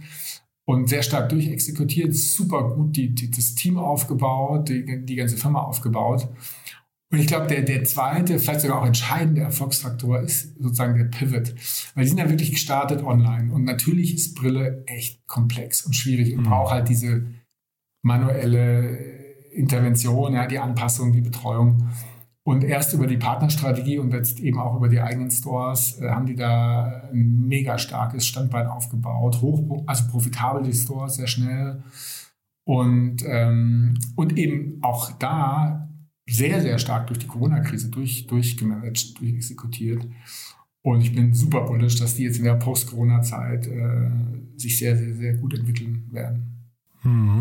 Und 0.69 0.88
sehr 0.88 1.01
stark 1.01 1.29
durchexekutiert, 1.29 2.13
super 2.13 2.75
gut 2.75 2.95
die, 2.95 3.15
die, 3.15 3.32
das 3.32 3.55
Team 3.55 3.79
aufgebaut, 3.79 4.69
die, 4.69 5.03
die 5.03 5.15
ganze 5.15 5.36
Firma 5.36 5.63
aufgebaut. 5.63 6.27
Und 7.12 7.17
ich 7.17 7.25
glaube, 7.25 7.47
der, 7.47 7.63
der 7.63 7.86
zweite, 7.86 8.38
vielleicht 8.38 8.62
sogar 8.62 8.79
auch 8.79 8.86
entscheidende 8.86 9.41
Erfolgsfaktor 9.41 10.19
ist 10.19 10.62
sozusagen 10.62 10.95
der 10.95 11.05
Pivot. 11.05 11.55
Weil 11.95 12.03
die 12.03 12.10
sind 12.10 12.19
ja 12.19 12.29
wirklich 12.29 12.51
gestartet 12.51 13.01
online. 13.01 13.51
Und 13.51 13.63
natürlich 13.63 14.13
ist 14.13 14.36
Brille 14.36 14.84
echt 14.86 15.25
komplex 15.25 15.84
und 15.88 15.95
schwierig 15.95 16.36
und 16.36 16.41
mhm. 16.41 16.49
braucht 16.49 16.71
halt 16.71 16.88
diese 16.88 17.25
manuelle 18.03 18.95
Intervention, 19.51 20.34
ja, 20.34 20.45
die 20.45 20.60
Anpassung, 20.60 21.13
die 21.13 21.21
Betreuung. 21.21 21.89
Und 22.49 22.63
erst 22.63 22.95
über 22.95 23.05
die 23.05 23.17
Partnerstrategie 23.17 23.99
und 23.99 24.12
jetzt 24.12 24.39
eben 24.39 24.57
auch 24.57 24.75
über 24.75 24.89
die 24.89 24.99
eigenen 24.99 25.29
Stores 25.29 25.99
äh, 26.01 26.09
haben 26.09 26.25
die 26.25 26.33
da 26.33 27.03
ein 27.13 27.45
mega 27.45 27.77
starkes 27.77 28.25
Standbein 28.25 28.65
aufgebaut. 28.65 29.39
Hoch, 29.39 29.83
also 29.85 30.07
profitabel 30.09 30.63
die 30.63 30.73
Stores, 30.73 31.13
sehr 31.13 31.27
schnell. 31.27 31.83
Und, 32.63 33.17
ähm, 33.23 33.99
und 34.15 34.35
eben 34.35 34.79
auch 34.81 35.12
da 35.19 35.91
sehr, 36.27 36.59
sehr 36.62 36.79
stark 36.79 37.05
durch 37.05 37.19
die 37.19 37.27
Corona-Krise 37.27 37.89
durch, 37.89 38.25
durchgemanagt, 38.25 39.19
durchexekutiert. 39.19 40.07
Und 40.81 41.01
ich 41.01 41.13
bin 41.13 41.35
super 41.35 41.67
bullish, 41.67 41.97
dass 41.97 42.15
die 42.15 42.23
jetzt 42.23 42.39
in 42.39 42.45
der 42.45 42.55
Post-Corona-Zeit 42.55 43.67
äh, 43.67 44.09
sich 44.55 44.79
sehr, 44.79 44.97
sehr, 44.97 45.13
sehr 45.13 45.35
gut 45.35 45.53
entwickeln 45.53 46.07
werden. 46.09 46.58
Mhm. 47.03 47.39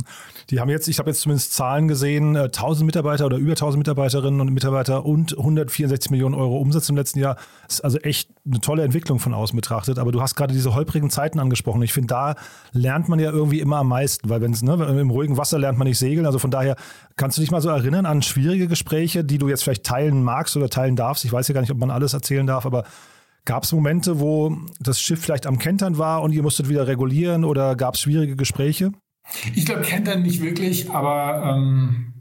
Die 0.51 0.61
haben 0.61 0.69
jetzt, 0.69 0.87
ich 0.89 0.99
habe 0.99 1.11
jetzt 1.11 1.21
zumindest 1.21 1.53
Zahlen 1.53 1.89
gesehen, 1.89 2.37
1000 2.37 2.83
äh, 2.83 2.87
Mitarbeiter 2.87 3.27
oder 3.27 3.37
über 3.39 3.53
1000 3.53 3.79
Mitarbeiterinnen 3.79 4.41
und 4.41 4.53
Mitarbeiter 4.53 5.05
und 5.05 5.37
164 5.37 6.11
Millionen 6.11 6.35
Euro 6.35 6.59
Umsatz 6.59 6.89
im 6.89 6.97
letzten 6.97 7.19
Jahr. 7.19 7.37
Das 7.67 7.77
ist 7.77 7.81
also 7.81 7.99
echt 7.99 8.31
eine 8.47 8.61
tolle 8.61 8.85
Entwicklung 8.85 9.19
von 9.19 9.35
außen 9.35 9.57
betrachtet. 9.57 9.99
Aber 9.99 10.13
du 10.13 10.23
hast 10.23 10.37
gerade 10.37 10.55
diese 10.55 10.75
holprigen 10.75 11.11
Zeiten 11.11 11.41
angesprochen. 11.41 11.83
Ich 11.83 11.93
finde, 11.93 12.09
da 12.09 12.35
lernt 12.73 13.09
man 13.09 13.19
ja 13.19 13.31
irgendwie 13.31 13.61
immer 13.61 13.79
am 13.79 13.89
meisten, 13.89 14.29
weil 14.31 14.41
wenn 14.41 14.53
es, 14.53 14.63
ne, 14.63 14.75
im 14.75 15.11
ruhigen 15.11 15.37
Wasser 15.37 15.59
lernt 15.59 15.79
man 15.79 15.89
nicht 15.89 15.99
segeln. 15.99 16.27
Also 16.27 16.39
von 16.39 16.51
daher 16.51 16.77
kannst 17.17 17.37
du 17.37 17.41
dich 17.41 17.51
mal 17.51 17.61
so 17.61 17.69
erinnern 17.69 18.07
an 18.07 18.23
schwierige 18.23 18.69
Gespräche, 18.69 19.25
die 19.25 19.39
du 19.39 19.49
jetzt 19.49 19.65
vielleicht 19.65 19.85
teilen 19.85 20.23
magst 20.23 20.57
oder 20.57 20.69
teilen 20.69 20.95
darfst. 20.95 21.25
Ich 21.25 21.33
weiß 21.33 21.49
ja 21.49 21.55
gar 21.55 21.63
nicht, 21.63 21.73
ob 21.73 21.79
man 21.79 21.91
alles 21.91 22.15
erzählen 22.15 22.47
darf, 22.47 22.65
aber 22.65 22.85
Gab 23.45 23.63
es 23.63 23.73
Momente, 23.73 24.21
wo 24.21 24.55
das 24.79 25.01
Schiff 25.01 25.23
vielleicht 25.23 25.47
am 25.47 25.59
Kentern 25.59 25.97
war 25.97 26.21
und 26.21 26.33
ihr 26.33 26.43
musstet 26.43 26.69
wieder 26.69 26.87
regulieren 26.87 27.45
oder 27.47 27.77
gab 27.77 27.95
es 27.95 28.03
schwierige 28.03 28.37
Gespräche? 28.37 28.93
Ich 29.55 29.67
glaube, 29.67 29.83
kennt 29.83 30.09
er 30.09 30.17
nicht 30.17 30.41
wirklich, 30.41 30.91
aber 30.91 31.55
ähm, 31.55 32.15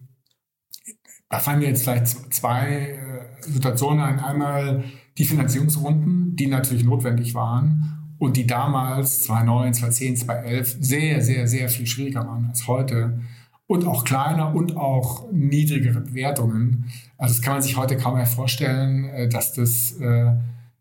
da 1.29 1.39
fallen 1.39 1.59
mir 1.59 1.67
jetzt 1.67 1.83
vielleicht 1.83 2.07
zwei 2.33 2.99
äh, 2.99 3.41
Situationen 3.41 4.03
ein. 4.03 4.19
Einmal 4.19 4.83
die 5.17 5.25
Finanzierungsrunden, 5.25 6.35
die 6.35 6.47
natürlich 6.47 6.83
notwendig 6.83 7.33
waren 7.33 8.15
und 8.19 8.37
die 8.37 8.47
damals, 8.47 9.23
2009, 9.23 9.73
2010, 9.73 10.17
2011, 10.17 10.77
sehr, 10.79 11.21
sehr, 11.21 11.47
sehr 11.47 11.69
viel 11.69 11.85
schwieriger 11.85 12.25
waren 12.25 12.47
als 12.47 12.67
heute. 12.67 13.19
Und 13.67 13.85
auch 13.85 14.05
kleiner 14.05 14.55
und 14.55 14.77
auch 14.77 15.29
niedrigere 15.31 15.99
Bewertungen. 15.99 16.85
Also 17.17 17.35
das 17.35 17.41
kann 17.41 17.53
man 17.53 17.61
sich 17.61 17.75
heute 17.75 17.97
kaum 17.97 18.15
mehr 18.15 18.25
vorstellen, 18.25 19.09
äh, 19.09 19.27
dass 19.27 19.53
das, 19.53 19.93
äh, 19.99 20.31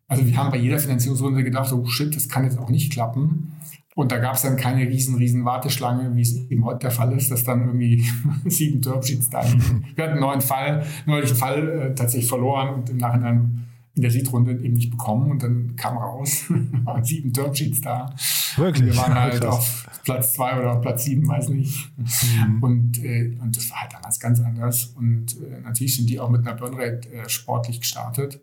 also 0.07 0.25
wir 0.25 0.37
haben 0.37 0.51
bei 0.51 0.57
jeder 0.57 0.79
Finanzierungsrunde 0.79 1.43
gedacht, 1.43 1.73
oh 1.73 1.85
shit, 1.85 2.15
das 2.15 2.29
kann 2.29 2.45
jetzt 2.45 2.57
auch 2.57 2.69
nicht 2.69 2.93
klappen. 2.93 3.56
Und 3.97 4.11
da 4.11 4.19
gab 4.19 4.35
es 4.35 4.43
dann 4.43 4.57
keine 4.57 4.87
riesen, 4.87 5.15
riesen 5.15 5.43
Warteschlange, 5.43 6.15
wie 6.15 6.21
es 6.21 6.35
eben 6.51 6.63
heute 6.65 6.81
der 6.81 6.91
Fall 6.91 7.13
ist, 7.13 7.31
dass 7.31 7.43
dann 7.43 7.65
irgendwie 7.65 8.05
sieben 8.45 8.79
Termsheets 8.79 9.27
da 9.31 9.41
liegen. 9.49 9.87
Wir 9.95 10.03
hatten 10.03 10.13
einen 10.13 10.21
neuen 10.21 10.41
Fall, 10.41 10.85
neulich 11.07 11.31
einen 11.31 11.39
Fall 11.39 11.69
äh, 11.69 11.95
tatsächlich 11.95 12.29
verloren 12.29 12.75
und 12.75 12.91
im 12.91 12.97
Nachhinein 12.97 13.65
in 13.95 14.03
der 14.03 14.11
Seed-Runde 14.11 14.51
eben 14.63 14.75
nicht 14.75 14.91
bekommen 14.91 15.31
und 15.31 15.41
dann 15.41 15.75
kam 15.77 15.97
raus, 15.97 16.43
waren 16.83 17.03
sieben 17.03 17.33
Termsheets 17.33 17.81
da. 17.81 18.13
Wirklich? 18.55 18.83
Und 18.83 18.95
wir 18.95 19.01
waren 19.01 19.15
halt 19.15 19.41
Krass. 19.41 19.55
auf 19.55 19.89
Platz 20.03 20.33
zwei 20.33 20.59
oder 20.59 20.73
auf 20.73 20.81
Platz 20.81 21.05
sieben, 21.05 21.27
weiß 21.27 21.49
nicht. 21.49 21.91
Mhm. 21.97 22.61
Und, 22.61 23.03
äh, 23.03 23.35
und 23.41 23.57
das 23.57 23.71
war 23.71 23.81
halt 23.81 23.93
damals 23.93 24.19
ganz 24.19 24.39
anders. 24.41 24.93
Und 24.95 25.41
äh, 25.41 25.59
natürlich 25.63 25.95
sind 25.95 26.07
die 26.07 26.19
auch 26.19 26.29
mit 26.29 26.41
einer 26.41 26.55
Burnrate 26.55 27.09
äh, 27.11 27.27
sportlich 27.27 27.81
gestartet. 27.81 28.41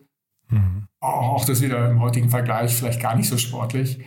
Mhm. 0.48 0.88
Auch 0.98 1.44
das 1.44 1.62
wieder 1.62 1.88
im 1.88 2.00
heutigen 2.00 2.28
Vergleich 2.28 2.74
vielleicht 2.74 3.00
gar 3.00 3.14
nicht 3.14 3.28
so 3.28 3.38
sportlich. 3.38 4.00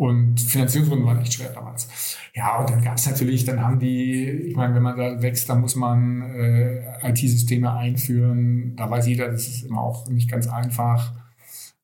Und 0.00 0.40
Finanzierungsrunden 0.40 1.06
waren 1.06 1.20
echt 1.20 1.34
schwer 1.34 1.52
damals. 1.52 2.16
Ja, 2.34 2.60
und 2.60 2.70
dann 2.70 2.80
gab 2.80 2.96
es 2.96 3.06
natürlich, 3.06 3.44
dann 3.44 3.60
haben 3.60 3.78
die, 3.78 4.30
ich 4.30 4.56
meine, 4.56 4.74
wenn 4.74 4.82
man 4.82 4.96
da 4.96 5.20
wächst, 5.20 5.46
dann 5.50 5.60
muss 5.60 5.76
man 5.76 6.22
äh, 6.22 7.06
IT-Systeme 7.06 7.70
einführen. 7.70 8.76
Da 8.76 8.90
weiß 8.90 9.06
jeder, 9.08 9.28
das 9.28 9.46
ist 9.46 9.64
immer 9.64 9.82
auch 9.82 10.08
nicht 10.08 10.30
ganz 10.30 10.48
einfach. 10.48 11.12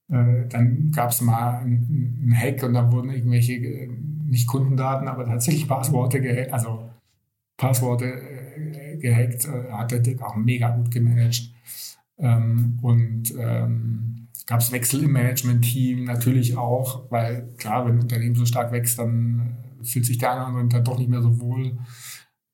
Äh, 0.09 0.47
dann 0.49 0.93
gab 0.93 1.11
es 1.11 1.21
mal 1.21 1.59
einen 1.59 2.35
Hack 2.35 2.63
und 2.63 2.73
dann 2.73 2.91
wurden 2.91 3.11
irgendwelche, 3.11 3.53
äh, 3.53 3.91
nicht 4.25 4.47
Kundendaten, 4.47 5.09
aber 5.09 5.27
tatsächlich 5.27 5.69
Passworte 5.69 6.23
gehackt, 6.23 6.55
also 6.55 6.89
Passworte 7.59 8.07
äh, 8.07 8.97
gehackt, 8.97 9.45
äh, 9.45 9.71
hat 9.71 9.91
der 9.91 9.99
Dirk 9.99 10.23
auch 10.23 10.37
mega 10.37 10.71
gut 10.71 10.91
gemanagt. 10.91 11.51
Ähm, 12.19 12.79
und 12.81 13.35
ähm, 13.39 14.26
gab 14.47 14.61
es 14.61 14.73
Wechsel 14.73 15.03
im 15.03 15.13
Management-Team 15.13 16.05
natürlich 16.05 16.57
auch, 16.57 17.11
weil 17.11 17.53
klar, 17.57 17.85
wenn 17.85 17.97
ein 17.97 18.03
Unternehmen 18.03 18.37
so 18.37 18.47
stark 18.47 18.73
wächst, 18.73 18.99
dann 18.99 19.57
fühlt 19.83 20.07
sich 20.07 20.19
der 20.19 20.33
eine 20.33 20.47
oder 20.47 20.61
andere 20.61 20.83
doch 20.83 20.99
nicht 20.99 21.11
mehr 21.11 21.23
so 21.23 21.41
wohl. 21.41 21.79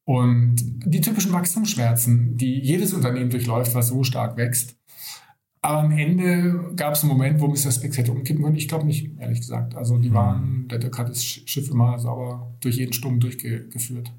Und 0.04 0.56
die 0.84 1.00
typischen 1.00 1.32
Wachstumsschmerzen, 1.32 2.36
die 2.36 2.60
jedes 2.60 2.92
Unternehmen 2.92 3.30
durchläuft, 3.30 3.74
was 3.74 3.88
so 3.88 4.02
stark 4.02 4.36
wächst. 4.36 4.76
Aber 5.60 5.78
am 5.84 5.92
Ende 5.92 6.72
gab 6.74 6.94
es 6.94 7.02
einen 7.02 7.12
Moment, 7.12 7.40
wo 7.40 7.46
Mr. 7.46 7.70
Spex 7.70 7.96
hätte 7.96 8.10
umkippen 8.10 8.42
können. 8.42 8.56
Ich 8.56 8.66
glaube 8.66 8.84
nicht, 8.84 9.16
ehrlich 9.20 9.38
gesagt. 9.38 9.76
Also 9.76 9.96
die 9.96 10.10
mhm. 10.10 10.14
waren, 10.14 10.68
der 10.68 10.80
Dirk 10.80 10.98
hat 10.98 11.08
das 11.08 11.24
Schiff 11.24 11.70
immer 11.70 11.98
sauber 12.00 12.56
durch 12.60 12.76
jeden 12.76 12.92
Sturm 12.92 13.20
durchgeführt. 13.20 14.12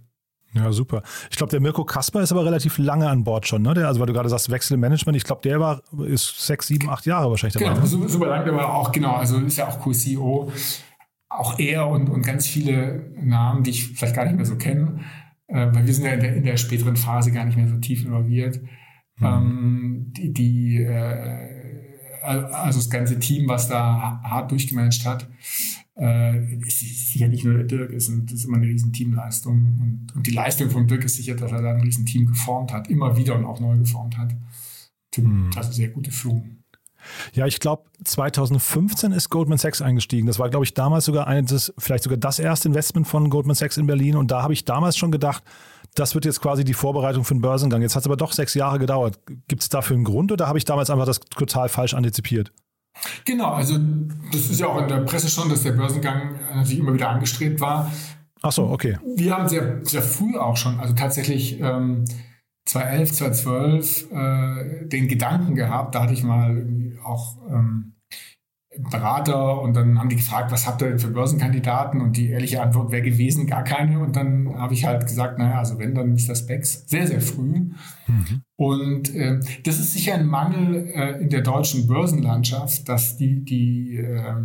Ja, 0.55 0.71
super. 0.71 1.01
Ich 1.31 1.37
glaube, 1.37 1.49
der 1.49 1.59
Mirko 1.59 1.83
Kasper 1.83 2.21
ist 2.21 2.31
aber 2.31 2.45
relativ 2.45 2.77
lange 2.77 3.09
an 3.09 3.23
Bord 3.23 3.47
schon, 3.47 3.63
ne? 3.63 3.73
Der, 3.73 3.87
also 3.87 3.99
weil 3.99 4.07
du 4.07 4.13
gerade 4.13 4.29
sagst, 4.29 4.51
Wechsel 4.51 4.75
im 4.75 4.81
Management, 4.81 5.17
ich 5.17 5.23
glaube, 5.23 5.41
der 5.41 5.59
war, 5.59 5.81
ist 6.05 6.45
sechs, 6.45 6.67
sieben, 6.67 6.89
acht 6.89 7.05
Jahre 7.05 7.29
wahrscheinlich 7.29 7.55
dabei. 7.55 7.73
Genau, 7.73 7.85
super, 7.85 8.09
super 8.09 8.27
lange, 8.27 8.45
der 8.45 8.55
war 8.55 8.73
auch, 8.73 8.91
genau, 8.91 9.15
also 9.15 9.39
ist 9.39 9.57
ja 9.57 9.67
auch 9.67 9.79
Co-CEO. 9.79 10.51
Auch 11.29 11.57
er 11.57 11.87
und, 11.87 12.09
und 12.09 12.21
ganz 12.23 12.45
viele 12.45 13.11
Namen, 13.19 13.63
die 13.63 13.71
ich 13.71 13.87
vielleicht 13.93 14.15
gar 14.15 14.25
nicht 14.25 14.35
mehr 14.35 14.45
so 14.45 14.55
kenne, 14.55 14.99
äh, 15.47 15.67
weil 15.73 15.87
wir 15.87 15.93
sind 15.93 16.05
ja 16.05 16.11
in 16.11 16.19
der, 16.19 16.35
in 16.35 16.43
der 16.43 16.57
späteren 16.57 16.95
Phase 16.95 17.31
gar 17.31 17.45
nicht 17.45 17.57
mehr 17.57 17.67
so 17.67 17.77
tief 17.77 18.05
involviert. 18.05 18.61
Mhm. 19.17 19.25
Ähm, 19.25 20.13
die, 20.15 20.33
die 20.33 20.83
äh, 20.83 21.63
also 22.23 22.79
das 22.79 22.89
ganze 22.89 23.19
Team, 23.19 23.47
was 23.47 23.67
da 23.67 24.21
hart 24.23 24.51
durchgemanagt 24.51 25.05
hat, 25.05 25.27
äh, 25.95 26.55
ist 26.55 26.79
sicher 26.79 27.27
nicht 27.27 27.45
nur 27.45 27.55
der 27.55 27.65
Dirk, 27.65 27.91
ist, 27.91 28.11
das 28.25 28.33
ist 28.33 28.45
immer 28.45 28.57
eine 28.57 28.67
riesen 28.67 28.93
Teamleistung. 28.93 29.77
Und, 29.79 30.15
und, 30.15 30.27
die 30.27 30.31
Leistung 30.31 30.69
von 30.69 30.87
Dirk 30.87 31.03
ist 31.03 31.15
sicher, 31.15 31.35
dass 31.35 31.51
er 31.51 31.61
da 31.61 31.71
ein 31.71 31.81
riesen 31.81 32.05
Team 32.05 32.25
geformt 32.25 32.71
hat, 32.71 32.89
immer 32.89 33.15
wieder 33.17 33.35
und 33.35 33.45
auch 33.45 33.59
neu 33.59 33.77
geformt 33.77 34.17
hat. 34.17 34.33
Hm. 35.15 35.51
Das 35.53 35.69
ist 35.69 35.75
sehr 35.75 35.89
gute 35.89 36.11
Führung. 36.11 36.63
Ja, 37.33 37.45
ich 37.45 37.59
glaube, 37.59 37.83
2015 38.03 39.11
ist 39.11 39.29
Goldman 39.29 39.57
Sachs 39.57 39.81
eingestiegen. 39.81 40.25
Das 40.25 40.39
war, 40.39 40.49
glaube 40.49 40.65
ich, 40.65 40.73
damals 40.73 41.05
sogar 41.05 41.27
eines, 41.27 41.73
vielleicht 41.77 42.03
sogar 42.03 42.17
das 42.17 42.39
erste 42.39 42.69
Investment 42.69 43.07
von 43.07 43.29
Goldman 43.29 43.55
Sachs 43.55 43.77
in 43.77 43.87
Berlin. 43.87 44.15
Und 44.15 44.31
da 44.31 44.41
habe 44.41 44.53
ich 44.53 44.65
damals 44.65 44.97
schon 44.97 45.11
gedacht, 45.11 45.43
das 45.95 46.15
wird 46.15 46.25
jetzt 46.25 46.41
quasi 46.41 46.63
die 46.63 46.73
Vorbereitung 46.73 47.23
für 47.23 47.35
den 47.35 47.41
Börsengang. 47.41 47.81
Jetzt 47.81 47.95
hat 47.95 48.01
es 48.01 48.07
aber 48.07 48.17
doch 48.17 48.31
sechs 48.31 48.53
Jahre 48.53 48.79
gedauert. 48.79 49.19
Gibt 49.47 49.61
es 49.61 49.69
dafür 49.69 49.95
einen 49.95 50.05
Grund 50.05 50.31
oder 50.31 50.47
habe 50.47 50.57
ich 50.57 50.65
damals 50.65 50.89
einfach 50.89 51.05
das 51.05 51.19
total 51.19 51.69
falsch 51.69 51.93
antizipiert? 51.93 52.51
Genau, 53.25 53.51
also 53.51 53.77
das 54.31 54.49
ist 54.49 54.59
ja 54.59 54.67
auch 54.67 54.81
in 54.81 54.87
der 54.87 55.01
Presse 55.01 55.29
schon, 55.29 55.49
dass 55.49 55.63
der 55.63 55.71
Börsengang 55.71 56.39
natürlich 56.53 56.79
immer 56.79 56.93
wieder 56.93 57.09
angestrebt 57.09 57.59
war. 57.61 57.91
Ach 58.41 58.51
so, 58.51 58.63
okay. 58.69 58.97
Wir 59.15 59.35
haben 59.35 59.47
sehr, 59.47 59.79
sehr 59.83 60.01
früh 60.01 60.37
auch 60.37 60.57
schon, 60.57 60.79
also 60.79 60.93
tatsächlich 60.93 61.59
ähm, 61.61 62.05
2011, 62.65 63.13
2012 63.13 64.11
äh, 64.11 64.87
den 64.87 65.07
Gedanken 65.07 65.55
gehabt, 65.55 65.95
da 65.95 66.03
hatte 66.03 66.13
ich 66.13 66.23
mal 66.23 66.65
auch 67.03 67.37
ähm, 67.49 67.92
Berater 68.77 69.61
und 69.61 69.75
dann 69.75 69.99
haben 69.99 70.09
die 70.09 70.15
gefragt, 70.15 70.51
was 70.51 70.65
habt 70.65 70.81
ihr 70.81 70.89
denn 70.89 70.99
für 70.99 71.09
Börsenkandidaten? 71.09 72.01
Und 72.01 72.17
die 72.17 72.29
ehrliche 72.29 72.61
Antwort 72.61 72.91
wäre 72.91 73.03
gewesen, 73.03 73.45
gar 73.45 73.63
keine. 73.63 73.99
Und 73.99 74.15
dann 74.15 74.53
habe 74.55 74.73
ich 74.73 74.85
halt 74.85 75.05
gesagt, 75.05 75.37
naja, 75.37 75.59
also 75.59 75.77
wenn, 75.77 75.93
dann 75.93 76.13
Mr. 76.13 76.35
Specs, 76.35 76.85
sehr, 76.87 77.07
sehr 77.07 77.21
früh. 77.21 77.71
Mhm. 78.07 78.41
Und 78.55 79.13
äh, 79.15 79.39
das 79.63 79.79
ist 79.79 79.93
sicher 79.93 80.15
ein 80.15 80.25
Mangel 80.25 80.87
äh, 80.93 81.21
in 81.21 81.29
der 81.29 81.41
deutschen 81.41 81.87
Börsenlandschaft, 81.87 82.89
dass 82.89 83.17
die, 83.17 83.43
die, 83.43 83.97
äh, 83.97 84.35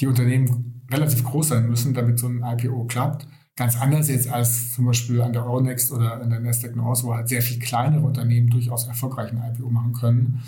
die 0.00 0.06
Unternehmen 0.06 0.84
relativ 0.90 1.24
groß 1.24 1.48
sein 1.48 1.68
müssen, 1.68 1.94
damit 1.94 2.18
so 2.18 2.28
ein 2.28 2.42
IPO 2.42 2.86
klappt. 2.86 3.26
Ganz 3.56 3.78
anders 3.78 4.08
jetzt 4.08 4.30
als 4.30 4.74
zum 4.74 4.86
Beispiel 4.86 5.20
an 5.20 5.32
der 5.32 5.44
Euronext 5.44 5.92
oder 5.92 6.20
an 6.20 6.30
der 6.30 6.40
Nasdaq 6.40 6.76
North, 6.76 7.02
wo 7.02 7.14
halt 7.14 7.28
sehr 7.28 7.42
viel 7.42 7.58
kleinere 7.58 8.06
Unternehmen 8.06 8.48
durchaus 8.48 8.86
erfolgreichen 8.86 9.42
IPO 9.42 9.68
machen 9.68 9.92
können. 9.92 10.42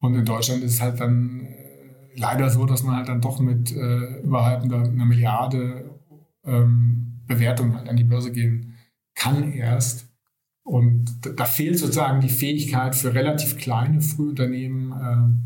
Und 0.00 0.14
in 0.14 0.24
Deutschland 0.24 0.62
ist 0.62 0.74
es 0.74 0.82
halt 0.82 1.00
dann 1.00 1.46
leider 2.14 2.50
so, 2.50 2.66
dass 2.66 2.82
man 2.82 2.96
halt 2.96 3.08
dann 3.08 3.20
doch 3.20 3.40
mit 3.40 3.72
äh, 3.72 4.20
überhalb 4.20 4.62
einer, 4.62 4.88
Milliarde 5.04 5.98
ähm, 6.44 7.22
Bewertung 7.26 7.74
halt 7.74 7.88
an 7.88 7.96
die 7.96 8.04
Börse 8.04 8.32
gehen 8.32 8.74
kann 9.14 9.52
erst. 9.52 10.08
Und 10.62 11.20
da 11.36 11.44
fehlt 11.44 11.78
sozusagen 11.78 12.20
die 12.20 12.28
Fähigkeit 12.28 12.94
für 12.94 13.14
relativ 13.14 13.56
kleine 13.56 14.02
Frühunternehmen 14.02 15.44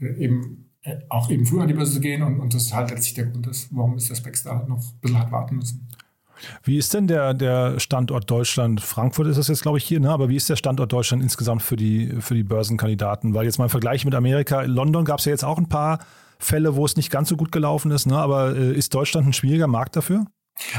äh, 0.00 0.24
eben 0.24 0.70
äh, 0.82 0.98
auch 1.08 1.30
eben 1.30 1.46
früh 1.46 1.60
an 1.60 1.68
die 1.68 1.74
Börse 1.74 1.94
zu 1.94 2.00
gehen. 2.00 2.22
Und, 2.22 2.40
und 2.40 2.54
das 2.54 2.64
ist 2.64 2.74
halt 2.74 2.90
letztlich 2.90 3.14
der 3.14 3.26
Grund, 3.26 3.46
ist, 3.46 3.74
warum 3.74 3.96
ist 3.96 4.10
der 4.10 4.14
Specs 4.14 4.44
da 4.44 4.58
halt 4.58 4.68
noch 4.68 4.78
ein 4.78 5.00
bisschen 5.00 5.18
hat 5.18 5.32
warten 5.32 5.56
müssen. 5.56 5.88
Wie 6.62 6.78
ist 6.78 6.94
denn 6.94 7.06
der, 7.06 7.34
der 7.34 7.78
Standort 7.78 8.30
Deutschland? 8.30 8.80
Frankfurt 8.80 9.26
ist 9.28 9.38
das 9.38 9.48
jetzt, 9.48 9.62
glaube 9.62 9.78
ich, 9.78 9.84
hier, 9.84 10.00
ne? 10.00 10.10
aber 10.10 10.28
wie 10.28 10.36
ist 10.36 10.48
der 10.48 10.56
Standort 10.56 10.92
Deutschland 10.92 11.22
insgesamt 11.22 11.62
für 11.62 11.76
die, 11.76 12.14
für 12.20 12.34
die 12.34 12.44
Börsenkandidaten? 12.44 13.34
Weil 13.34 13.44
jetzt 13.44 13.58
mal 13.58 13.64
im 13.64 13.70
Vergleich 13.70 14.04
mit 14.04 14.14
Amerika, 14.14 14.62
in 14.62 14.70
London 14.70 15.04
gab 15.04 15.18
es 15.18 15.24
ja 15.24 15.30
jetzt 15.30 15.44
auch 15.44 15.58
ein 15.58 15.68
paar 15.68 15.98
Fälle, 16.38 16.76
wo 16.76 16.84
es 16.84 16.96
nicht 16.96 17.10
ganz 17.10 17.28
so 17.28 17.36
gut 17.36 17.52
gelaufen 17.52 17.90
ist, 17.90 18.06
ne? 18.06 18.16
aber 18.16 18.56
äh, 18.56 18.72
ist 18.72 18.94
Deutschland 18.94 19.26
ein 19.26 19.32
schwieriger 19.32 19.66
Markt 19.66 19.96
dafür? 19.96 20.26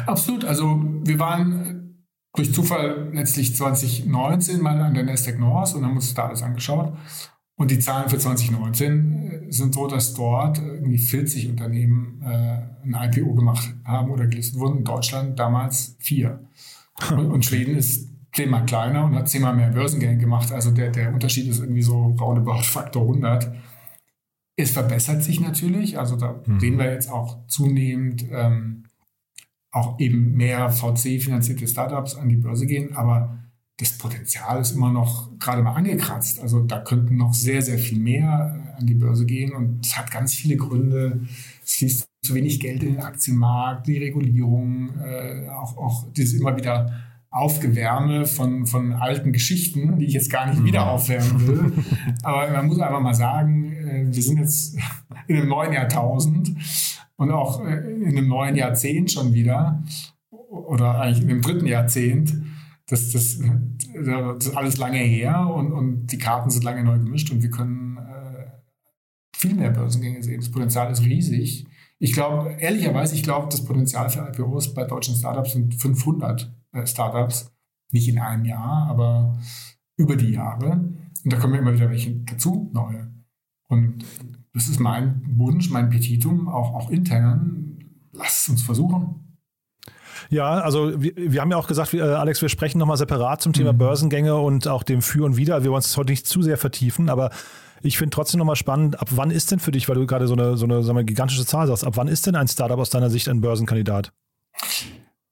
Absolut. 0.05 0.45
Also 0.45 0.81
wir 1.03 1.19
waren 1.19 2.05
durch 2.35 2.53
Zufall 2.53 3.09
letztlich 3.13 3.55
2019 3.55 4.61
mal 4.61 4.79
an 4.81 4.93
der 4.93 5.03
Nasdaq 5.03 5.39
North 5.39 5.73
und 5.73 5.85
haben 5.85 5.95
uns 5.95 6.13
da 6.13 6.27
alles 6.27 6.43
angeschaut. 6.43 6.93
Und 7.57 7.71
die 7.71 7.79
Zahlen 7.79 8.09
für 8.09 8.17
2019 8.17 9.47
äh, 9.47 9.51
sind 9.51 9.73
so, 9.73 9.87
dass 9.87 10.13
dort 10.13 10.57
irgendwie 10.57 10.97
40 10.97 11.49
Unternehmen 11.49 12.21
äh, 12.21 12.61
ein 12.83 12.95
IPO 12.95 13.33
gemacht 13.33 13.73
haben 13.85 14.11
oder 14.11 14.27
gelistet 14.27 14.59
wurden. 14.59 14.79
In 14.79 14.83
Deutschland 14.83 15.39
damals 15.39 15.95
vier. 15.99 16.47
Und, 17.11 17.25
und 17.31 17.45
Schweden 17.45 17.75
ist 17.75 18.09
zehnmal 18.33 18.65
kleiner 18.65 19.05
und 19.05 19.15
hat 19.15 19.29
zehnmal 19.29 19.55
mehr 19.55 19.69
Börsengänge 19.69 20.17
gemacht. 20.17 20.51
Also 20.51 20.71
der, 20.71 20.91
der 20.91 21.13
Unterschied 21.13 21.47
ist 21.47 21.59
irgendwie 21.59 21.81
so 21.81 22.15
roundabout 22.19 22.59
Faktor 22.63 23.03
100. 23.03 23.53
Es 24.57 24.71
verbessert 24.71 25.23
sich 25.23 25.39
natürlich. 25.39 25.97
Also 25.97 26.17
da 26.17 26.41
mhm. 26.45 26.59
sehen 26.59 26.77
wir 26.77 26.91
jetzt 26.91 27.09
auch 27.09 27.47
zunehmend 27.47 28.25
ähm, 28.31 28.83
auch 29.71 29.99
eben 29.99 30.33
mehr 30.33 30.69
VC-finanzierte 30.69 31.67
Startups 31.67 32.15
an 32.15 32.29
die 32.29 32.37
Börse 32.37 32.65
gehen. 32.65 32.95
Aber 32.95 33.44
das 33.77 33.97
Potenzial 33.97 34.61
ist 34.61 34.71
immer 34.71 34.91
noch 34.91 35.38
gerade 35.38 35.61
mal 35.61 35.73
angekratzt. 35.73 36.39
Also 36.39 36.61
da 36.61 36.79
könnten 36.79 37.17
noch 37.17 37.33
sehr, 37.33 37.61
sehr 37.61 37.77
viel 37.77 37.99
mehr 37.99 38.73
äh, 38.73 38.79
an 38.79 38.88
die 38.88 38.93
Börse 38.93 39.25
gehen 39.25 39.53
und 39.53 39.85
es 39.85 39.97
hat 39.97 40.11
ganz 40.11 40.33
viele 40.33 40.55
Gründe. 40.55 41.21
Es 41.63 41.75
fließt 41.75 42.07
zu 42.23 42.35
wenig 42.35 42.59
Geld 42.59 42.83
in 42.83 42.93
den 42.93 43.01
Aktienmarkt, 43.01 43.88
die 43.88 43.97
Regulierung, 43.97 44.97
äh, 44.99 45.49
auch, 45.49 45.77
auch 45.77 46.05
dieses 46.13 46.39
immer 46.39 46.55
wieder 46.55 46.89
Aufgewärme 47.29 48.25
von, 48.25 48.65
von 48.65 48.93
alten 48.93 49.33
Geschichten, 49.33 49.99
die 49.99 50.05
ich 50.05 50.13
jetzt 50.13 50.31
gar 50.31 50.49
nicht 50.49 50.63
wieder 50.63 50.85
mhm. 50.85 50.91
aufwärmen 50.91 51.47
will. 51.47 51.73
Aber 52.23 52.49
man 52.49 52.67
muss 52.67 52.79
einfach 52.79 53.01
mal 53.01 53.13
sagen, 53.13 53.73
äh, 53.73 54.05
wir 54.07 54.23
sind 54.23 54.39
jetzt 54.39 54.77
in 55.27 55.35
einem 55.35 55.49
neuen 55.49 55.73
Jahrtausend 55.73 56.55
und 57.17 57.31
auch 57.31 57.65
äh, 57.65 57.75
in 57.75 58.17
einem 58.17 58.29
neuen 58.29 58.55
Jahrzehnt 58.55 59.11
schon 59.11 59.33
wieder 59.33 59.83
oder 60.29 61.01
eigentlich 61.01 61.23
in 61.23 61.27
dem 61.27 61.41
dritten 61.41 61.67
Jahrzehnt 61.67 62.33
das, 62.88 63.12
das, 63.12 63.39
das 63.93 64.48
ist 64.48 64.56
alles 64.56 64.78
lange 64.78 65.00
her 65.00 65.48
und, 65.48 65.71
und 65.71 66.08
die 66.08 66.17
Karten 66.17 66.50
sind 66.50 66.63
lange 66.63 66.84
neu 66.84 67.00
gemischt 67.00 67.32
und 67.32 67.41
wir 67.41 67.50
können 67.50 67.98
äh, 67.98 68.45
viel 69.36 69.56
mehr 69.56 69.71
Börsengänge 69.71 70.21
sehen. 70.21 70.39
Das 70.39 70.52
Potenzial 70.52 70.91
ist 70.91 71.04
riesig. 71.04 71.65
Ich 71.98 72.13
glaube, 72.13 72.52
ehrlicherweise, 72.60 73.15
ich 73.15 73.24
glaube, 73.24 73.48
das 73.50 73.65
Potenzial 73.65 74.10
für 74.10 74.28
IPOs 74.28 74.74
bei 74.74 74.84
deutschen 74.84 75.15
Startups 75.15 75.54
sind 75.54 75.74
500 75.76 76.54
äh, 76.74 76.86
Startups. 76.86 77.52
Nicht 77.91 78.08
in 78.08 78.19
einem 78.19 78.45
Jahr, 78.45 78.88
aber 78.89 79.39
über 79.98 80.15
die 80.15 80.32
Jahre. 80.32 80.71
Und 80.71 81.34
da 81.34 81.38
kommen 81.38 81.56
immer 81.56 81.74
wieder 81.74 81.89
welche 81.89 82.12
dazu, 82.12 82.69
neue. 82.74 83.12
Und 83.67 84.06
das 84.54 84.67
ist 84.67 84.80
mein 84.80 85.21
Wunsch, 85.38 85.69
mein 85.69 85.89
Petitum, 85.89 86.48
auch, 86.48 86.74
auch 86.74 86.89
intern. 86.89 87.80
Lasst 88.12 88.50
uns 88.50 88.62
versuchen. 88.62 89.24
Ja, 90.29 90.49
also 90.59 91.01
wir, 91.01 91.13
wir 91.15 91.41
haben 91.41 91.51
ja 91.51 91.57
auch 91.57 91.67
gesagt, 91.67 91.93
wir, 91.93 92.03
äh, 92.03 92.15
Alex, 92.15 92.41
wir 92.41 92.49
sprechen 92.49 92.77
nochmal 92.77 92.97
separat 92.97 93.41
zum 93.41 93.53
Thema 93.53 93.73
mhm. 93.73 93.77
Börsengänge 93.77 94.35
und 94.35 94.67
auch 94.67 94.83
dem 94.83 95.01
Für 95.01 95.25
und 95.25 95.38
Wider. 95.38 95.63
Wir 95.63 95.71
wollen 95.71 95.81
es 95.81 95.95
heute 95.97 96.11
nicht 96.11 96.27
zu 96.27 96.41
sehr 96.41 96.57
vertiefen, 96.57 97.09
aber 97.09 97.31
ich 97.81 97.97
finde 97.97 98.11
trotzdem 98.11 98.39
nochmal 98.39 98.55
spannend, 98.55 98.99
ab 98.99 99.09
wann 99.11 99.31
ist 99.31 99.51
denn 99.51 99.59
für 99.59 99.71
dich, 99.71 99.88
weil 99.88 99.95
du 99.95 100.07
gerade 100.07 100.27
so 100.27 100.33
eine, 100.33 100.57
so 100.57 100.65
eine 100.65 100.83
sagen 100.83 100.97
wir, 100.97 101.03
gigantische 101.03 101.45
Zahl 101.45 101.67
sagst, 101.67 101.85
ab 101.85 101.97
wann 101.97 102.07
ist 102.07 102.25
denn 102.25 102.35
ein 102.35 102.47
Startup 102.47 102.79
aus 102.79 102.89
deiner 102.89 103.09
Sicht 103.09 103.29
ein 103.29 103.41
Börsenkandidat? 103.41 104.11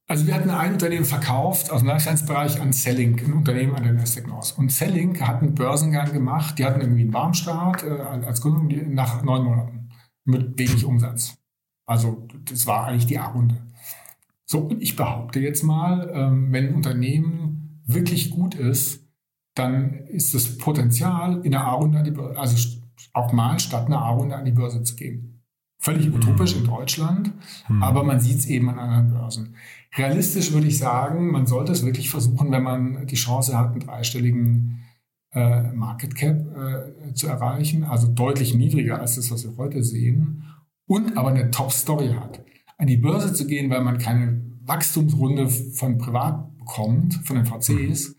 Also 0.08 0.28
wir 0.28 0.36
hatten 0.36 0.50
ein 0.50 0.74
Unternehmen 0.74 1.06
verkauft 1.06 1.72
aus 1.72 1.80
dem 1.80 1.88
Lifestyle-Bereich 1.88 2.62
an 2.62 2.74
Selling, 2.74 3.20
ein 3.26 3.34
Unternehmen 3.34 3.74
an 3.76 3.84
der 3.84 3.94
Nasdaq 3.94 4.28
North. 4.28 4.54
Und 4.58 4.72
Selling 4.72 5.20
hat 5.22 5.42
einen 5.42 5.56
Börsengang 5.56 6.12
gemacht, 6.12 6.60
die 6.60 6.66
hatten 6.66 6.82
irgendwie 6.82 7.04
einen 7.04 7.14
Warmstart 7.14 7.84
äh, 7.84 7.90
als 8.26 8.42
Gründung 8.42 8.94
nach 8.94 9.24
neun 9.24 9.46
Monaten 9.46 9.90
mit 10.26 10.60
wenig 10.60 10.86
Umsatz. 10.86 11.36
Also 11.86 12.28
das 12.46 12.68
war 12.68 12.86
eigentlich 12.86 13.08
die 13.08 13.18
A-Runde. 13.18 13.56
So, 14.46 14.60
und 14.60 14.82
ich 14.82 14.96
behaupte 14.96 15.40
jetzt 15.40 15.64
mal, 15.64 16.12
ähm, 16.14 16.52
wenn 16.52 16.70
ein 16.70 16.76
Unternehmen 16.76 17.82
wirklich 17.86 18.30
gut 18.30 18.56
ist, 18.56 19.08
dann 19.56 19.94
ist 20.08 20.34
das 20.34 20.58
Potenzial, 20.58 21.42
in 21.44 21.52
der 21.52 21.66
A-Runde 21.66 22.00
an 22.00 22.04
die 22.04 22.12
Börse, 22.12 22.38
also 22.40 22.80
auch 23.14 23.32
mal 23.32 23.60
statt 23.60 23.86
einer 23.86 24.02
A-Runde 24.02 24.36
an 24.36 24.46
die 24.46 24.52
Börse 24.52 24.84
zu 24.84 24.96
gehen. 24.96 25.42
Völlig 25.80 26.08
mhm. 26.08 26.16
utopisch 26.16 26.56
in 26.56 26.66
Deutschland, 26.66 27.34
mhm. 27.68 27.84
aber 27.84 28.04
man 28.04 28.20
sieht 28.20 28.40
es 28.40 28.46
eben 28.48 28.70
an 28.70 28.80
anderen 28.80 29.10
Börsen. 29.12 29.56
Realistisch 29.96 30.52
würde 30.52 30.68
ich 30.68 30.78
sagen, 30.78 31.32
man 31.32 31.46
sollte 31.46 31.72
es 31.72 31.86
wirklich 31.86 32.10
versuchen, 32.10 32.52
wenn 32.52 32.64
man 32.64 33.06
die 33.06 33.16
Chance 33.16 33.58
hat, 33.58 33.72
einen 33.72 33.82
dreistelligen 33.82 34.80
äh, 35.34 35.72
Market 35.74 36.16
Cap 36.16 36.38
äh, 36.56 37.14
zu 37.14 37.28
erreichen, 37.28 37.84
also 37.84 38.08
deutlich 38.08 38.56
niedriger 38.56 39.00
als 39.00 39.16
das, 39.16 39.30
was 39.30 39.44
wir 39.44 39.56
heute 39.58 39.84
sehen, 39.84 40.44
und 40.86 41.18
aber 41.18 41.30
eine 41.30 41.52
Top-Story 41.52 42.10
hat 42.20 42.44
an 42.84 42.88
die 42.88 42.98
Börse 42.98 43.34
zu 43.34 43.48
gehen, 43.48 43.70
weil 43.70 43.82
man 43.82 43.98
keine 43.98 44.42
Wachstumsrunde 44.66 45.48
von 45.48 45.98
privat 45.98 46.58
bekommt, 46.58 47.14
von 47.24 47.38
den 47.38 47.46
VCs, 47.46 48.14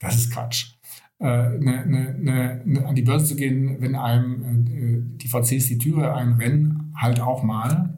das 0.00 0.16
ist 0.16 0.32
Quatsch. 0.32 0.74
Äh, 1.20 1.50
ne, 1.60 1.86
ne, 1.86 2.62
ne, 2.64 2.84
an 2.84 2.96
die 2.96 3.02
Börse 3.02 3.26
zu 3.26 3.36
gehen, 3.36 3.80
wenn 3.80 3.94
einem 3.94 4.42
äh, 4.66 5.18
die 5.18 5.28
VCs 5.28 5.68
die 5.68 5.78
Türe 5.78 6.12
einrennen, 6.14 6.92
halt 6.96 7.20
auch 7.20 7.44
mal. 7.44 7.96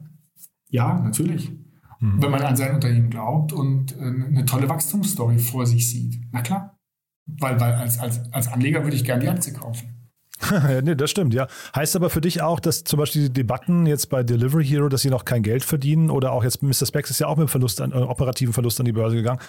Ja, 0.69 0.99
natürlich. 0.99 1.51
Mhm. 1.99 2.21
Wenn 2.21 2.29
man 2.29 2.43
an 2.43 2.55
sein 2.55 2.75
Unternehmen 2.75 3.09
glaubt 3.09 3.51
und 3.51 3.97
äh, 3.97 4.03
eine 4.03 4.45
tolle 4.45 4.69
Wachstumsstory 4.69 5.39
vor 5.39 5.65
sich 5.65 5.89
sieht. 5.89 6.21
Na 6.31 6.41
klar. 6.41 6.77
Weil, 7.25 7.59
weil 7.59 7.73
als, 7.73 7.97
als, 7.97 8.31
als 8.31 8.47
Anleger 8.47 8.83
würde 8.83 8.95
ich 8.95 9.03
gerne 9.03 9.23
die 9.23 9.29
Aktie 9.29 9.53
kaufen. 9.53 9.94
nee, 10.83 10.95
das 10.95 11.11
stimmt, 11.11 11.33
ja. 11.33 11.47
Heißt 11.75 11.95
aber 11.95 12.09
für 12.09 12.21
dich 12.21 12.41
auch, 12.41 12.59
dass 12.59 12.83
zum 12.83 12.99
Beispiel 12.99 13.23
die 13.23 13.33
Debatten 13.33 13.85
jetzt 13.85 14.09
bei 14.09 14.23
Delivery 14.23 14.65
Hero, 14.65 14.89
dass 14.89 15.01
sie 15.01 15.09
noch 15.09 15.25
kein 15.25 15.43
Geld 15.43 15.63
verdienen 15.63 16.09
oder 16.09 16.31
auch 16.31 16.43
jetzt 16.43 16.61
Mr. 16.61 16.85
Specs 16.85 17.09
ist 17.09 17.19
ja 17.19 17.27
auch 17.27 17.37
mit 17.37 17.49
Verlust 17.49 17.81
an, 17.81 17.91
äh, 17.91 17.95
operativen 17.95 18.53
Verlust 18.53 18.79
an 18.79 18.85
die 18.85 18.91
Börse 18.91 19.15
gegangen. 19.15 19.39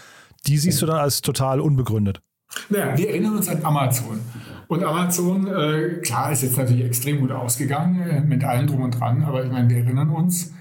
Die 0.46 0.58
siehst 0.58 0.80
du 0.80 0.86
dann 0.86 0.98
als 0.98 1.22
total 1.22 1.60
unbegründet. 1.60 2.20
Naja, 2.68 2.96
wir 2.96 3.08
erinnern 3.10 3.36
uns 3.36 3.48
an 3.48 3.64
Amazon. 3.64 4.20
Und 4.68 4.84
Amazon, 4.84 5.46
äh, 5.46 6.00
klar, 6.02 6.32
ist 6.32 6.42
jetzt 6.42 6.56
natürlich 6.56 6.84
extrem 6.84 7.20
gut 7.20 7.32
ausgegangen 7.32 8.00
äh, 8.02 8.20
mit 8.20 8.44
allem 8.44 8.66
drum 8.66 8.82
und 8.82 8.92
dran, 8.92 9.24
aber 9.24 9.44
ich 9.44 9.50
meine, 9.50 9.68
wir 9.68 9.78
erinnern 9.78 10.10
uns 10.10 10.52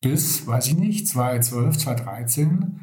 bis, 0.00 0.46
weiß 0.46 0.68
ich 0.68 0.76
nicht, 0.76 1.08
2012, 1.08 1.78
2013 1.78 2.81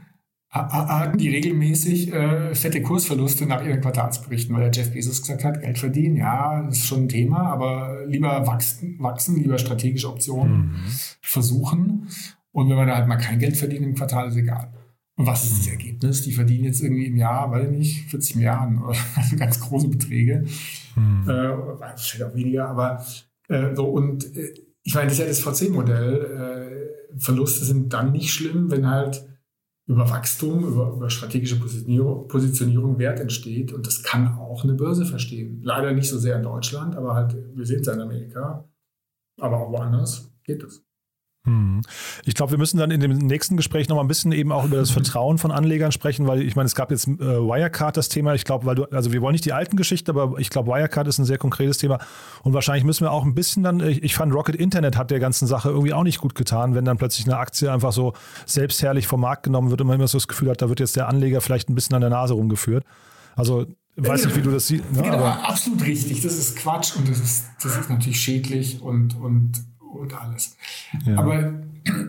hatten 0.50 1.18
die 1.20 1.30
regelmäßig 1.30 2.12
äh, 2.12 2.56
fette 2.56 2.82
Kursverluste 2.82 3.46
nach 3.46 3.64
ihren 3.64 3.82
Quartalsberichten, 3.82 4.56
weil 4.56 4.70
der 4.70 4.72
Jeff 4.72 4.94
Bezos 4.94 5.22
gesagt 5.22 5.44
hat, 5.44 5.62
Geld 5.62 5.78
verdienen, 5.78 6.16
ja, 6.16 6.64
das 6.64 6.80
ist 6.80 6.88
schon 6.88 7.04
ein 7.04 7.10
Thema, 7.10 7.44
aber 7.44 8.06
lieber 8.08 8.48
wachsen, 8.48 8.98
wachsen 9.00 9.36
lieber 9.38 9.60
strategische 9.60 10.10
Optionen 10.10 10.72
mhm. 10.72 10.76
versuchen. 11.22 12.08
Und 12.52 12.70
wenn 12.70 12.78
man 12.78 12.88
da 12.88 12.96
halt 12.96 13.08
mal 13.08 13.18
kein 13.18 13.38
Geld 13.38 13.58
verdient 13.58 13.86
im 13.86 13.94
Quartal, 13.94 14.30
ist 14.30 14.38
egal. 14.38 14.74
Und 15.16 15.28
was 15.28 15.44
ist 15.44 15.60
das 15.60 15.66
mhm. 15.68 15.74
Ergebnis? 15.74 16.22
Die 16.24 16.32
verdienen 16.32 16.64
jetzt 16.64 16.82
irgendwie 16.82 17.06
im 17.06 17.18
Jahr, 17.18 17.52
weiß 17.52 17.66
ich 17.66 17.78
nicht, 17.78 18.10
40 18.10 18.38
Milliarden 18.38 18.82
oder 18.82 18.98
also 19.16 19.36
ganz 19.36 19.60
große 19.60 19.90
Beträge. 19.90 20.46
Mhm. 20.96 21.30
Äh, 21.30 21.58
vielleicht 21.96 22.24
auch 22.24 22.34
weniger, 22.34 22.70
aber 22.70 23.06
äh, 23.50 23.76
so 23.76 23.86
und 23.86 24.36
äh, 24.36 24.54
ich 24.82 24.96
meine, 24.96 25.10
das 25.10 25.20
ist 25.20 25.20
ja 25.20 25.28
das 25.28 25.60
VC-Modell. 25.60 27.12
Äh, 27.14 27.20
Verluste 27.20 27.66
sind 27.66 27.94
dann 27.94 28.12
nicht 28.14 28.32
schlimm, 28.32 28.72
wenn 28.72 28.90
halt 28.90 29.28
über 29.90 30.08
Wachstum, 30.08 30.64
über, 30.66 30.92
über 30.92 31.10
strategische 31.10 31.60
Positionierung, 31.60 32.28
Positionierung 32.28 33.00
Wert 33.00 33.20
entsteht. 33.20 33.74
Und 33.74 33.88
das 33.88 34.04
kann 34.04 34.38
auch 34.38 34.64
eine 34.64 34.76
Börse 34.76 35.04
verstehen. 35.04 35.62
Leider 35.64 35.92
nicht 35.94 36.08
so 36.08 36.20
sehr 36.20 36.36
in 36.36 36.44
Deutschland, 36.44 36.96
aber 36.96 37.16
halt, 37.16 37.36
wir 37.56 37.66
sehen 37.66 37.82
es 37.82 37.88
in 37.88 38.00
Amerika, 38.00 38.70
aber 39.40 39.58
auch 39.58 39.72
woanders 39.72 40.32
geht 40.44 40.64
es. 40.64 40.86
Hm. 41.50 41.82
Ich 42.26 42.36
glaube, 42.36 42.52
wir 42.52 42.58
müssen 42.60 42.78
dann 42.78 42.92
in 42.92 43.00
dem 43.00 43.18
nächsten 43.18 43.58
Gespräch 43.58 43.90
noch 43.90 43.96
mal 43.96 44.04
ein 44.04 44.08
bisschen 44.08 44.32
eben 44.32 44.52
auch 44.52 44.66
über 44.66 44.78
das 44.78 44.92
Vertrauen 44.92 45.40
von 45.40 45.52
Anlegern 45.52 45.92
sprechen, 45.92 46.28
weil 46.28 46.44
ich 46.44 46.56
meine, 46.56 46.68
es 46.68 46.76
gab 46.76 46.92
jetzt 46.92 47.08
äh, 47.08 47.20
Wirecard 47.20 47.98
das 47.98 48.08
Thema. 48.08 48.36
Ich 48.36 48.46
glaube, 48.46 48.68
weil 48.68 48.76
du, 48.76 48.84
also 48.86 49.12
wir 49.12 49.22
wollen 49.22 49.32
nicht 49.32 49.46
die 49.46 49.54
alten 49.54 49.76
Geschichten, 49.76 50.12
aber 50.12 50.38
ich 50.38 50.52
glaube, 50.52 50.72
Wirecard 50.72 51.08
ist 51.08 51.18
ein 51.18 51.26
sehr 51.26 51.40
konkretes 51.40 51.80
Thema. 51.80 51.98
Und 52.44 52.54
wahrscheinlich 52.54 52.84
müssen 52.84 53.04
wir 53.04 53.12
auch 53.12 53.26
ein 53.26 53.34
bisschen 53.34 53.64
dann, 53.64 53.80
ich, 53.80 54.04
ich 54.04 54.14
fand 54.14 54.34
Rocket 54.34 54.56
Internet 54.56 54.96
hat 54.96 55.10
der 55.10 55.20
ganzen 55.20 55.48
Sache 55.48 55.70
irgendwie 55.70 55.94
auch 55.94 56.04
nicht 56.04 56.20
gut 56.20 56.36
getan, 56.36 56.76
wenn 56.76 56.86
dann 56.86 56.98
plötzlich 56.98 57.26
eine 57.26 57.38
Aktie 57.38 57.72
einfach 57.72 57.94
so 57.94 58.14
selbstherrlich 58.46 59.08
vom 59.08 59.22
Markt 59.22 59.44
genommen 59.44 59.72
wird 59.72 59.82
und 59.82 59.88
man 59.88 59.96
immer 59.96 60.08
so 60.08 60.20
das 60.20 60.28
Gefühl 60.28 60.52
hat, 60.52 60.62
da 60.62 60.70
wird 60.70 60.80
jetzt 60.80 60.96
der 60.96 61.08
Anleger 61.08 61.42
vielleicht 61.42 61.70
ein 61.70 61.76
bisschen 61.76 61.96
an 61.96 62.02
der 62.02 62.12
Nase 62.12 62.36
rumgeführt. 62.36 62.86
Also 63.36 63.66
weiß 63.96 64.26
nicht, 64.26 64.38
wie 64.38 64.42
du 64.42 64.52
das 64.52 64.68
siehst. 64.68 64.92
Ne? 64.92 65.02
Genau, 65.02 65.18
aber 65.18 65.50
absolut 65.50 65.84
richtig. 65.84 66.22
Das 66.22 66.38
ist 66.38 66.58
Quatsch 66.58 66.96
und 66.96 67.10
das 67.10 67.20
ist, 67.20 67.46
das 67.64 67.76
ist 67.76 67.90
natürlich 67.90 68.22
schädlich 68.22 68.82
und, 68.82 69.16
und, 69.16 69.64
und 69.94 70.14
alles. 70.14 70.58
Ja. 71.06 71.18
Aber 71.18 71.62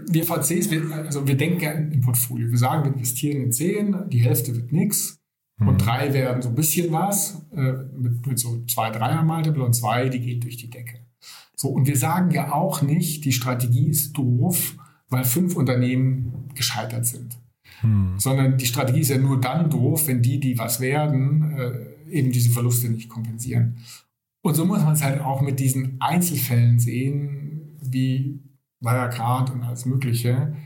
wir 0.08 0.24
VCs, 0.24 0.70
wir, 0.70 0.90
also 0.92 1.26
wir 1.26 1.36
denken 1.36 1.60
ja 1.60 1.72
im 1.72 2.00
Portfolio. 2.00 2.50
Wir 2.50 2.58
sagen, 2.58 2.84
wir 2.84 2.92
investieren 2.92 3.42
in 3.42 3.52
10, 3.52 4.10
die 4.10 4.18
Hälfte 4.18 4.54
wird 4.54 4.72
nichts. 4.72 5.18
Und 5.58 5.68
hm. 5.68 5.78
drei 5.78 6.12
werden 6.14 6.42
so 6.42 6.48
ein 6.48 6.54
bisschen 6.54 6.90
was, 6.90 7.46
äh, 7.54 7.72
mit, 7.96 8.26
mit 8.26 8.38
so 8.38 8.64
zwei, 8.64 8.90
dreier 8.90 9.22
Multiple 9.22 9.62
und 9.62 9.74
zwei, 9.74 10.08
die 10.08 10.20
gehen 10.20 10.40
durch 10.40 10.56
die 10.56 10.70
Decke. 10.70 11.00
So, 11.54 11.68
und 11.68 11.86
wir 11.86 11.96
sagen 11.96 12.30
ja 12.30 12.52
auch 12.52 12.80
nicht, 12.80 13.24
die 13.26 13.32
Strategie 13.32 13.88
ist 13.88 14.14
doof, 14.14 14.76
weil 15.10 15.24
fünf 15.24 15.56
Unternehmen 15.56 16.48
gescheitert 16.54 17.04
sind. 17.04 17.36
Hm. 17.80 18.14
Sondern 18.18 18.56
die 18.56 18.66
Strategie 18.66 19.00
ist 19.00 19.10
ja 19.10 19.18
nur 19.18 19.40
dann 19.40 19.68
doof, 19.68 20.06
wenn 20.06 20.22
die, 20.22 20.40
die 20.40 20.58
was 20.58 20.80
werden, 20.80 21.52
äh, 21.58 22.10
eben 22.10 22.32
diese 22.32 22.50
Verluste 22.50 22.88
nicht 22.88 23.10
kompensieren. 23.10 23.76
Und 24.42 24.54
so 24.54 24.64
muss 24.64 24.82
man 24.82 24.94
es 24.94 25.02
halt 25.02 25.20
auch 25.20 25.42
mit 25.42 25.60
diesen 25.60 26.00
Einzelfällen 26.00 26.78
sehen, 26.78 27.49
wie 27.92 28.40
Wirecard 28.80 29.50
und 29.50 29.62
alles 29.62 29.86
Mögliche. 29.86 30.56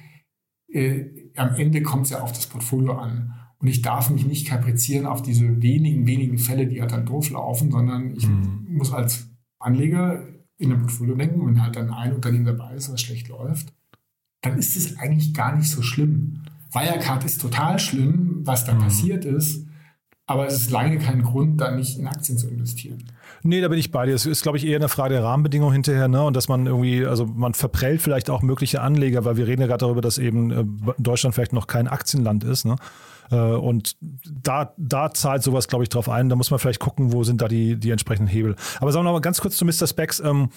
Äh, 0.69 1.05
am 1.37 1.55
Ende 1.57 1.83
kommt 1.83 2.07
es 2.07 2.11
ja 2.11 2.21
auf 2.21 2.33
das 2.33 2.47
Portfolio 2.47 2.95
an. 2.95 3.35
Und 3.59 3.69
ich 3.69 3.83
darf 3.83 4.11
mich 4.11 4.27
nicht 4.27 4.47
kaprizieren 4.47 5.07
auf 5.07 5.23
diese 5.23 5.63
wenigen, 5.63 6.07
wenigen 6.07 6.39
Fälle, 6.39 6.67
die 6.67 6.81
halt 6.81 6.93
dann 6.93 7.07
doof 7.07 7.31
laufen, 7.31 7.71
sondern 7.71 8.15
ich 8.15 8.25
hm. 8.25 8.67
muss 8.69 8.93
als 8.93 9.31
Anleger 9.59 10.23
in 10.59 10.71
einem 10.71 10.83
Portfolio 10.83 11.15
denken, 11.15 11.47
wenn 11.47 11.63
halt 11.63 11.77
dann 11.77 11.91
ein 11.91 12.13
Unternehmen 12.13 12.45
dabei 12.45 12.75
ist, 12.75 12.93
was 12.93 13.01
schlecht 13.01 13.29
läuft, 13.29 13.73
dann 14.43 14.59
ist 14.59 14.77
es 14.77 14.99
eigentlich 14.99 15.35
gar 15.35 15.57
nicht 15.57 15.69
so 15.69 15.83
schlimm. 15.83 16.43
Wirecard 16.73 17.25
ist 17.25 17.41
total 17.41 17.79
schlimm, 17.79 18.41
was 18.45 18.65
da 18.65 18.75
mhm. 18.75 18.81
passiert 18.81 19.25
ist, 19.25 19.67
aber 20.27 20.47
es 20.47 20.55
ist 20.55 20.71
lange 20.71 20.99
kein 20.99 21.23
Grund, 21.23 21.61
da 21.61 21.71
nicht 21.71 21.99
in 21.99 22.07
Aktien 22.07 22.39
zu 22.39 22.49
investieren. 22.49 23.05
Nee, 23.47 23.61
da 23.61 23.69
bin 23.69 23.79
ich 23.79 23.91
bei 23.91 24.07
dir. 24.07 24.15
Es 24.15 24.25
ist, 24.25 24.43
glaube 24.43 24.57
ich, 24.57 24.67
eher 24.67 24.77
eine 24.77 24.89
Frage 24.89 25.13
der 25.15 25.23
Rahmenbedingungen 25.23 25.75
hinterher, 25.75 26.09
ne? 26.09 26.25
Und 26.25 26.35
dass 26.35 26.49
man 26.49 26.67
irgendwie, 26.67 27.05
also 27.05 27.27
man 27.27 27.53
verprellt 27.53 28.01
vielleicht 28.01 28.31
auch 28.31 28.41
mögliche 28.41 28.81
Anleger, 28.81 29.27
weil 29.27 29.37
wir 29.37 29.47
reden 29.47 29.61
ja 29.61 29.67
gerade 29.67 29.81
darüber, 29.81 30.01
dass 30.01 30.17
eben 30.17 30.51
äh, 30.51 30.65
Deutschland 30.99 31.35
vielleicht 31.35 31.53
noch 31.53 31.67
kein 31.67 31.87
Aktienland 31.87 32.43
ist, 32.43 32.65
ne? 32.65 32.77
Äh, 33.31 33.37
und 33.37 33.97
da, 34.01 34.73
da 34.79 35.11
zahlt 35.11 35.43
sowas, 35.43 35.69
glaube 35.69 35.85
ich, 35.85 35.91
drauf 35.91 36.09
ein. 36.09 36.31
Da 36.31 36.37
muss 36.37 36.51
man 36.51 36.59
vielleicht 36.59 36.81
gucken, 36.81 37.13
wo 37.13 37.23
sind 37.23 37.43
da 37.43 37.49
die, 37.49 37.77
die 37.77 37.91
entsprechenden 37.91 38.29
Hebel. 38.29 38.57
Aber 38.81 38.93
sagen 38.93 39.05
wir 39.05 39.13
mal 39.13 39.21
ganz 39.21 39.43
kurz 39.43 39.59
zu 39.59 39.67
Mr. 39.67 39.87
Specs. 39.87 40.21
Ähm, 40.21 40.49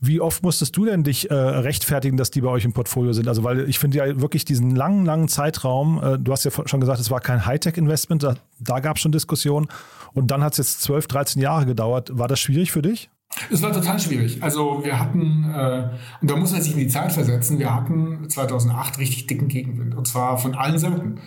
wie 0.00 0.20
oft 0.20 0.42
musstest 0.42 0.76
du 0.76 0.84
denn 0.84 1.04
dich 1.04 1.30
äh, 1.30 1.34
rechtfertigen, 1.34 2.16
dass 2.16 2.30
die 2.30 2.42
bei 2.42 2.48
euch 2.48 2.64
im 2.64 2.72
Portfolio 2.72 3.12
sind? 3.12 3.28
Also, 3.28 3.44
weil 3.44 3.68
ich 3.68 3.78
finde 3.78 3.98
ja 3.98 4.20
wirklich 4.20 4.44
diesen 4.44 4.76
langen, 4.76 5.06
langen 5.06 5.28
Zeitraum, 5.28 6.02
äh, 6.02 6.18
du 6.18 6.32
hast 6.32 6.44
ja 6.44 6.50
schon 6.66 6.80
gesagt, 6.80 7.00
es 7.00 7.10
war 7.10 7.20
kein 7.20 7.46
Hightech-Investment, 7.46 8.22
da, 8.22 8.34
da 8.60 8.80
gab 8.80 8.96
es 8.96 9.02
schon 9.02 9.12
Diskussionen. 9.12 9.68
Und 10.12 10.30
dann 10.30 10.42
hat 10.42 10.52
es 10.52 10.58
jetzt 10.58 10.82
12, 10.82 11.06
13 11.08 11.42
Jahre 11.42 11.66
gedauert. 11.66 12.10
War 12.12 12.28
das 12.28 12.40
schwierig 12.40 12.72
für 12.72 12.82
dich? 12.82 13.10
Es 13.50 13.62
war 13.62 13.72
total 13.72 13.98
schwierig. 13.98 14.42
Also 14.42 14.82
wir 14.84 14.98
hatten, 14.98 15.44
äh, 15.54 15.90
und 16.20 16.30
da 16.30 16.36
muss 16.36 16.52
man 16.52 16.62
sich 16.62 16.72
in 16.72 16.78
die 16.78 16.88
Zeit 16.88 17.12
versetzen, 17.12 17.58
wir 17.58 17.74
hatten 17.74 18.28
2008 18.28 18.98
richtig 18.98 19.26
dicken 19.26 19.48
Gegenwind. 19.48 19.94
Und 19.94 20.06
zwar 20.06 20.38
von 20.38 20.54
allen 20.54 20.78
Seiten 20.78 21.20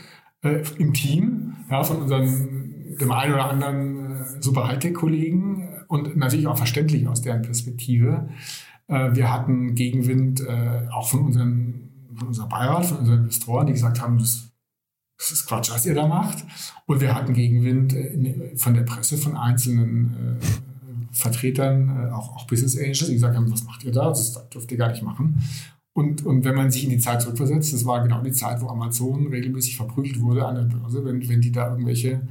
äh, 0.44 0.64
im 0.78 0.94
Team, 0.94 1.58
ja, 1.70 1.84
von 1.84 1.98
unseren, 1.98 2.98
dem 3.00 3.12
einen 3.12 3.34
oder 3.34 3.50
anderen 3.50 4.22
äh, 4.22 4.42
super 4.42 4.68
Hightech-Kollegen 4.68 5.79
und 5.90 6.16
natürlich 6.16 6.48
auch 6.48 6.58
verständlich 6.58 7.08
aus 7.08 7.22
deren 7.22 7.42
Perspektive. 7.42 8.30
Äh, 8.88 9.16
wir 9.16 9.34
hatten 9.34 9.74
Gegenwind 9.74 10.40
äh, 10.40 10.88
auch 10.92 11.10
von 11.10 11.22
unseren, 11.22 11.90
von 12.14 12.28
unserem 12.28 12.48
Beirat, 12.48 12.86
von 12.86 13.00
unseren 13.00 13.18
Investoren, 13.20 13.68
die 13.68 13.74
gesagt 13.74 14.00
haben, 14.00 14.20
das, 14.20 14.52
das 15.18 15.32
ist 15.32 15.48
Quatsch, 15.48 15.72
was 15.72 15.88
ihr 15.88 15.96
da 15.96 16.08
macht. 16.08 16.46
Und 16.86 17.02
wir 17.02 17.16
hatten 17.16 17.34
Gegenwind 17.34 17.94
äh, 17.94 18.56
von 18.56 18.76
der 18.76 18.84
Presse, 18.84 19.18
von 19.18 19.36
einzelnen 19.36 20.38
Vertretern, 21.12 22.12
auch, 22.12 22.36
auch 22.36 22.48
Business 22.48 22.78
Angels, 22.78 23.08
die 23.08 23.14
gesagt 23.14 23.36
haben, 23.36 23.52
was 23.52 23.64
macht 23.64 23.84
ihr 23.84 23.92
da? 23.92 24.10
Das 24.10 24.48
dürft 24.50 24.72
ihr 24.72 24.78
gar 24.78 24.92
nicht 24.92 25.02
machen. 25.02 25.44
Und, 25.94 26.24
und 26.24 26.46
wenn 26.46 26.54
man 26.54 26.70
sich 26.70 26.84
in 26.84 26.92
die 26.92 27.00
Zeit 27.00 27.24
zurückversetzt, 27.24 27.74
das 27.74 27.84
war 27.84 28.04
genau 28.04 28.22
die 28.22 28.32
Zeit, 28.32 28.62
wo 28.62 28.68
Amazon 28.68 29.28
regelmäßig 29.28 29.76
verprügelt 29.76 30.22
wurde 30.22 30.46
an 30.46 30.56
der 30.56 30.78
Börse, 30.78 31.04
wenn, 31.04 31.28
wenn 31.28 31.42
die 31.42 31.52
da 31.52 31.72
irgendwelche 31.72 32.22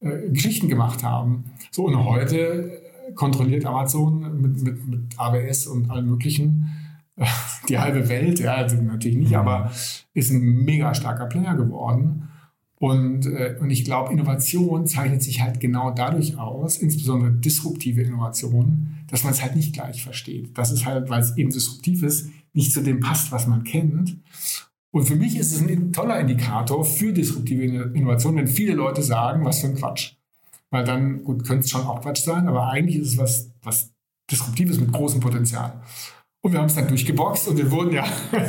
äh, 0.00 0.30
Geschichten 0.30 0.68
gemacht 0.68 1.02
haben. 1.02 1.44
So, 1.70 1.86
und 1.86 2.04
heute 2.04 2.79
kontrolliert 3.14 3.64
Amazon 3.66 4.40
mit, 4.40 4.62
mit, 4.62 4.88
mit 4.88 5.18
AWS 5.18 5.66
und 5.66 5.90
allem 5.90 6.06
Möglichen 6.06 6.70
die 7.68 7.78
halbe 7.78 8.08
Welt. 8.08 8.40
Ja, 8.40 8.54
also 8.54 8.76
natürlich 8.76 9.18
nicht, 9.18 9.36
aber 9.36 9.70
ist 10.14 10.30
ein 10.30 10.40
mega 10.64 10.94
starker 10.94 11.26
Player 11.26 11.54
geworden. 11.54 12.28
Und, 12.80 13.26
äh, 13.26 13.56
und 13.60 13.68
ich 13.68 13.84
glaube, 13.84 14.10
Innovation 14.10 14.86
zeichnet 14.86 15.22
sich 15.22 15.42
halt 15.42 15.60
genau 15.60 15.90
dadurch 15.90 16.38
aus, 16.38 16.78
insbesondere 16.78 17.30
disruptive 17.30 18.00
Innovation, 18.00 18.96
dass 19.08 19.22
man 19.22 19.34
es 19.34 19.42
halt 19.42 19.54
nicht 19.54 19.74
gleich 19.74 20.02
versteht. 20.02 20.56
Das 20.56 20.72
ist 20.72 20.86
halt, 20.86 21.10
weil 21.10 21.20
es 21.20 21.36
eben 21.36 21.50
disruptiv 21.50 22.02
ist, 22.02 22.30
nicht 22.54 22.72
zu 22.72 22.80
dem 22.80 23.00
passt, 23.00 23.32
was 23.32 23.46
man 23.46 23.64
kennt. 23.64 24.16
Und 24.92 25.04
für 25.04 25.14
mich 25.14 25.36
ist 25.36 25.52
es 25.52 25.60
ein 25.60 25.92
toller 25.92 26.18
Indikator 26.18 26.82
für 26.84 27.12
disruptive 27.12 27.64
Innovation, 27.94 28.36
wenn 28.36 28.48
viele 28.48 28.72
Leute 28.72 29.02
sagen, 29.02 29.44
was 29.44 29.60
für 29.60 29.68
ein 29.68 29.76
Quatsch. 29.76 30.14
Weil 30.70 30.84
dann, 30.84 31.24
gut, 31.24 31.44
könnte 31.44 31.64
es 31.64 31.70
schon 31.70 31.82
auch 31.82 32.00
Quatsch 32.00 32.22
sein, 32.22 32.46
aber 32.46 32.68
eigentlich 32.68 32.96
ist 32.96 33.12
es 33.12 33.18
was, 33.18 33.50
was 33.62 33.92
Disruptives 34.30 34.78
mit 34.78 34.92
großem 34.92 35.20
Potenzial. 35.20 35.82
Und 36.42 36.52
wir 36.52 36.60
haben 36.60 36.66
es 36.66 36.74
dann 36.74 36.88
durchgeboxt 36.88 37.48
und 37.48 37.58
wir 37.58 37.70
wurden 37.70 37.92
ja, 37.92 38.04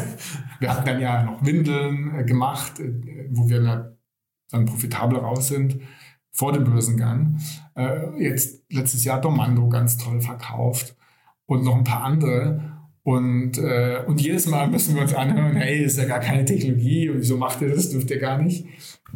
wir 0.59 0.69
hatten 0.69 0.85
dann 0.85 1.01
ja 1.01 1.23
noch 1.23 1.43
Windeln 1.43 2.15
äh, 2.15 2.23
gemacht, 2.23 2.79
äh, 2.79 3.27
wo 3.31 3.49
wir 3.49 3.97
dann 4.51 4.65
profitabel 4.65 5.19
raus 5.19 5.47
sind 5.47 5.79
vor 6.31 6.53
dem 6.53 6.63
Börsengang. 6.63 7.39
Äh, 7.75 8.23
jetzt 8.23 8.63
letztes 8.71 9.03
Jahr 9.03 9.19
Domando 9.19 9.67
ganz 9.67 9.97
toll 9.97 10.21
verkauft 10.21 10.95
und 11.45 11.63
noch 11.63 11.75
ein 11.75 11.83
paar 11.83 12.03
andere. 12.03 12.71
Und, 13.03 13.57
äh, 13.57 14.03
und 14.05 14.21
jedes 14.21 14.45
Mal 14.47 14.67
müssen 14.67 14.95
wir 14.95 15.01
uns 15.01 15.13
anhören, 15.13 15.55
hey, 15.55 15.83
ist 15.83 15.97
ja 15.97 16.05
gar 16.05 16.19
keine 16.19 16.45
Technologie 16.45 17.09
wieso 17.13 17.35
macht 17.35 17.61
ihr 17.61 17.73
das, 17.73 17.89
dürft 17.89 18.11
ihr 18.11 18.19
gar 18.19 18.37
nicht. 18.37 18.65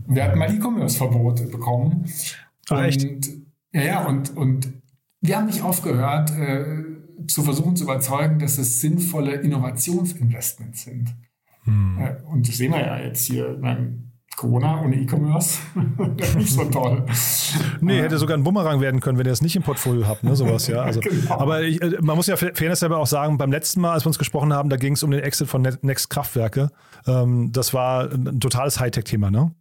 Wir 0.08 0.24
hatten 0.26 0.40
mal 0.40 0.54
E-Commerce-Verbot 0.54 1.52
bekommen. 1.52 2.06
Ach, 2.70 2.78
und, 2.78 2.84
echt? 2.84 3.08
Ja, 3.74 3.82
ja, 3.82 4.06
und, 4.06 4.36
und 4.36 4.74
wir 5.22 5.38
haben 5.38 5.46
nicht 5.48 5.62
aufgehört, 5.62 6.32
äh, 6.32 6.84
zu 7.28 7.44
versuchen 7.44 7.76
zu 7.76 7.84
überzeugen, 7.84 8.40
dass 8.40 8.58
es 8.58 8.82
sinnvolle 8.82 9.36
Innovationsinvestments 9.36 10.84
sind. 10.84 11.16
Hm. 11.64 11.98
Äh, 12.00 12.16
und 12.32 12.48
das 12.48 12.58
sehen 12.58 12.72
wir 12.72 12.82
ja 12.82 13.00
jetzt 13.00 13.26
hier. 13.26 13.58
Mein, 13.60 14.06
Corona 14.36 14.82
ohne 14.82 14.98
E-Commerce, 14.98 15.60
nicht 16.36 16.52
so 16.52 16.66
toll. 16.66 17.06
Nee, 17.80 18.02
hätte 18.02 18.18
sogar 18.18 18.38
ein 18.38 18.44
Bumerang 18.44 18.82
werden 18.82 19.00
können, 19.00 19.18
wenn 19.18 19.26
ihr 19.26 19.32
es 19.32 19.42
nicht 19.42 19.56
im 19.56 19.64
Portfolio 19.64 20.08
habt, 20.08 20.24
ne, 20.24 20.36
sowas, 20.36 20.68
ja. 20.68 20.82
Also, 20.82 21.00
genau. 21.04 21.40
Aber 21.40 21.62
ich, 21.62 21.82
äh, 21.82 21.98
man 22.02 22.18
muss 22.18 22.28
ja 22.28 22.36
fairness 22.36 22.82
selber 22.82 22.98
auch 22.98 23.08
sagen, 23.08 23.38
beim 23.38 23.52
letzten 23.52 23.82
Mal, 23.82 23.94
als 23.94 24.04
wir 24.04 24.08
uns 24.08 24.20
gesprochen 24.20 24.52
haben, 24.54 24.70
da 24.70 24.76
ging 24.76 24.94
es 24.94 25.04
um 25.04 25.12
den 25.12 25.22
Exit 25.22 25.48
von 25.48 25.62
Next 25.62 26.10
Kraftwerke. 26.10 26.70
Ähm, 27.08 27.52
das 27.54 27.74
war 27.74 28.12
ein 28.12 28.40
totales 28.40 28.80
Hightech-Thema, 28.80 29.32
ne? 29.32 29.52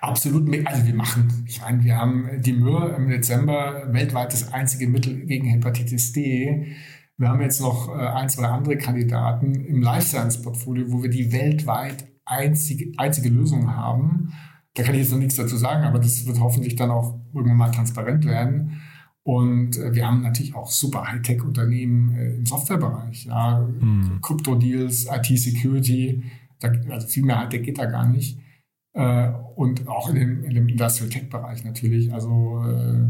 Absolut. 0.00 0.48
Also 0.66 0.86
wir 0.86 0.94
machen, 0.94 1.44
ich 1.46 1.60
meine, 1.60 1.84
wir 1.84 1.96
haben 1.96 2.28
die 2.40 2.52
Mür 2.52 2.96
im 2.96 3.08
Dezember 3.08 3.92
weltweit 3.92 4.32
das 4.32 4.52
einzige 4.52 4.88
Mittel 4.88 5.26
gegen 5.26 5.46
Hepatitis 5.46 6.12
D. 6.12 6.74
Wir 7.16 7.28
haben 7.28 7.40
jetzt 7.40 7.60
noch 7.60 7.88
äh, 7.88 8.00
ein, 8.00 8.28
zwei 8.28 8.46
andere 8.46 8.78
Kandidaten 8.78 9.54
im 9.54 9.82
Life 9.82 10.06
Science 10.06 10.40
Portfolio, 10.42 10.86
wo 10.88 11.02
wir 11.02 11.10
die 11.10 11.32
weltweit 11.32 12.08
einzige, 12.24 12.92
einzige 12.96 13.28
Lösung 13.28 13.74
haben. 13.74 14.32
Da 14.74 14.82
kann 14.82 14.94
ich 14.94 15.02
jetzt 15.02 15.12
noch 15.12 15.18
nichts 15.18 15.36
dazu 15.36 15.56
sagen, 15.56 15.84
aber 15.84 15.98
das 15.98 16.26
wird 16.26 16.40
hoffentlich 16.40 16.76
dann 16.76 16.90
auch 16.90 17.18
irgendwann 17.34 17.58
mal 17.58 17.70
transparent 17.70 18.24
werden. 18.24 18.80
Und 19.22 19.76
äh, 19.76 19.94
wir 19.94 20.06
haben 20.06 20.22
natürlich 20.22 20.54
auch 20.54 20.70
super 20.70 21.06
Hightech-Unternehmen 21.06 22.16
äh, 22.16 22.36
im 22.36 22.46
Softwarebereich, 22.46 23.26
ja, 23.26 23.58
hm. 23.58 24.20
Crypto-Deals, 24.22 25.08
IT-Security, 25.10 26.22
also 26.88 27.06
viel 27.06 27.24
mehr 27.24 27.38
Hightech 27.38 27.62
geht 27.62 27.78
da 27.78 27.86
gar 27.86 28.08
nicht. 28.08 28.38
Äh, 28.92 29.30
und 29.54 29.86
auch 29.88 30.08
in 30.08 30.16
dem, 30.16 30.44
in 30.44 30.54
dem 30.54 30.68
Industrial 30.68 31.08
Tech-Bereich 31.08 31.64
natürlich. 31.64 32.12
Also 32.12 32.62
äh, 32.66 33.06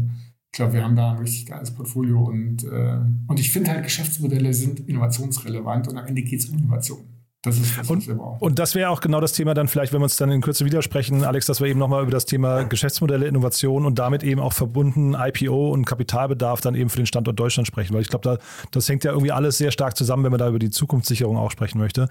ich 0.53 0.57
glaube, 0.57 0.73
wir 0.73 0.83
haben 0.83 0.95
da 0.95 1.11
ein 1.11 1.19
richtig 1.19 1.45
geiles 1.45 1.71
Portfolio 1.71 2.21
und, 2.21 2.63
äh, 2.65 2.99
und 3.27 3.39
ich 3.39 3.51
finde 3.51 3.71
halt, 3.71 3.83
Geschäftsmodelle 3.83 4.53
sind 4.53 4.81
innovationsrelevant 4.81 5.87
und 5.87 5.97
am 5.97 6.05
Ende 6.05 6.23
geht 6.23 6.39
es 6.39 6.49
um 6.49 6.57
Innovation. 6.57 7.10
Das 7.43 7.57
ist 7.57 7.75
das, 7.75 7.89
und, 7.89 8.07
und 8.07 8.59
das 8.59 8.75
wäre 8.75 8.91
auch 8.91 9.01
genau 9.01 9.19
das 9.19 9.33
Thema 9.33 9.55
dann 9.55 9.67
vielleicht, 9.67 9.93
wenn 9.93 9.99
wir 9.99 10.03
uns 10.03 10.15
dann 10.15 10.29
in 10.29 10.41
Kürze 10.41 10.63
widersprechen, 10.63 11.23
Alex, 11.23 11.47
dass 11.47 11.59
wir 11.59 11.67
eben 11.67 11.79
nochmal 11.79 12.03
über 12.03 12.11
das 12.11 12.25
Thema 12.25 12.65
Geschäftsmodelle, 12.65 13.25
Innovation 13.25 13.87
und 13.87 13.97
damit 13.97 14.21
eben 14.21 14.39
auch 14.39 14.53
verbunden 14.53 15.15
IPO 15.15 15.71
und 15.71 15.85
Kapitalbedarf 15.85 16.61
dann 16.61 16.75
eben 16.75 16.91
für 16.91 16.97
den 16.97 17.07
Standort 17.07 17.39
Deutschland 17.39 17.65
sprechen, 17.65 17.95
weil 17.95 18.01
ich 18.01 18.09
glaube, 18.09 18.29
da, 18.29 18.37
das 18.69 18.87
hängt 18.87 19.03
ja 19.03 19.11
irgendwie 19.11 19.31
alles 19.31 19.57
sehr 19.57 19.71
stark 19.71 19.97
zusammen, 19.97 20.23
wenn 20.23 20.31
man 20.31 20.39
da 20.39 20.49
über 20.49 20.59
die 20.59 20.69
Zukunftssicherung 20.69 21.35
auch 21.35 21.49
sprechen 21.49 21.79
möchte. 21.79 22.09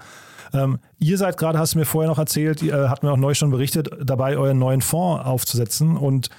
Ähm, 0.51 0.79
ihr 0.99 1.17
seid 1.17 1.37
gerade, 1.37 1.59
hast 1.59 1.75
du 1.75 1.79
mir 1.79 1.85
vorher 1.85 2.09
noch 2.09 2.19
erzählt, 2.19 2.61
ihr 2.61 2.89
habt 2.89 3.03
mir 3.03 3.11
auch 3.13 3.17
neu 3.17 3.33
schon 3.33 3.51
berichtet, 3.51 3.89
dabei 4.03 4.35
euren 4.35 4.59
neuen 4.59 4.81
Fonds 4.81 5.23
aufzusetzen 5.23 5.95
und 5.95 6.29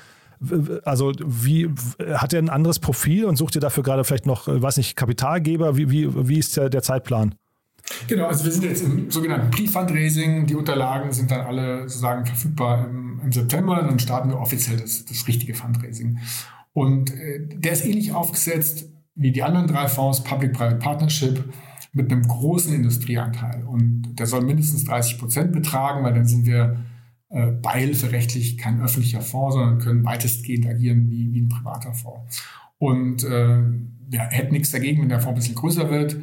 also 0.85 1.13
wie 1.25 1.71
hat 2.15 2.33
er 2.33 2.43
ein 2.43 2.51
anderes 2.51 2.79
Profil 2.79 3.25
und 3.25 3.37
sucht 3.37 3.55
ihr 3.55 3.61
dafür 3.61 3.85
gerade 3.85 4.05
vielleicht 4.05 4.27
noch, 4.27 4.49
äh, 4.49 4.61
weiß 4.61 4.77
nicht, 4.77 4.97
Kapitalgeber? 4.97 5.77
Wie, 5.77 5.91
wie, 5.91 6.29
wie 6.29 6.39
ist 6.39 6.57
der, 6.57 6.69
der 6.69 6.83
Zeitplan? 6.83 7.37
Genau, 8.09 8.27
also 8.27 8.45
wir 8.45 8.53
sind 8.53 8.65
jetzt 8.65 8.83
im 8.83 9.11
sogenannten 9.11 9.51
Pre-Fundraising. 9.51 10.47
Die 10.47 10.55
Unterlagen 10.55 11.13
sind 11.13 11.31
dann 11.31 11.43
alle 11.43 11.83
sozusagen 11.83 12.27
verfügbar 12.27 12.89
im, 12.89 13.21
im, 13.25 13.33
September. 13.33 13.83
Dann 13.83 13.99
starten 13.99 14.31
wir 14.31 14.39
offiziell 14.39 14.79
das, 14.79 15.05
das 15.05 15.27
richtige 15.29 15.55
Fundraising. 15.55 16.19
Und 16.73 17.15
äh, 17.15 17.47
der 17.49 17.73
ist 17.73 17.85
ähnlich 17.85 18.13
aufgesetzt 18.13 18.89
wie 19.15 19.33
die 19.33 19.43
anderen 19.43 19.67
drei 19.67 19.89
Fonds, 19.89 20.25
Public-Private 20.25 20.77
Partnership, 20.77 21.45
mit 21.93 22.11
einem 22.11 22.23
großen 22.23 22.75
Industrieanteil. 22.75 23.65
Und 23.65 24.15
der 24.19 24.27
soll 24.27 24.43
mindestens 24.43 24.85
30 24.85 25.19
Prozent 25.19 25.53
betragen, 25.53 26.03
weil 26.03 26.15
dann 26.15 26.25
sind 26.25 26.47
wir 26.47 26.79
äh, 27.29 27.51
beihilferechtlich 27.51 28.59
kein 28.59 28.81
öffentlicher 28.81 29.21
Fonds, 29.21 29.55
sondern 29.55 29.79
können 29.79 30.05
weitestgehend 30.05 30.67
agieren 30.67 31.11
wie, 31.11 31.33
wie 31.33 31.43
ein 31.43 31.49
privater 31.49 31.93
Fonds. 31.93 32.43
Und 32.79 33.25
äh, 33.25 33.63
ja, 34.11 34.23
hätten 34.31 34.53
nichts 34.53 34.71
dagegen, 34.71 35.03
wenn 35.03 35.09
der 35.09 35.21
Fonds 35.21 35.37
ein 35.37 35.41
bisschen 35.41 35.55
größer 35.55 35.91
wird. 35.91 36.17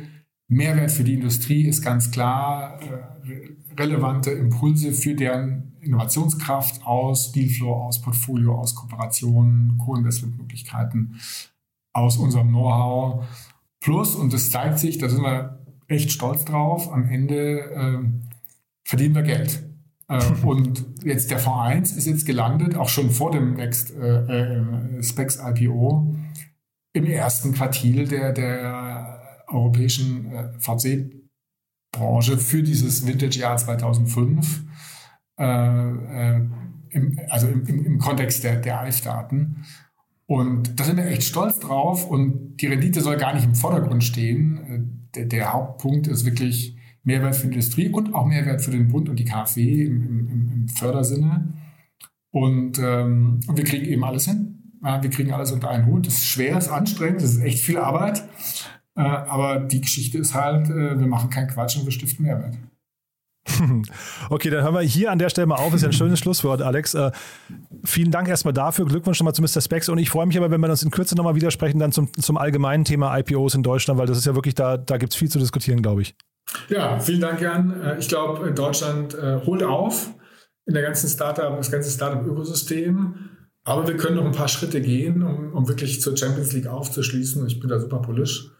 Mehrwert 0.50 0.91
für 0.91 1.04
die 1.04 1.14
Industrie 1.14 1.66
ist 1.68 1.84
ganz 1.84 2.10
klar 2.10 2.80
äh, 2.82 3.80
relevante 3.80 4.32
Impulse 4.32 4.93
für 4.93 5.14
deren 5.14 5.78
Innovationskraft 5.80 6.86
aus 6.86 7.32
Dealflow, 7.32 7.72
aus 7.72 8.02
Portfolio, 8.02 8.56
aus 8.56 8.76
Kooperationen, 8.76 9.78
Co-Investmentmöglichkeiten, 9.78 11.20
aus 11.93 12.18
unserem 12.18 12.50
Know-how. 12.50 13.26
Plus, 13.80 14.16
und 14.16 14.34
das 14.34 14.50
zeigt 14.50 14.80
sich, 14.80 14.97
da 14.97 15.08
sind 15.08 15.22
wir 15.22 15.64
echt 15.88 16.12
stolz 16.12 16.45
drauf, 16.45 16.91
am 16.91 17.08
Ende 17.08 17.60
äh, 17.60 18.00
verdienen 18.84 19.16
wir 19.16 19.24
Geld. 19.24 19.64
Äh, 20.08 20.24
und 20.43 20.84
jetzt 21.04 21.30
der 21.30 21.38
Fonds 21.38 21.62
1 21.62 21.91
ist 21.93 22.08
jetzt 22.08 22.26
gelandet, 22.26 22.76
auch 22.76 22.89
schon 22.89 23.12
vor 23.12 23.32
dem 23.32 23.54
Next 23.54 23.95
äh, 23.95 24.97
äh 24.97 25.04
Specs 25.04 25.39
IPO, 25.39 26.16
im 26.93 27.06
ersten 27.06 27.54
Quartil 27.54 28.08
der, 28.08 28.34
der 28.34 29.09
europäischen 29.50 30.32
äh, 30.32 30.50
VC-Branche 30.60 32.38
für 32.38 32.64
dieses 32.64 33.06
Vintage-Jahr 33.06 33.58
2005, 33.58 34.64
äh, 35.39 35.43
äh, 35.43 36.41
im, 36.91 37.20
also 37.30 37.47
im, 37.47 37.66
im, 37.66 37.86
im, 37.86 38.00
Kontext 38.00 38.43
der, 38.43 38.58
der 38.58 38.80
ALF-Daten. 38.80 39.66
Und 40.26 40.80
da 40.80 40.84
sind 40.84 40.97
wir 40.97 41.06
echt 41.08 41.24
stolz 41.24 41.60
drauf 41.60 42.08
und 42.08 42.58
die 42.58 42.68
Rendite 42.68 43.02
soll 43.02 43.18
gar 43.18 43.34
nicht 43.34 43.45
im 43.45 43.56
Vordergrund 43.56 44.04
stehen. 44.04 44.58
Äh, 44.58 45.16
der, 45.16 45.26
der 45.26 45.54
Hauptpunkt 45.54 46.08
ist 46.08 46.26
wirklich 46.26 46.78
Mehrwert 47.04 47.36
für 47.36 47.47
die 47.47 47.54
Industrie 47.54 47.89
und 47.89 48.14
auch 48.14 48.26
Mehrwert 48.26 48.62
für 48.62 48.72
den 48.72 48.89
Bund 48.89 49.10
und 49.10 49.18
die 49.18 49.26
KfW 49.26 49.86
im, 49.86 50.04
im, 50.04 50.52
im 50.54 50.68
Fördersinne. 50.68 51.54
Und, 52.32 52.78
ähm, 52.80 53.39
und 53.47 53.58
wir 53.58 53.64
kriegen 53.64 53.86
eben 53.86 54.04
alles 54.04 54.26
hin. 54.26 54.78
Ja, 54.84 55.02
wir 55.02 55.10
kriegen 55.10 55.34
alles 55.34 55.52
unter 55.52 55.70
einen 55.70 55.88
Hut. 55.88 56.08
Das 56.08 56.14
ist 56.16 56.26
schwer, 56.26 56.58
es 56.58 56.68
ist 56.68 56.72
anstrengend, 56.72 57.22
das 57.22 57.32
ist 57.32 57.41
echt 57.41 57.60
viel 57.60 57.78
Arbeit. 57.78 58.24
Äh, 59.00 59.02
aber 59.02 59.62
die 59.62 59.80
Geschichte 59.80 60.18
ist 60.18 60.34
halt, 60.34 60.70
äh, 60.70 61.00
wir 61.00 61.08
machen 61.08 61.30
keinen 61.30 61.47
Quatsch 61.47 61.78
und 61.78 61.86
wir 61.86 61.91
stiften 61.91 62.26
Mehrwert. 62.26 62.56
Okay, 64.30 64.50
dann 64.50 64.64
hören 64.64 64.74
wir 64.76 64.82
hier 64.82 65.10
an 65.12 65.18
der 65.18 65.30
Stelle 65.30 65.47
mal 65.47 65.56
auf. 65.56 65.72
Das 65.72 65.76
ist 65.76 65.82
ja 65.84 65.89
ein 65.89 65.93
schönes 65.97 66.20
Schlusswort, 66.20 66.62
Alex. 66.62 66.93
Äh, 66.93 67.12
vielen 67.86 68.12
Dank 68.12 68.28
erstmal 68.28 68.54
dafür. 68.54 68.86
Glückwunsch 68.86 69.20
nochmal 69.20 69.34
zu 69.34 69.41
Mr. 69.41 69.62
Specs. 69.62 69.88
Und 69.88 69.97
ich 70.00 70.10
freue 70.10 70.26
mich 70.26 70.38
aber, 70.38 70.52
wenn 70.52 70.60
wir 70.60 70.70
uns 70.70 70.84
in 70.84 70.91
Kürze 70.91 71.16
nochmal 71.16 71.36
widersprechen, 71.36 71.80
dann 71.80 71.93
zum, 71.93 72.12
zum 72.14 72.38
allgemeinen 72.38 72.84
Thema 72.84 73.18
IPOs 73.18 73.56
in 73.56 73.64
Deutschland, 73.64 74.00
weil 74.00 74.08
das 74.08 74.18
ist 74.18 74.26
ja 74.26 74.36
wirklich, 74.36 74.54
da, 74.54 74.78
da 74.78 74.97
gibt 74.97 75.14
es 75.14 75.18
viel 75.18 75.30
zu 75.30 75.39
diskutieren, 75.39 75.82
glaube 75.82 76.02
ich. 76.02 76.16
Ja, 76.68 77.00
vielen 77.00 77.22
Dank, 77.22 77.39
Jan. 77.39 77.82
Äh, 77.82 78.00
ich 78.00 78.10
glaube, 78.10 78.52
Deutschland 78.52 79.14
äh, 79.16 79.39
holt 79.45 79.64
auf 79.64 80.12
in 80.66 80.74
der 80.74 80.84
ganzen 80.84 81.10
Startup, 81.10 81.56
das 81.56 81.72
ganze 81.72 81.89
Startup-Ökosystem. 81.89 83.16
Aber 83.64 83.88
wir 83.88 83.97
können 83.97 84.16
noch 84.18 84.26
ein 84.26 84.32
paar 84.32 84.47
Schritte 84.47 84.82
gehen, 84.82 85.24
um, 85.24 85.54
um 85.54 85.68
wirklich 85.68 86.02
zur 86.02 86.18
Champions 86.18 86.54
League 86.54 86.68
aufzuschließen. 86.68 87.45
Ich 87.47 87.60
bin 87.60 87.70
da 87.70 87.80
super 87.80 88.00
bullish. 88.00 88.52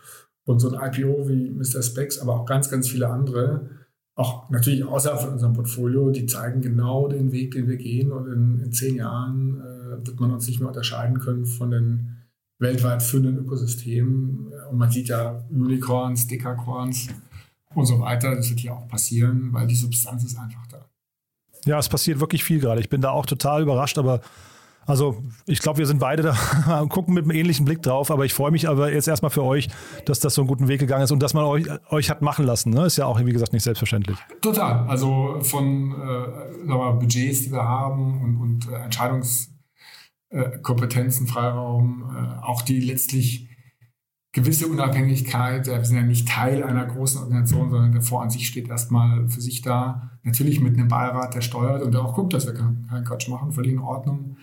Und 0.50 0.58
so 0.58 0.72
ein 0.72 0.91
IPO 0.91 1.30
wie 1.30 1.52
Mr. 1.52 1.84
Specs, 1.84 2.18
aber 2.18 2.34
auch 2.34 2.45
ganz, 2.47 2.72
ganz 2.72 2.89
viele 2.89 3.08
andere, 3.08 3.70
auch 4.16 4.50
natürlich 4.50 4.84
außerhalb 4.84 5.22
von 5.22 5.34
unserem 5.34 5.54
Portfolio, 5.54 6.10
die 6.10 6.26
zeigen 6.26 6.62
genau 6.62 7.08
den 7.08 7.32
Weg, 7.32 7.52
den 7.52 7.68
wir 7.68 7.78
gehen. 7.78 8.12
Und 8.12 8.26
in, 8.34 8.60
in 8.60 8.72
zehn 8.72 8.95
Jahren 8.95 9.62
äh, 9.62 10.08
wird 10.08 10.20
man 10.20 10.32
uns 10.32 10.47
nicht 10.47 10.60
mehr 10.60 10.70
unterscheiden 10.70 11.20
können 11.20 11.45
von 11.45 11.70
den 11.70 12.18
weltweit 12.58 13.04
führenden 13.04 13.38
Ökosystemen. 13.38 14.52
Und 14.72 14.78
man 14.80 14.89
sieht 14.89 15.10
ja 15.10 15.45
Unicorns, 15.52 16.26
Dekacorns 16.26 17.10
und 17.76 17.86
so 17.86 18.00
weiter. 18.00 18.36
Das 18.36 18.50
wird 18.50 18.62
hier 18.62 18.74
auch 18.74 18.88
passieren, 18.88 19.54
weil 19.54 19.68
die 19.68 19.76
Substanz 19.76 20.24
ist 20.24 20.36
einfach 20.36 20.66
da. 20.66 20.84
Ja, 21.66 21.78
es 21.78 21.89
passiert 21.89 22.20
wirklich 22.20 22.43
viel 22.43 22.60
gerade. 22.60 22.82
Ich 22.82 22.89
bin 22.89 23.02
da 23.02 23.12
auch 23.12 23.28
total 23.28 23.62
überrascht, 23.62 24.00
aber 24.00 24.22
also 24.86 25.24
ich 25.46 25.60
glaube, 25.60 25.80
wir 25.80 25.86
sind 25.86 26.00
beide 26.00 26.24
da 26.24 26.80
und 26.82 26.90
gucken 26.90 27.14
mit 27.14 27.24
einem 27.24 27.32
ähnlichen 27.32 27.66
Blick 27.66 27.82
drauf, 27.82 28.12
aber 28.12 28.26
ich 28.26 28.34
freue 28.34 28.52
mich 28.52 28.68
aber 28.68 28.92
jetzt 28.92 29.08
erstmal 29.08 29.30
für 29.30 29.44
euch, 29.44 29.70
dass 30.06 30.20
das 30.20 30.34
so 30.34 30.42
einen 30.42 30.48
guten 30.48 30.68
Weg 30.68 30.80
gegangen 30.80 31.04
ist 31.04 31.12
und 31.12 31.22
dass 31.22 31.34
man 31.34 31.46
euch, 31.46 31.68
euch 31.90 32.10
hat 32.10 32.22
machen 32.22 32.46
lassen. 32.46 32.72
Ne? 32.72 32.86
Ist 32.86 32.98
ja 32.98 33.06
auch, 33.06 33.24
wie 33.24 33.32
gesagt, 33.32 33.54
nicht 33.54 33.64
selbstverständlich. 33.64 34.18
Total. 34.42 34.88
Also 34.88 35.38
von 35.42 35.94
äh, 35.94 36.66
mal, 36.66 36.94
Budgets, 36.94 37.44
die 37.44 37.52
wir 37.52 37.64
haben 37.64 38.22
und, 38.22 38.38
und 38.38 38.68
äh, 38.72 38.78
Entscheidungskompetenzen, 38.84 41.28
äh, 41.28 41.30
Freiraum, 41.30 42.12
äh, 42.16 42.40
auch 42.44 42.64
die 42.64 42.80
letztlich 42.80 43.50
gewisse 44.32 44.68
Unabhängigkeit. 44.68 45.68
Wir 45.68 45.84
sind 45.84 45.98
ja 45.98 46.04
nicht 46.04 46.28
Teil 46.28 46.64
einer 46.64 46.86
großen 46.86 47.22
Organisation, 47.22 47.70
sondern 47.72 47.92
der 47.92 48.02
Fonds 48.02 48.24
an 48.24 48.30
sich 48.30 48.48
steht 48.48 48.70
erstmal 48.70 49.28
für 49.30 49.42
sich 49.42 49.62
da. 49.62 50.12
Natürlich 50.24 50.62
mit 50.62 50.78
einem 50.78 50.88
Beirat, 50.88 51.34
der 51.36 51.42
steuert 51.42 51.82
und 51.82 51.94
der 51.94 52.02
auch 52.02 52.14
guckt, 52.14 52.34
dass 52.34 52.46
wir 52.46 52.54
keinen 52.54 53.06
Quatsch 53.06 53.28
machen, 53.30 53.52
völlig 53.52 53.74
in 53.74 53.80
Ordnung. 53.80 54.38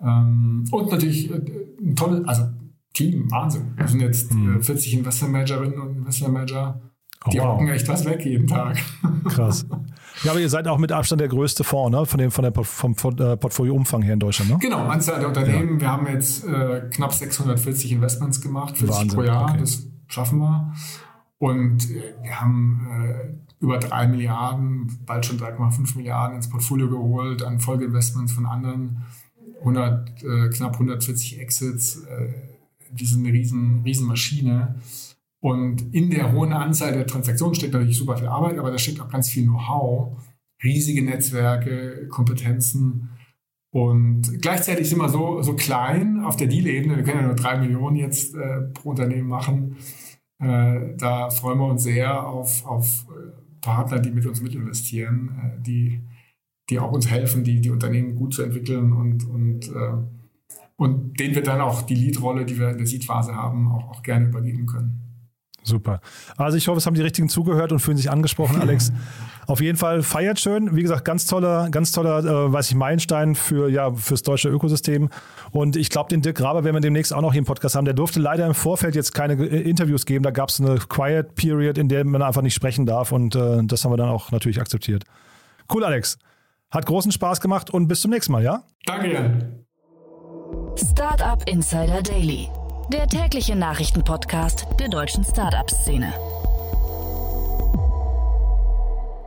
Ähm, 0.00 0.64
und 0.70 0.90
natürlich 0.90 1.30
äh, 1.30 1.40
ein 1.80 1.96
tolles, 1.96 2.26
also 2.26 2.44
Team, 2.92 3.30
Wahnsinn. 3.30 3.72
Wir 3.76 3.88
sind 3.88 4.00
jetzt 4.00 4.34
mhm. 4.34 4.62
40 4.62 4.94
Investmentmanagerinnen 4.94 5.80
und 5.80 5.96
Investmentmanager. 5.96 6.80
Die 7.30 7.38
oh, 7.38 7.42
wow. 7.42 7.52
rocken 7.52 7.68
echt 7.68 7.88
was 7.88 8.04
weg 8.04 8.24
jeden 8.24 8.46
Tag. 8.46 8.78
Krass. 9.28 9.66
Ja, 10.24 10.32
aber 10.32 10.40
ihr 10.40 10.48
seid 10.48 10.66
auch 10.68 10.78
mit 10.78 10.92
Abstand 10.92 11.20
der 11.20 11.28
größte 11.28 11.64
Fonds, 11.64 11.96
ne? 11.96 12.04
Von 12.06 12.18
dem, 12.18 12.30
von 12.30 12.42
der, 12.42 12.52
vom, 12.64 12.92
äh, 12.92 13.36
Portfolioumfang 13.36 14.02
her 14.02 14.14
in 14.14 14.20
Deutschland, 14.20 14.50
ne? 14.50 14.58
Genau, 14.58 14.86
Anzahl 14.86 15.20
der 15.20 15.28
Unternehmen. 15.28 15.74
Ja. 15.74 15.80
Wir 15.80 15.92
haben 15.92 16.06
jetzt 16.08 16.44
äh, 16.44 16.82
knapp 16.90 17.12
640 17.12 17.92
Investments 17.92 18.40
gemacht, 18.40 18.76
40 18.76 18.96
Wahnsinn. 18.96 19.18
pro 19.18 19.24
Jahr. 19.24 19.50
Okay. 19.50 19.58
Das 19.60 19.86
schaffen 20.08 20.38
wir. 20.38 20.72
Und 21.38 21.90
äh, 21.90 22.14
wir 22.22 22.40
haben 22.40 22.86
äh, 22.90 23.64
über 23.64 23.78
drei 23.78 24.06
Milliarden, 24.06 24.98
bald 25.06 25.26
schon 25.26 25.38
3,5 25.38 25.96
Milliarden 25.96 26.36
ins 26.36 26.48
Portfolio 26.48 26.88
geholt 26.88 27.42
an 27.42 27.60
Folgeinvestments 27.60 28.32
von 28.32 28.46
anderen. 28.46 29.02
100, 29.60 30.22
äh, 30.22 30.48
knapp 30.50 30.74
140 30.74 31.40
Exits. 31.40 32.02
Äh, 32.04 32.32
die 32.90 33.06
sind 33.06 33.24
eine 33.24 33.32
riesen, 33.32 33.82
riesen 33.84 34.06
Maschine. 34.06 34.76
Und 35.42 35.92
in 35.92 36.08
der 36.10 36.30
hohen 36.30 36.52
Anzahl 36.52 36.92
der 36.92 37.04
Transaktionen 37.04 37.56
steckt 37.56 37.72
natürlich 37.72 37.98
super 37.98 38.16
viel 38.16 38.28
Arbeit, 38.28 38.58
aber 38.58 38.70
da 38.70 38.78
steckt 38.78 39.00
auch 39.00 39.08
ganz 39.08 39.28
viel 39.28 39.42
Know-how, 39.42 40.16
riesige 40.62 41.02
Netzwerke, 41.02 42.06
Kompetenzen. 42.08 43.10
Und 43.74 44.40
gleichzeitig 44.40 44.88
sind 44.88 45.00
wir 45.00 45.08
so, 45.08 45.42
so 45.42 45.54
klein 45.56 46.22
auf 46.24 46.36
der 46.36 46.46
Deal-Ebene. 46.46 46.96
Wir 46.96 47.02
können 47.02 47.22
ja 47.22 47.26
nur 47.26 47.34
drei 47.34 47.58
Millionen 47.58 47.96
jetzt 47.96 48.36
äh, 48.36 48.60
pro 48.72 48.90
Unternehmen 48.90 49.26
machen. 49.26 49.78
Äh, 50.38 50.96
da 50.96 51.28
freuen 51.30 51.58
wir 51.58 51.66
uns 51.66 51.82
sehr 51.82 52.24
auf, 52.24 52.64
auf 52.64 53.06
äh, 53.10 53.32
Partner, 53.60 53.98
die 53.98 54.12
mit 54.12 54.26
uns 54.26 54.42
mitinvestieren, 54.42 55.30
äh, 55.42 55.60
die, 55.60 56.02
die 56.70 56.78
auch 56.78 56.92
uns 56.92 57.10
helfen, 57.10 57.42
die, 57.42 57.60
die 57.60 57.70
Unternehmen 57.70 58.14
gut 58.14 58.34
zu 58.34 58.42
entwickeln 58.42 58.92
und, 58.92 59.28
und, 59.28 59.68
äh, 59.74 59.94
und 60.76 61.18
denen 61.18 61.34
wir 61.34 61.42
dann 61.42 61.60
auch 61.60 61.82
die 61.82 61.96
Lead-Rolle, 61.96 62.44
die 62.44 62.60
wir 62.60 62.70
in 62.70 62.78
der 62.78 62.86
Seed-Phase 62.86 63.34
haben, 63.34 63.72
auch, 63.72 63.90
auch 63.90 64.02
gerne 64.04 64.26
übergeben 64.26 64.66
können. 64.66 65.11
Super. 65.64 66.00
Also 66.36 66.56
ich 66.56 66.66
hoffe, 66.68 66.78
es 66.78 66.86
haben 66.86 66.94
die 66.94 67.02
richtigen 67.02 67.28
zugehört 67.28 67.72
und 67.72 67.78
fühlen 67.78 67.96
sich 67.96 68.10
angesprochen, 68.10 68.56
Alex. 68.60 68.92
Auf 69.46 69.60
jeden 69.60 69.76
Fall 69.76 70.02
feiert 70.02 70.38
schön. 70.38 70.74
Wie 70.76 70.82
gesagt, 70.82 71.04
ganz 71.04 71.26
toller, 71.26 71.68
ganz 71.70 71.92
toller, 71.92 72.18
äh, 72.20 72.52
weiß 72.52 72.70
ich, 72.70 72.76
Meilenstein 72.76 73.34
für 73.34 73.68
ja 73.68 73.92
fürs 73.92 74.22
deutsche 74.22 74.48
Ökosystem. 74.48 75.08
Und 75.50 75.76
ich 75.76 75.90
glaube, 75.90 76.08
den 76.08 76.22
Dirk 76.22 76.36
Graber 76.36 76.64
werden 76.64 76.76
wir 76.76 76.80
demnächst 76.80 77.12
auch 77.12 77.20
noch 77.20 77.32
hier 77.32 77.40
im 77.40 77.44
Podcast 77.44 77.74
haben. 77.74 77.84
Der 77.84 77.94
durfte 77.94 78.20
leider 78.20 78.46
im 78.46 78.54
Vorfeld 78.54 78.94
jetzt 78.94 79.14
keine 79.14 79.34
äh, 79.34 79.68
Interviews 79.68 80.06
geben. 80.06 80.22
Da 80.22 80.30
gab 80.30 80.48
es 80.48 80.60
eine 80.60 80.76
Quiet 80.76 81.34
Period, 81.34 81.76
in 81.78 81.88
der 81.88 82.04
man 82.04 82.22
einfach 82.22 82.42
nicht 82.42 82.54
sprechen 82.54 82.86
darf. 82.86 83.10
Und 83.12 83.34
äh, 83.34 83.62
das 83.64 83.84
haben 83.84 83.92
wir 83.92 83.96
dann 83.96 84.08
auch 84.08 84.30
natürlich 84.30 84.60
akzeptiert. 84.60 85.04
Cool, 85.72 85.84
Alex. 85.84 86.18
Hat 86.70 86.86
großen 86.86 87.12
Spaß 87.12 87.40
gemacht 87.40 87.70
und 87.70 87.88
bis 87.88 88.00
zum 88.00 88.10
nächsten 88.10 88.32
Mal, 88.32 88.42
ja? 88.42 88.62
Danke, 88.86 89.12
Jan. 89.12 89.64
Startup 90.76 91.46
Insider 91.46 92.00
Daily 92.00 92.48
der 92.92 93.08
tägliche 93.08 93.56
Nachrichtenpodcast 93.56 94.66
der 94.78 94.88
deutschen 94.88 95.24
Startup-Szene. 95.24 96.12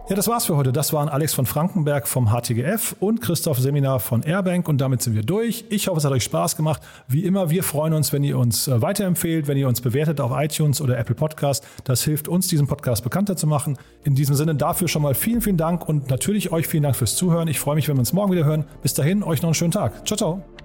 Ja, 0.07 0.15
das 0.15 0.27
war's 0.27 0.45
für 0.45 0.55
heute. 0.55 0.71
Das 0.71 0.93
waren 0.93 1.09
Alex 1.09 1.33
von 1.33 1.47
Frankenberg 1.47 2.07
vom 2.07 2.29
HTGF 2.29 2.95
und 2.99 3.21
Christoph 3.21 3.57
Seminar 3.57 3.99
von 3.99 4.21
Airbank 4.21 4.67
und 4.69 4.77
damit 4.77 5.01
sind 5.01 5.15
wir 5.15 5.23
durch. 5.23 5.65
Ich 5.69 5.87
hoffe, 5.87 5.97
es 5.97 6.05
hat 6.05 6.11
euch 6.11 6.23
Spaß 6.23 6.57
gemacht. 6.57 6.83
Wie 7.07 7.25
immer, 7.25 7.49
wir 7.49 7.63
freuen 7.63 7.93
uns, 7.93 8.13
wenn 8.13 8.23
ihr 8.23 8.37
uns 8.37 8.67
äh, 8.67 8.83
weiterempfehlt, 8.83 9.47
wenn 9.47 9.57
ihr 9.57 9.67
uns 9.67 9.81
bewertet 9.81 10.21
auf 10.21 10.31
iTunes 10.35 10.79
oder 10.79 10.99
Apple 10.99 11.15
Podcast. 11.15 11.65
Das 11.85 12.03
hilft 12.03 12.27
uns, 12.27 12.47
diesen 12.47 12.67
Podcast 12.67 13.03
bekannter 13.03 13.35
zu 13.35 13.47
machen. 13.47 13.79
In 14.03 14.13
diesem 14.13 14.35
Sinne 14.35 14.53
dafür 14.53 14.87
schon 14.87 15.01
mal 15.01 15.15
vielen, 15.15 15.41
vielen 15.41 15.57
Dank 15.57 15.89
und 15.89 16.11
natürlich 16.11 16.51
euch 16.51 16.67
vielen 16.67 16.83
Dank 16.83 16.95
fürs 16.95 17.15
Zuhören. 17.15 17.47
Ich 17.47 17.59
freue 17.59 17.73
mich, 17.73 17.87
wenn 17.87 17.95
wir 17.95 18.01
uns 18.01 18.13
morgen 18.13 18.31
wieder 18.31 18.45
hören. 18.45 18.65
Bis 18.83 18.93
dahin, 18.93 19.23
euch 19.23 19.41
noch 19.41 19.49
einen 19.49 19.55
schönen 19.55 19.71
Tag. 19.71 20.05
Ciao, 20.05 20.17
ciao. 20.17 20.64